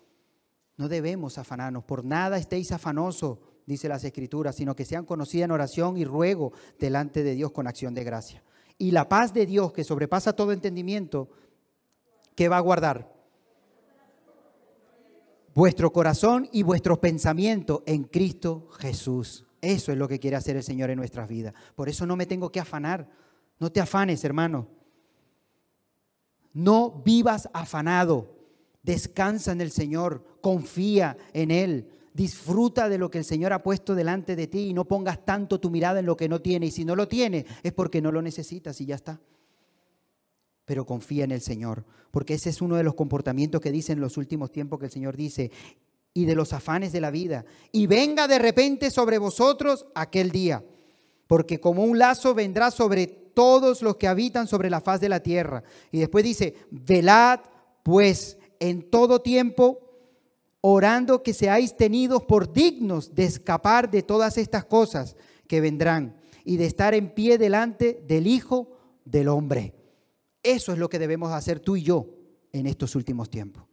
No 0.77 0.87
debemos 0.87 1.37
afanarnos, 1.37 1.83
por 1.83 2.03
nada 2.03 2.39
estéis 2.39 2.71
afanosos, 2.71 3.37
dice 3.67 3.87
las 3.87 4.03
Escrituras, 4.03 4.55
sino 4.55 4.75
que 4.75 4.83
sean 4.83 5.05
conocidas 5.05 5.45
en 5.45 5.51
oración 5.51 5.95
y 5.97 6.05
ruego 6.05 6.53
delante 6.79 7.21
de 7.21 7.35
Dios 7.35 7.51
con 7.51 7.67
acción 7.67 7.93
de 7.93 8.03
gracia. 8.03 8.43
Y 8.79 8.89
la 8.89 9.07
paz 9.07 9.31
de 9.31 9.45
Dios, 9.45 9.71
que 9.73 9.83
sobrepasa 9.83 10.33
todo 10.33 10.53
entendimiento, 10.53 11.29
¿qué 12.33 12.49
va 12.49 12.57
a 12.57 12.61
guardar? 12.61 13.13
vuestro 15.53 15.93
corazón 15.93 16.49
y 16.51 16.63
vuestros 16.63 16.97
pensamientos 16.97 17.83
en 17.85 18.05
Cristo 18.05 18.69
Jesús. 18.79 19.45
Eso 19.61 19.91
es 19.91 19.99
lo 19.99 20.07
que 20.07 20.19
quiere 20.19 20.35
hacer 20.35 20.57
el 20.57 20.63
Señor 20.63 20.89
en 20.89 20.97
nuestras 20.97 21.29
vidas. 21.29 21.53
Por 21.75 21.89
eso 21.89 22.07
no 22.07 22.15
me 22.15 22.25
tengo 22.25 22.51
que 22.51 22.59
afanar. 22.59 23.07
No 23.63 23.71
te 23.71 23.79
afanes, 23.79 24.25
hermano. 24.25 24.67
No 26.51 27.01
vivas 27.05 27.47
afanado. 27.53 28.35
Descansa 28.81 29.53
en 29.53 29.61
el 29.61 29.71
Señor. 29.71 30.21
Confía 30.41 31.15
en 31.31 31.49
Él. 31.49 31.87
Disfruta 32.13 32.89
de 32.89 32.97
lo 32.97 33.09
que 33.09 33.19
el 33.19 33.23
Señor 33.23 33.53
ha 33.53 33.63
puesto 33.63 33.95
delante 33.95 34.35
de 34.35 34.47
ti 34.47 34.67
y 34.67 34.73
no 34.73 34.83
pongas 34.83 35.23
tanto 35.23 35.61
tu 35.61 35.69
mirada 35.69 36.01
en 36.01 36.05
lo 36.05 36.17
que 36.17 36.27
no 36.27 36.41
tiene. 36.41 36.65
Y 36.65 36.71
si 36.71 36.83
no 36.83 36.93
lo 36.93 37.07
tiene, 37.07 37.45
es 37.63 37.71
porque 37.71 38.01
no 38.01 38.11
lo 38.11 38.21
necesitas 38.21 38.81
y 38.81 38.85
ya 38.85 38.95
está. 38.95 39.21
Pero 40.65 40.85
confía 40.85 41.23
en 41.23 41.31
el 41.31 41.41
Señor, 41.41 41.85
porque 42.11 42.33
ese 42.33 42.49
es 42.49 42.61
uno 42.61 42.75
de 42.75 42.83
los 42.83 42.95
comportamientos 42.95 43.61
que 43.61 43.71
dice 43.71 43.93
en 43.93 44.01
los 44.01 44.17
últimos 44.17 44.51
tiempos 44.51 44.77
que 44.77 44.87
el 44.87 44.91
Señor 44.91 45.15
dice, 45.15 45.51
y 46.13 46.25
de 46.25 46.35
los 46.35 46.51
afanes 46.51 46.91
de 46.91 46.99
la 46.99 47.11
vida. 47.11 47.45
Y 47.71 47.87
venga 47.87 48.27
de 48.27 48.39
repente 48.39 48.91
sobre 48.91 49.19
vosotros 49.19 49.85
aquel 49.95 50.31
día, 50.31 50.65
porque 51.27 51.61
como 51.61 51.85
un 51.85 51.97
lazo 51.97 52.33
vendrá 52.33 52.69
sobre 52.69 53.22
todos 53.33 53.81
los 53.81 53.97
que 53.97 54.07
habitan 54.07 54.47
sobre 54.47 54.69
la 54.69 54.81
faz 54.81 55.01
de 55.01 55.09
la 55.09 55.21
tierra. 55.21 55.63
Y 55.91 55.99
después 55.99 56.23
dice, 56.23 56.55
velad 56.71 57.39
pues 57.83 58.37
en 58.59 58.89
todo 58.89 59.21
tiempo 59.21 59.79
orando 60.61 61.21
que 61.21 61.33
seáis 61.33 61.75
tenidos 61.75 62.23
por 62.23 62.53
dignos 62.53 63.13
de 63.13 63.25
escapar 63.25 63.91
de 63.91 64.01
todas 64.01 64.37
estas 64.37 64.63
cosas 64.63 65.17
que 65.47 65.59
vendrán 65.59 66.15
y 66.45 66.57
de 66.57 66.65
estar 66.65 66.93
en 66.93 67.13
pie 67.13 67.37
delante 67.37 68.01
del 68.07 68.27
Hijo 68.27 68.77
del 69.03 69.27
Hombre. 69.27 69.75
Eso 70.41 70.71
es 70.71 70.77
lo 70.77 70.89
que 70.89 70.99
debemos 70.99 71.31
hacer 71.33 71.59
tú 71.59 71.75
y 71.75 71.83
yo 71.83 72.07
en 72.53 72.67
estos 72.67 72.95
últimos 72.95 73.29
tiempos. 73.29 73.65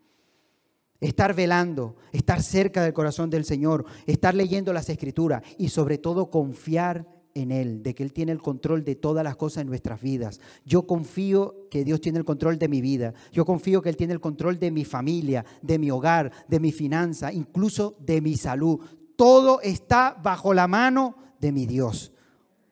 Estar 1.00 1.34
velando, 1.34 1.96
estar 2.12 2.42
cerca 2.42 2.82
del 2.82 2.92
corazón 2.92 3.30
del 3.30 3.44
Señor, 3.44 3.86
estar 4.06 4.34
leyendo 4.34 4.72
las 4.72 4.88
escrituras 4.90 5.42
y 5.56 5.68
sobre 5.68 5.98
todo 5.98 6.30
confiar 6.30 7.06
en 7.34 7.50
Él, 7.50 7.82
de 7.82 7.94
que 7.94 8.02
Él 8.02 8.12
tiene 8.12 8.32
el 8.32 8.40
control 8.40 8.84
de 8.84 8.94
todas 8.94 9.24
las 9.24 9.36
cosas 9.36 9.62
en 9.62 9.68
nuestras 9.68 10.00
vidas. 10.00 10.40
Yo 10.64 10.86
confío 10.86 11.68
que 11.70 11.84
Dios 11.84 12.00
tiene 12.00 12.18
el 12.18 12.24
control 12.24 12.58
de 12.58 12.68
mi 12.68 12.80
vida. 12.80 13.14
Yo 13.32 13.44
confío 13.44 13.82
que 13.82 13.88
Él 13.88 13.96
tiene 13.96 14.12
el 14.12 14.20
control 14.20 14.58
de 14.58 14.70
mi 14.70 14.84
familia, 14.84 15.44
de 15.62 15.78
mi 15.78 15.90
hogar, 15.90 16.32
de 16.48 16.60
mi 16.60 16.72
finanza, 16.72 17.32
incluso 17.32 17.96
de 18.00 18.20
mi 18.20 18.36
salud. 18.36 18.80
Todo 19.16 19.60
está 19.60 20.16
bajo 20.22 20.54
la 20.54 20.66
mano 20.66 21.16
de 21.40 21.52
mi 21.52 21.66
Dios. 21.66 22.12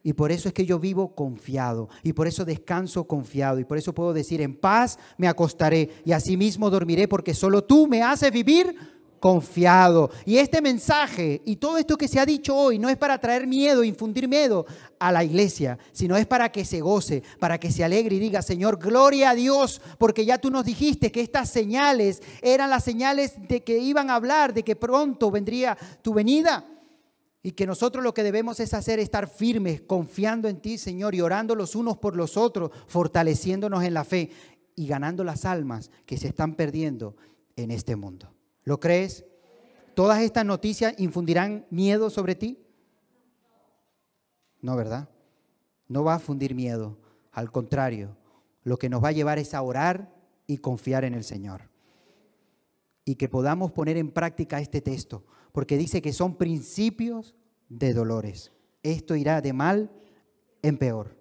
Y 0.03 0.13
por 0.15 0.33
eso 0.33 0.49
es 0.49 0.55
que 0.55 0.65
yo 0.65 0.79
vivo 0.79 1.15
confiado. 1.15 1.89
Y 2.03 2.13
por 2.13 2.27
eso 2.27 2.45
descanso 2.45 3.05
confiado. 3.05 3.59
Y 3.59 3.65
por 3.65 3.77
eso 3.77 3.93
puedo 3.93 4.13
decir, 4.13 4.41
en 4.41 4.57
paz 4.57 4.99
me 5.19 5.29
acostaré 5.29 5.91
y 6.05 6.13
asimismo 6.13 6.71
dormiré 6.71 7.09
porque 7.09 7.35
solo 7.35 7.65
tú 7.65 7.87
me 7.87 8.03
haces 8.03 8.33
vivir 8.33 8.75
confiado. 9.21 10.11
Y 10.25 10.39
este 10.39 10.61
mensaje 10.61 11.43
y 11.45 11.57
todo 11.57 11.79
esto 11.79 11.97
que 11.97 12.09
se 12.09 12.21
ha 12.21 12.27
dicho 12.27 12.57
hoy 12.57 12.79
no 12.79 12.89
es 12.89 12.97
para 12.97 13.19
traer 13.19 13.47
miedo, 13.47 13.85
infundir 13.85 14.29
miedo 14.29 14.67
a 14.99 15.13
la 15.13 15.25
iglesia, 15.25 15.79
sino 15.93 16.17
es 16.17 16.27
para 16.27 16.51
que 16.51 16.65
se 16.65 16.81
goce, 16.81 17.23
para 17.39 17.59
que 17.59 17.71
se 17.71 17.85
alegre 17.85 18.17
y 18.17 18.19
diga, 18.19 18.43
Señor, 18.43 18.79
gloria 18.79 19.31
a 19.31 19.35
Dios, 19.35 19.81
porque 19.99 20.25
ya 20.25 20.39
tú 20.39 20.51
nos 20.51 20.65
dijiste 20.65 21.13
que 21.13 21.21
estas 21.21 21.49
señales 21.51 22.23
eran 22.43 22.71
las 22.71 22.85
señales 22.85 23.35
de 23.49 23.63
que 23.63 23.79
iban 23.79 24.11
a 24.11 24.17
hablar, 24.17 24.55
de 24.55 24.63
que 24.63 24.77
pronto 24.77 25.31
vendría 25.31 25.77
tu 26.03 26.15
venida. 26.15 26.65
Y 27.41 27.53
que 27.53 27.67
nosotros 27.67 28.03
lo 28.03 28.13
que 28.13 28.25
debemos 28.25 28.59
es 28.59 28.75
hacer, 28.75 28.99
estar 28.99 29.29
firmes, 29.29 29.81
confiando 29.81 30.49
en 30.49 30.61
ti, 30.61 30.77
Señor, 30.77 31.15
y 31.15 31.21
orando 31.21 31.55
los 31.55 31.77
unos 31.77 31.97
por 31.97 32.17
los 32.17 32.37
otros, 32.37 32.73
fortaleciéndonos 32.89 33.85
en 33.85 33.95
la 33.95 34.05
fe 34.05 34.31
y 34.75 34.87
ganando 34.87 35.25
las 35.25 35.45
almas 35.45 35.91
que 36.05 36.17
se 36.17 36.29
están 36.29 36.55
perdiendo 36.55 37.17
en 37.57 37.71
este 37.71 37.97
mundo. 37.97 38.33
¿Lo 38.69 38.81
crees? 38.81 39.25
¿Todas 39.95 40.21
estas 40.21 40.45
noticias 40.45 40.93
infundirán 40.99 41.67
miedo 41.71 42.11
sobre 42.11 42.35
ti? 42.35 42.63
No, 44.61 44.77
¿verdad? 44.77 45.09
No 45.87 46.05
va 46.05 46.17
a 46.17 46.19
fundir 46.19 46.55
miedo. 46.55 46.99
Al 47.33 47.51
contrario, 47.51 48.19
lo 48.65 48.79
que 48.79 48.91
nos 48.91 49.03
va 49.03 49.09
a 49.09 49.13
llevar 49.13 49.39
es 49.39 49.55
a 49.55 49.63
orar 49.63 50.15
y 50.47 50.59
confiar 50.59 51.05
en 51.05 51.15
el 51.15 51.25
Señor. 51.25 51.71
Y 53.07 53.15
que 53.15 53.31
podamos 53.31 53.73
poner 53.73 53.97
en 53.97 54.11
práctica 54.11 54.61
este 54.61 54.83
texto, 54.83 55.25
porque 55.53 55.79
dice 55.79 56.03
que 56.03 56.13
son 56.13 56.37
principios 56.37 57.35
de 57.71 57.95
dolores. 57.95 58.53
Esto 58.83 59.17
irá 59.17 59.41
de 59.41 59.55
mal 59.55 59.91
en 60.61 60.77
peor. 60.77 61.17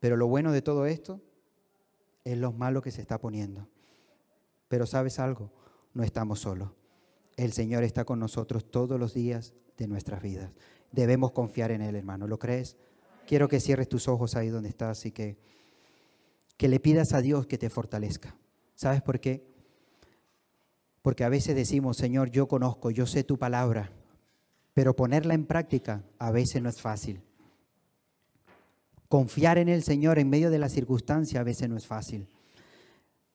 Pero 0.00 0.16
lo 0.16 0.26
bueno 0.26 0.50
de 0.50 0.60
todo 0.60 0.86
esto 0.86 1.20
es 2.24 2.36
lo 2.36 2.50
malo 2.50 2.82
que 2.82 2.90
se 2.90 3.00
está 3.00 3.20
poniendo. 3.20 3.68
Pero 4.66 4.84
sabes 4.84 5.20
algo, 5.20 5.52
no 5.98 6.04
estamos 6.04 6.38
solos. 6.38 6.70
El 7.36 7.52
Señor 7.52 7.82
está 7.82 8.04
con 8.04 8.20
nosotros 8.20 8.70
todos 8.70 9.00
los 9.00 9.14
días 9.14 9.52
de 9.76 9.88
nuestras 9.88 10.22
vidas. 10.22 10.52
Debemos 10.92 11.32
confiar 11.32 11.72
en 11.72 11.82
Él, 11.82 11.96
hermano. 11.96 12.28
¿Lo 12.28 12.38
crees? 12.38 12.76
Quiero 13.26 13.48
que 13.48 13.58
cierres 13.58 13.88
tus 13.88 14.06
ojos 14.06 14.36
ahí 14.36 14.48
donde 14.48 14.68
estás 14.68 15.04
y 15.06 15.10
que, 15.10 15.38
que 16.56 16.68
le 16.68 16.78
pidas 16.78 17.14
a 17.14 17.20
Dios 17.20 17.48
que 17.48 17.58
te 17.58 17.68
fortalezca. 17.68 18.36
¿Sabes 18.76 19.02
por 19.02 19.18
qué? 19.18 19.44
Porque 21.02 21.24
a 21.24 21.28
veces 21.28 21.56
decimos, 21.56 21.96
Señor, 21.96 22.30
yo 22.30 22.46
conozco, 22.46 22.92
yo 22.92 23.04
sé 23.04 23.24
tu 23.24 23.36
palabra, 23.36 23.90
pero 24.74 24.94
ponerla 24.94 25.34
en 25.34 25.46
práctica 25.46 26.04
a 26.20 26.30
veces 26.30 26.62
no 26.62 26.68
es 26.68 26.80
fácil. 26.80 27.22
Confiar 29.08 29.58
en 29.58 29.68
el 29.68 29.82
Señor 29.82 30.20
en 30.20 30.30
medio 30.30 30.52
de 30.52 30.60
la 30.60 30.68
circunstancia 30.68 31.40
a 31.40 31.44
veces 31.44 31.68
no 31.68 31.76
es 31.76 31.88
fácil. 31.88 32.28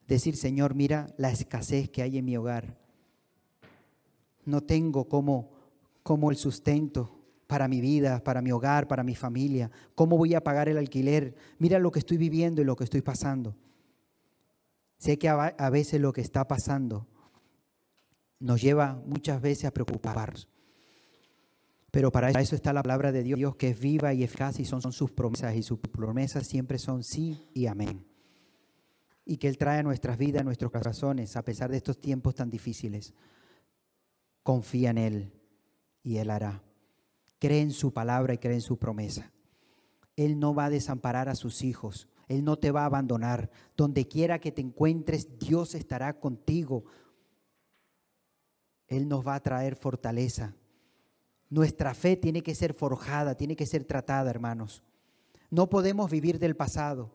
Decir, 0.07 0.35
Señor, 0.35 0.75
mira 0.75 1.07
la 1.17 1.31
escasez 1.31 1.89
que 1.89 2.01
hay 2.01 2.17
en 2.17 2.25
mi 2.25 2.35
hogar. 2.35 2.77
No 4.45 4.61
tengo 4.61 5.07
como, 5.07 5.51
como 6.03 6.29
el 6.29 6.37
sustento 6.37 7.19
para 7.47 7.67
mi 7.67 7.79
vida, 7.79 8.23
para 8.23 8.41
mi 8.41 8.51
hogar, 8.51 8.87
para 8.87 9.03
mi 9.03 9.15
familia. 9.15 9.71
¿Cómo 9.95 10.17
voy 10.17 10.33
a 10.33 10.43
pagar 10.43 10.67
el 10.67 10.77
alquiler? 10.77 11.35
Mira 11.57 11.79
lo 11.79 11.91
que 11.91 11.99
estoy 11.99 12.17
viviendo 12.17 12.61
y 12.61 12.65
lo 12.65 12.75
que 12.75 12.83
estoy 12.83 13.01
pasando. 13.01 13.55
Sé 14.97 15.17
que 15.17 15.29
a 15.29 15.69
veces 15.69 16.01
lo 16.01 16.13
que 16.13 16.21
está 16.21 16.47
pasando 16.47 17.07
nos 18.39 18.61
lleva 18.61 19.01
muchas 19.05 19.41
veces 19.41 19.65
a 19.65 19.71
preocuparnos. 19.71 20.49
Pero 21.91 22.11
para 22.11 22.29
eso 22.31 22.55
está 22.55 22.73
la 22.73 22.81
palabra 22.81 23.11
de 23.11 23.23
Dios 23.23 23.55
que 23.55 23.69
es 23.69 23.79
viva 23.79 24.13
y 24.13 24.23
eficaz 24.23 24.59
y 24.59 24.65
son, 24.65 24.81
son 24.81 24.91
sus 24.91 25.11
promesas 25.11 25.55
y 25.55 25.63
sus 25.63 25.79
promesas 25.79 26.47
siempre 26.47 26.79
son 26.79 27.03
sí 27.03 27.47
y 27.53 27.67
amén 27.67 28.12
y 29.25 29.37
que 29.37 29.47
Él 29.47 29.57
trae 29.57 29.79
a 29.79 29.83
nuestras 29.83 30.17
vidas, 30.17 30.41
a 30.41 30.45
nuestros 30.45 30.71
corazones, 30.71 31.35
a 31.37 31.43
pesar 31.43 31.71
de 31.71 31.77
estos 31.77 31.99
tiempos 31.99 32.35
tan 32.35 32.49
difíciles. 32.49 33.13
Confía 34.43 34.89
en 34.89 34.97
Él 34.97 35.33
y 36.01 36.17
Él 36.17 36.29
hará. 36.29 36.63
Cree 37.39 37.61
en 37.61 37.71
su 37.71 37.93
palabra 37.93 38.33
y 38.33 38.37
cree 38.37 38.55
en 38.55 38.61
su 38.61 38.77
promesa. 38.77 39.31
Él 40.15 40.39
no 40.39 40.53
va 40.53 40.65
a 40.65 40.69
desamparar 40.69 41.29
a 41.29 41.35
sus 41.35 41.63
hijos. 41.63 42.07
Él 42.27 42.43
no 42.43 42.57
te 42.57 42.71
va 42.71 42.83
a 42.83 42.85
abandonar. 42.85 43.49
Donde 43.75 44.07
quiera 44.07 44.39
que 44.39 44.51
te 44.51 44.61
encuentres, 44.61 45.39
Dios 45.39 45.75
estará 45.75 46.19
contigo. 46.19 46.85
Él 48.87 49.07
nos 49.07 49.25
va 49.25 49.35
a 49.35 49.43
traer 49.43 49.75
fortaleza. 49.75 50.55
Nuestra 51.49 51.93
fe 51.93 52.15
tiene 52.15 52.41
que 52.43 52.55
ser 52.55 52.73
forjada, 52.73 53.35
tiene 53.35 53.55
que 53.55 53.65
ser 53.65 53.85
tratada, 53.85 54.29
hermanos. 54.29 54.83
No 55.49 55.69
podemos 55.69 56.09
vivir 56.09 56.39
del 56.39 56.55
pasado. 56.55 57.11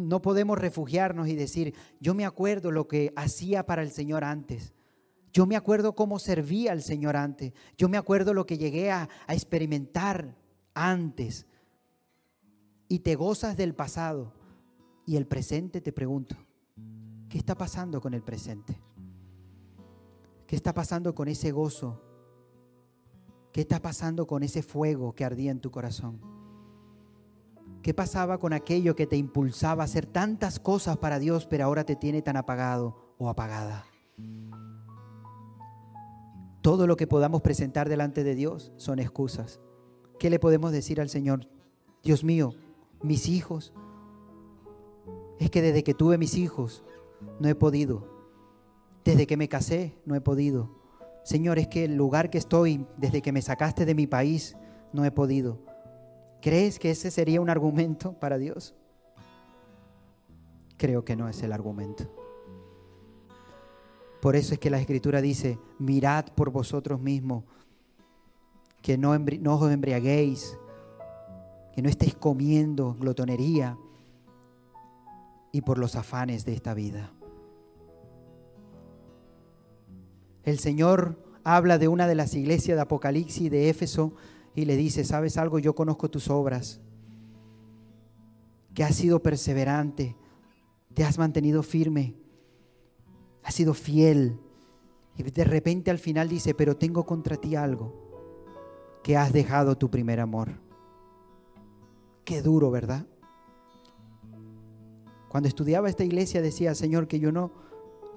No 0.00 0.22
podemos 0.22 0.58
refugiarnos 0.58 1.28
y 1.28 1.36
decir, 1.36 1.74
yo 2.00 2.14
me 2.14 2.24
acuerdo 2.24 2.70
lo 2.70 2.88
que 2.88 3.12
hacía 3.16 3.66
para 3.66 3.82
el 3.82 3.90
Señor 3.90 4.24
antes. 4.24 4.74
Yo 5.32 5.46
me 5.46 5.56
acuerdo 5.56 5.94
cómo 5.94 6.18
servía 6.18 6.72
al 6.72 6.82
Señor 6.82 7.16
antes. 7.16 7.52
Yo 7.76 7.88
me 7.88 7.96
acuerdo 7.96 8.34
lo 8.34 8.46
que 8.46 8.58
llegué 8.58 8.90
a, 8.90 9.08
a 9.26 9.34
experimentar 9.34 10.36
antes. 10.74 11.46
Y 12.88 13.00
te 13.00 13.14
gozas 13.14 13.56
del 13.56 13.74
pasado. 13.74 14.32
Y 15.06 15.16
el 15.16 15.26
presente 15.26 15.80
te 15.80 15.92
pregunto, 15.92 16.36
¿qué 17.28 17.36
está 17.36 17.56
pasando 17.56 18.00
con 18.00 18.14
el 18.14 18.22
presente? 18.22 18.80
¿Qué 20.46 20.56
está 20.56 20.72
pasando 20.72 21.14
con 21.14 21.28
ese 21.28 21.52
gozo? 21.52 22.00
¿Qué 23.52 23.60
está 23.60 23.80
pasando 23.80 24.26
con 24.26 24.42
ese 24.42 24.62
fuego 24.62 25.14
que 25.14 25.24
ardía 25.24 25.50
en 25.50 25.60
tu 25.60 25.70
corazón? 25.70 26.33
¿Qué 27.84 27.92
pasaba 27.92 28.38
con 28.38 28.54
aquello 28.54 28.96
que 28.96 29.06
te 29.06 29.18
impulsaba 29.18 29.82
a 29.82 29.84
hacer 29.84 30.06
tantas 30.06 30.58
cosas 30.58 30.96
para 30.96 31.18
Dios, 31.18 31.44
pero 31.44 31.66
ahora 31.66 31.84
te 31.84 31.96
tiene 31.96 32.22
tan 32.22 32.38
apagado 32.38 32.96
o 33.18 33.28
apagada? 33.28 33.84
Todo 36.62 36.86
lo 36.86 36.96
que 36.96 37.06
podamos 37.06 37.42
presentar 37.42 37.90
delante 37.90 38.24
de 38.24 38.34
Dios 38.34 38.72
son 38.78 39.00
excusas. 39.00 39.60
¿Qué 40.18 40.30
le 40.30 40.38
podemos 40.38 40.72
decir 40.72 40.98
al 40.98 41.10
Señor? 41.10 41.46
Dios 42.02 42.24
mío, 42.24 42.54
mis 43.02 43.28
hijos. 43.28 43.74
Es 45.38 45.50
que 45.50 45.60
desde 45.60 45.84
que 45.84 45.92
tuve 45.92 46.16
mis 46.16 46.38
hijos 46.38 46.84
no 47.38 47.50
he 47.50 47.54
podido. 47.54 48.08
Desde 49.04 49.26
que 49.26 49.36
me 49.36 49.50
casé 49.50 49.98
no 50.06 50.14
he 50.14 50.22
podido. 50.22 50.70
Señor, 51.22 51.58
es 51.58 51.68
que 51.68 51.84
el 51.84 51.96
lugar 51.96 52.30
que 52.30 52.38
estoy, 52.38 52.86
desde 52.96 53.20
que 53.20 53.32
me 53.32 53.42
sacaste 53.42 53.84
de 53.84 53.94
mi 53.94 54.06
país, 54.06 54.56
no 54.94 55.04
he 55.04 55.10
podido. 55.10 55.73
¿Crees 56.44 56.78
que 56.78 56.90
ese 56.90 57.10
sería 57.10 57.40
un 57.40 57.48
argumento 57.48 58.12
para 58.20 58.36
Dios? 58.36 58.74
Creo 60.76 61.02
que 61.02 61.16
no 61.16 61.26
es 61.26 61.42
el 61.42 61.54
argumento. 61.54 62.04
Por 64.20 64.36
eso 64.36 64.52
es 64.52 64.60
que 64.60 64.68
la 64.68 64.78
escritura 64.78 65.22
dice, 65.22 65.58
mirad 65.78 66.26
por 66.34 66.50
vosotros 66.50 67.00
mismos, 67.00 67.44
que 68.82 68.98
no, 68.98 69.12
os 69.12 69.72
embriaguéis, 69.72 70.58
que 71.74 71.80
no 71.80 71.88
estéis 71.88 72.14
comiendo 72.14 72.94
glotonería 73.00 73.78
y 75.50 75.62
por 75.62 75.78
los 75.78 75.96
afanes 75.96 76.44
de 76.44 76.52
esta 76.52 76.74
vida. 76.74 77.10
El 80.42 80.58
Señor 80.58 81.16
habla 81.42 81.78
de 81.78 81.88
una 81.88 82.06
de 82.06 82.16
las 82.16 82.34
iglesias 82.34 82.76
de 82.76 82.82
Apocalipsis 82.82 83.50
de 83.50 83.70
Éfeso 83.70 84.12
y 84.54 84.64
le 84.64 84.76
dice, 84.76 85.04
¿sabes 85.04 85.36
algo? 85.36 85.58
Yo 85.58 85.74
conozco 85.74 86.08
tus 86.08 86.30
obras, 86.30 86.80
que 88.72 88.84
has 88.84 88.94
sido 88.94 89.22
perseverante, 89.22 90.16
te 90.94 91.04
has 91.04 91.18
mantenido 91.18 91.62
firme, 91.62 92.14
has 93.42 93.54
sido 93.54 93.74
fiel. 93.74 94.38
Y 95.16 95.22
de 95.22 95.44
repente 95.44 95.90
al 95.90 95.98
final 95.98 96.28
dice, 96.28 96.54
pero 96.54 96.76
tengo 96.76 97.04
contra 97.04 97.36
ti 97.36 97.56
algo, 97.56 97.92
que 99.02 99.16
has 99.16 99.32
dejado 99.32 99.76
tu 99.76 99.90
primer 99.90 100.20
amor. 100.20 100.52
Qué 102.24 102.40
duro, 102.40 102.70
¿verdad? 102.70 103.06
Cuando 105.28 105.48
estudiaba 105.48 105.88
esta 105.88 106.04
iglesia 106.04 106.40
decía, 106.40 106.74
Señor, 106.74 107.08
que 107.08 107.18
yo 107.18 107.32
no 107.32 107.52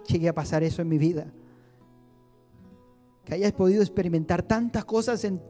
llegué 0.07 0.29
a 0.29 0.35
pasar 0.35 0.63
eso 0.63 0.83
en 0.83 0.87
mi 0.87 0.99
vida. 0.99 1.33
Que 3.25 3.33
hayas 3.33 3.53
podido 3.53 3.81
experimentar 3.81 4.43
tantas 4.43 4.85
cosas 4.85 5.23
en, 5.23 5.41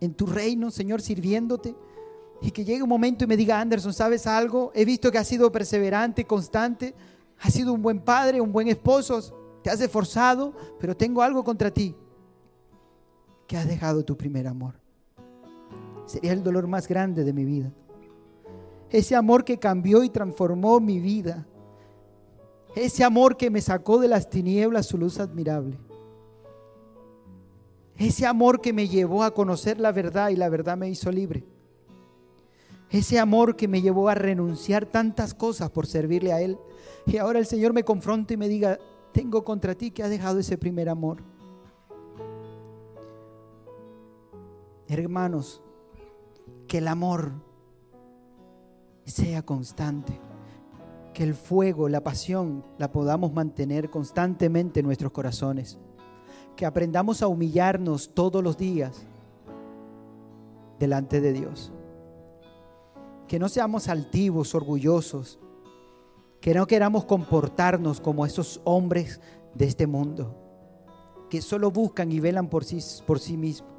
en 0.00 0.14
tu 0.14 0.26
reino, 0.26 0.70
Señor, 0.70 1.00
sirviéndote. 1.00 1.74
Y 2.40 2.50
que 2.50 2.64
llegue 2.64 2.82
un 2.82 2.88
momento 2.88 3.24
y 3.24 3.26
me 3.26 3.36
diga, 3.36 3.60
Anderson, 3.60 3.92
¿sabes 3.92 4.26
algo? 4.26 4.70
He 4.74 4.84
visto 4.84 5.10
que 5.10 5.18
has 5.18 5.26
sido 5.26 5.50
perseverante, 5.50 6.24
constante, 6.24 6.94
has 7.40 7.52
sido 7.52 7.72
un 7.72 7.82
buen 7.82 8.00
padre, 8.00 8.40
un 8.40 8.52
buen 8.52 8.68
esposo, 8.68 9.20
te 9.62 9.70
has 9.70 9.80
esforzado, 9.80 10.54
pero 10.78 10.96
tengo 10.96 11.22
algo 11.22 11.42
contra 11.42 11.72
ti, 11.72 11.96
que 13.46 13.56
has 13.56 13.66
dejado 13.66 14.04
tu 14.04 14.16
primer 14.16 14.46
amor. 14.46 14.74
Sería 16.06 16.32
el 16.32 16.42
dolor 16.42 16.66
más 16.68 16.86
grande 16.86 17.24
de 17.24 17.32
mi 17.32 17.44
vida. 17.44 17.72
Ese 18.90 19.14
amor 19.14 19.44
que 19.44 19.58
cambió 19.58 20.02
y 20.02 20.08
transformó 20.08 20.80
mi 20.80 21.00
vida. 21.00 21.46
Ese 22.74 23.04
amor 23.04 23.36
que 23.36 23.50
me 23.50 23.60
sacó 23.60 23.98
de 23.98 24.08
las 24.08 24.30
tinieblas 24.30 24.86
su 24.86 24.96
luz 24.96 25.18
admirable. 25.18 25.78
Ese 27.98 28.26
amor 28.26 28.60
que 28.60 28.72
me 28.72 28.88
llevó 28.88 29.24
a 29.24 29.34
conocer 29.34 29.80
la 29.80 29.90
verdad 29.90 30.28
y 30.30 30.36
la 30.36 30.48
verdad 30.48 30.76
me 30.76 30.88
hizo 30.88 31.10
libre. 31.10 31.44
Ese 32.90 33.18
amor 33.18 33.56
que 33.56 33.66
me 33.66 33.82
llevó 33.82 34.08
a 34.08 34.14
renunciar 34.14 34.86
tantas 34.86 35.34
cosas 35.34 35.70
por 35.70 35.86
servirle 35.86 36.32
a 36.32 36.40
Él. 36.40 36.58
Y 37.06 37.16
ahora 37.16 37.40
el 37.40 37.46
Señor 37.46 37.72
me 37.72 37.84
confronta 37.84 38.34
y 38.34 38.36
me 38.36 38.48
diga, 38.48 38.78
tengo 39.12 39.44
contra 39.44 39.74
ti 39.74 39.90
que 39.90 40.04
has 40.04 40.10
dejado 40.10 40.38
ese 40.38 40.56
primer 40.56 40.88
amor. 40.88 41.22
Hermanos, 44.86 45.60
que 46.68 46.78
el 46.78 46.86
amor 46.88 47.32
sea 49.04 49.42
constante. 49.42 50.18
Que 51.12 51.24
el 51.24 51.34
fuego, 51.34 51.88
la 51.88 52.04
pasión, 52.04 52.64
la 52.78 52.92
podamos 52.92 53.32
mantener 53.32 53.90
constantemente 53.90 54.80
en 54.80 54.86
nuestros 54.86 55.10
corazones. 55.10 55.80
Que 56.58 56.66
aprendamos 56.66 57.22
a 57.22 57.28
humillarnos 57.28 58.12
todos 58.12 58.44
los 58.44 58.58
días 58.58 59.06
delante 60.78 61.22
de 61.22 61.32
Dios 61.32 61.72
que 63.28 63.38
no 63.38 63.48
seamos 63.48 63.88
altivos, 63.88 64.54
orgullosos, 64.54 65.38
que 66.40 66.54
no 66.54 66.66
queramos 66.66 67.04
comportarnos 67.04 68.00
como 68.00 68.24
esos 68.24 68.60
hombres 68.64 69.20
de 69.54 69.66
este 69.66 69.86
mundo, 69.86 70.34
que 71.28 71.42
solo 71.42 71.70
buscan 71.70 72.10
y 72.10 72.20
velan 72.20 72.48
por 72.48 72.64
sí, 72.64 72.78
por 73.06 73.20
sí 73.20 73.36
mismos. 73.36 73.70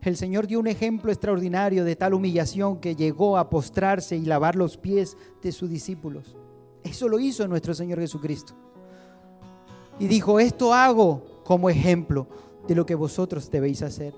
El 0.00 0.16
Señor 0.16 0.46
dio 0.46 0.60
un 0.60 0.68
ejemplo 0.68 1.10
extraordinario 1.10 1.84
de 1.84 1.96
tal 1.96 2.14
humillación 2.14 2.78
que 2.78 2.94
llegó 2.94 3.36
a 3.36 3.50
postrarse 3.50 4.16
y 4.16 4.24
lavar 4.24 4.54
los 4.54 4.76
pies 4.76 5.16
de 5.42 5.50
sus 5.50 5.68
discípulos. 5.68 6.36
Eso 6.84 7.08
lo 7.08 7.18
hizo 7.18 7.48
nuestro 7.48 7.74
Señor 7.74 7.98
Jesucristo. 7.98 8.54
Y 9.98 10.06
dijo, 10.06 10.38
esto 10.38 10.72
hago 10.72 11.37
como 11.48 11.70
ejemplo 11.70 12.26
de 12.66 12.74
lo 12.74 12.84
que 12.84 12.94
vosotros 12.94 13.50
debéis 13.50 13.80
hacer. 13.80 14.12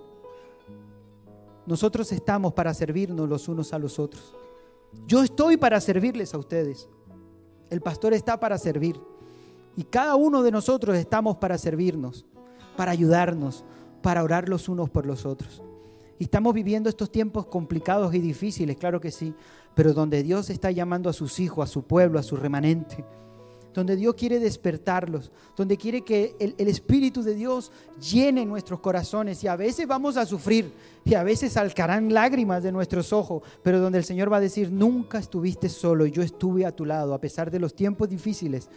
Nosotros 1.65 2.11
estamos 2.11 2.55
para 2.55 2.75
servirnos 2.75 3.29
los 3.29 3.47
unos 3.47 3.73
a 3.73 3.79
los 3.79 4.01
otros. 4.01 4.35
Yo 5.07 5.23
estoy 5.23 5.57
para 5.57 5.81
servirles 5.81 6.35
a 6.35 6.39
ustedes. 6.39 6.89
El 7.71 7.83
pastor 7.83 8.15
está 8.15 8.41
para 8.41 8.59
servir. 8.59 9.01
Y 9.77 9.85
cada 9.85 10.17
uno 10.17 10.43
de 10.43 10.51
nosotros 10.51 10.97
estamos 10.97 11.37
para 11.37 11.57
servirnos, 11.57 12.27
para 12.77 12.91
ayudarnos, 12.91 13.65
para 14.03 14.25
orar 14.25 14.49
los 14.49 14.69
unos 14.69 14.91
por 14.91 15.07
los 15.07 15.25
otros. 15.25 15.63
Y 16.19 16.25
estamos 16.25 16.53
viviendo 16.53 16.89
estos 16.89 17.13
tiempos 17.13 17.47
complicados 17.47 18.13
y 18.13 18.19
difíciles, 18.19 18.77
claro 18.77 19.01
que 19.01 19.13
sí, 19.13 19.37
pero 19.77 19.95
donde 19.95 20.25
Dios 20.25 20.51
está 20.51 20.73
llamando 20.73 21.09
a 21.09 21.13
sus 21.13 21.39
hijos, 21.39 21.63
a 21.63 21.73
su 21.73 21.85
pueblo, 21.85 22.19
a 22.19 22.25
su 22.25 22.35
remanente 22.35 23.05
donde 23.73 23.97
Dios 23.97 24.15
quiere 24.15 24.39
despertarlos, 24.39 25.31
donde 25.57 25.77
quiere 25.77 26.03
que 26.03 26.35
el, 26.39 26.69
Espíritu 26.69 27.23
de 27.23 27.35
Dios 27.35 27.71
llene 28.01 28.45
nuestros 28.45 28.81
corazones. 28.81 29.43
Y 29.45 29.49
a 29.49 29.57
veces 29.57 29.87
vamos 29.87 30.17
a 30.17 30.27
sufrir 30.27 30.73
y 31.05 31.15
a 31.15 31.23
veces 31.23 31.53
salcarán 31.53 32.13
lágrimas 32.13 32.63
de 32.63 32.73
nuestros 32.73 33.13
ojos, 33.13 33.43
pero 33.63 33.81
donde 33.81 33.99
el 33.99 34.05
Señor 34.05 34.33
va 34.33 34.39
a 34.39 34.41
decir, 34.41 34.71
nunca 34.71 35.19
estuviste 35.19 35.69
solo, 35.69 36.07
yo 36.07 36.23
estuve 36.23 36.67
a 36.67 36.73
tu 36.73 36.85
lado, 36.85 37.15
a 37.15 37.21
pesar 37.21 37.51
de 37.51 37.61
los 37.61 37.75
tiempos 37.75 38.09
difíciles, 38.09 38.69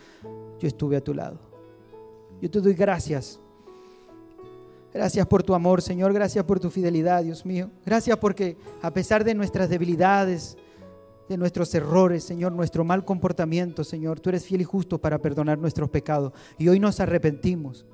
yo 0.59 0.67
estuve 0.67 0.97
a 0.97 1.03
tu 1.03 1.13
lado. 1.13 1.39
Yo 2.41 2.49
te 2.49 2.59
doy 2.59 2.73
gracias. 2.73 3.39
Gracias 4.93 5.25
por 5.25 5.41
tu 5.41 5.55
amor, 5.55 5.81
Señor. 5.81 6.13
Gracias 6.13 6.45
por 6.45 6.59
tu 6.59 6.69
fidelidad, 6.69 7.23
Dios 7.23 7.45
mío. 7.45 7.71
Gracias 7.83 8.15
porque 8.17 8.57
a 8.81 8.91
pesar 8.91 9.23
de 9.23 9.33
nuestras 9.33 9.69
debilidades, 9.69 10.55
de 11.33 11.37
nuestros 11.37 11.73
errores, 11.73 12.23
Señor, 12.23 12.51
nuestro 12.51 12.83
mal 12.83 13.03
comportamiento, 13.03 13.83
Señor. 13.83 14.19
Tú 14.19 14.29
eres 14.29 14.45
fiel 14.45 14.61
y 14.61 14.63
justo 14.63 14.99
para 14.99 15.17
perdonar 15.17 15.57
nuestros 15.57 15.89
pecados. 15.89 16.31
Y 16.59 16.67
hoy 16.67 16.79
nos 16.79 16.99
arrepentimos. 16.99 17.87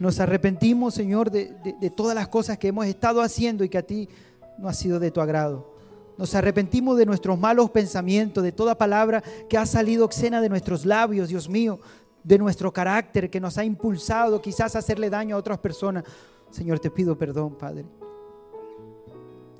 Nos 0.00 0.18
arrepentimos, 0.18 0.92
Señor, 0.92 1.30
de, 1.30 1.92
todas 1.96 2.16
las 2.16 2.26
cosas 2.26 2.58
que 2.58 2.68
hemos 2.68 2.86
estado 2.86 3.22
haciendo 3.22 3.62
y 3.62 3.68
que 3.68 3.78
a 3.78 3.86
ti 3.86 4.08
no 4.58 4.68
ha 4.68 4.74
sido 4.74 4.98
de 4.98 5.12
tu 5.12 5.20
agrado. 5.20 5.72
Nos 6.18 6.34
arrepentimos 6.34 6.96
de 6.96 7.06
nuestros 7.06 7.38
malos 7.38 7.70
pensamientos, 7.70 8.42
de 8.42 8.50
toda 8.50 8.76
palabra 8.76 9.22
que 9.48 9.56
ha 9.56 9.64
salido 9.64 10.04
obscena 10.04 10.40
de 10.40 10.48
nuestros 10.48 10.84
labios, 10.84 11.28
Dios 11.28 11.48
mío, 11.48 11.78
de 12.24 12.38
nuestro 12.38 12.72
carácter 12.72 13.30
que 13.30 13.40
nos 13.40 13.56
ha 13.56 13.64
impulsado 13.64 14.42
quizás 14.42 14.74
a 14.74 14.80
hacerle 14.80 15.10
daño 15.10 15.36
a 15.36 15.38
otras 15.38 15.58
personas. 15.58 16.02
Señor, 16.50 16.80
te 16.80 16.90
pido 16.90 17.16
perdón, 17.16 17.54
Padre. 17.56 17.84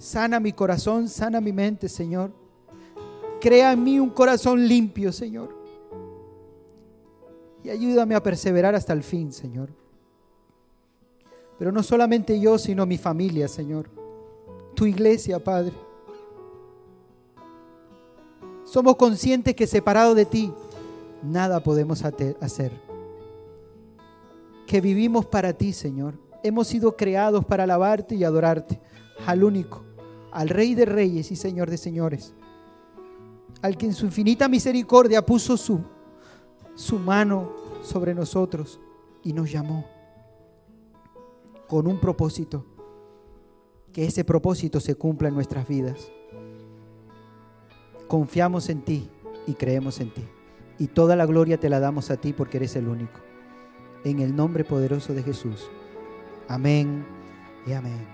Sana 0.04 0.38
mi 0.38 0.52
corazón, 0.52 1.08
sana 1.08 1.40
mi 1.40 1.50
mente, 1.50 1.88
Señor. 1.88 2.30
Crea 3.40 3.72
en 3.72 3.82
mí 3.82 3.98
un 3.98 4.10
corazón 4.10 4.68
limpio, 4.68 5.10
Señor. 5.10 5.48
Y 7.62 7.70
ayúdame 7.70 8.14
a 8.14 8.22
perseverar 8.22 8.74
hasta 8.74 8.92
el 8.92 9.02
fin, 9.02 9.32
Señor. 9.32 9.70
Pero 11.58 11.72
no 11.72 11.82
solamente 11.82 12.38
yo, 12.38 12.58
sino 12.58 12.84
mi 12.84 12.98
familia, 12.98 13.48
Señor. 13.48 13.88
Tu 14.74 14.84
iglesia, 14.84 15.42
Padre. 15.42 15.72
Somos 18.66 18.96
conscientes 18.96 19.54
que 19.54 19.66
separado 19.66 20.14
de 20.14 20.26
ti, 20.26 20.52
nada 21.22 21.62
podemos 21.62 22.04
hacer. 22.04 22.72
Que 24.66 24.82
vivimos 24.82 25.24
para 25.24 25.54
ti, 25.54 25.72
Señor. 25.72 26.18
Hemos 26.42 26.66
sido 26.66 26.94
creados 26.94 27.42
para 27.46 27.62
alabarte 27.62 28.14
y 28.16 28.24
adorarte 28.24 28.78
al 29.26 29.42
único 29.42 29.93
al 30.34 30.48
Rey 30.48 30.74
de 30.74 30.84
Reyes 30.84 31.30
y 31.30 31.36
Señor 31.36 31.70
de 31.70 31.78
Señores, 31.78 32.34
al 33.62 33.78
que 33.78 33.86
en 33.86 33.94
su 33.94 34.04
infinita 34.04 34.48
misericordia 34.48 35.24
puso 35.24 35.56
su, 35.56 35.80
su 36.74 36.98
mano 36.98 37.52
sobre 37.82 38.14
nosotros 38.14 38.80
y 39.22 39.32
nos 39.32 39.50
llamó 39.50 39.86
con 41.68 41.86
un 41.86 42.00
propósito, 42.00 42.66
que 43.92 44.04
ese 44.04 44.24
propósito 44.24 44.80
se 44.80 44.96
cumpla 44.96 45.28
en 45.28 45.34
nuestras 45.34 45.68
vidas. 45.68 46.10
Confiamos 48.08 48.68
en 48.68 48.82
ti 48.82 49.08
y 49.46 49.54
creemos 49.54 50.00
en 50.00 50.12
ti. 50.12 50.24
Y 50.78 50.88
toda 50.88 51.14
la 51.14 51.26
gloria 51.26 51.60
te 51.60 51.68
la 51.68 51.78
damos 51.78 52.10
a 52.10 52.16
ti 52.16 52.32
porque 52.32 52.56
eres 52.56 52.74
el 52.74 52.88
único. 52.88 53.20
En 54.02 54.18
el 54.18 54.34
nombre 54.34 54.64
poderoso 54.64 55.14
de 55.14 55.22
Jesús. 55.22 55.70
Amén 56.48 57.06
y 57.66 57.72
amén. 57.72 58.13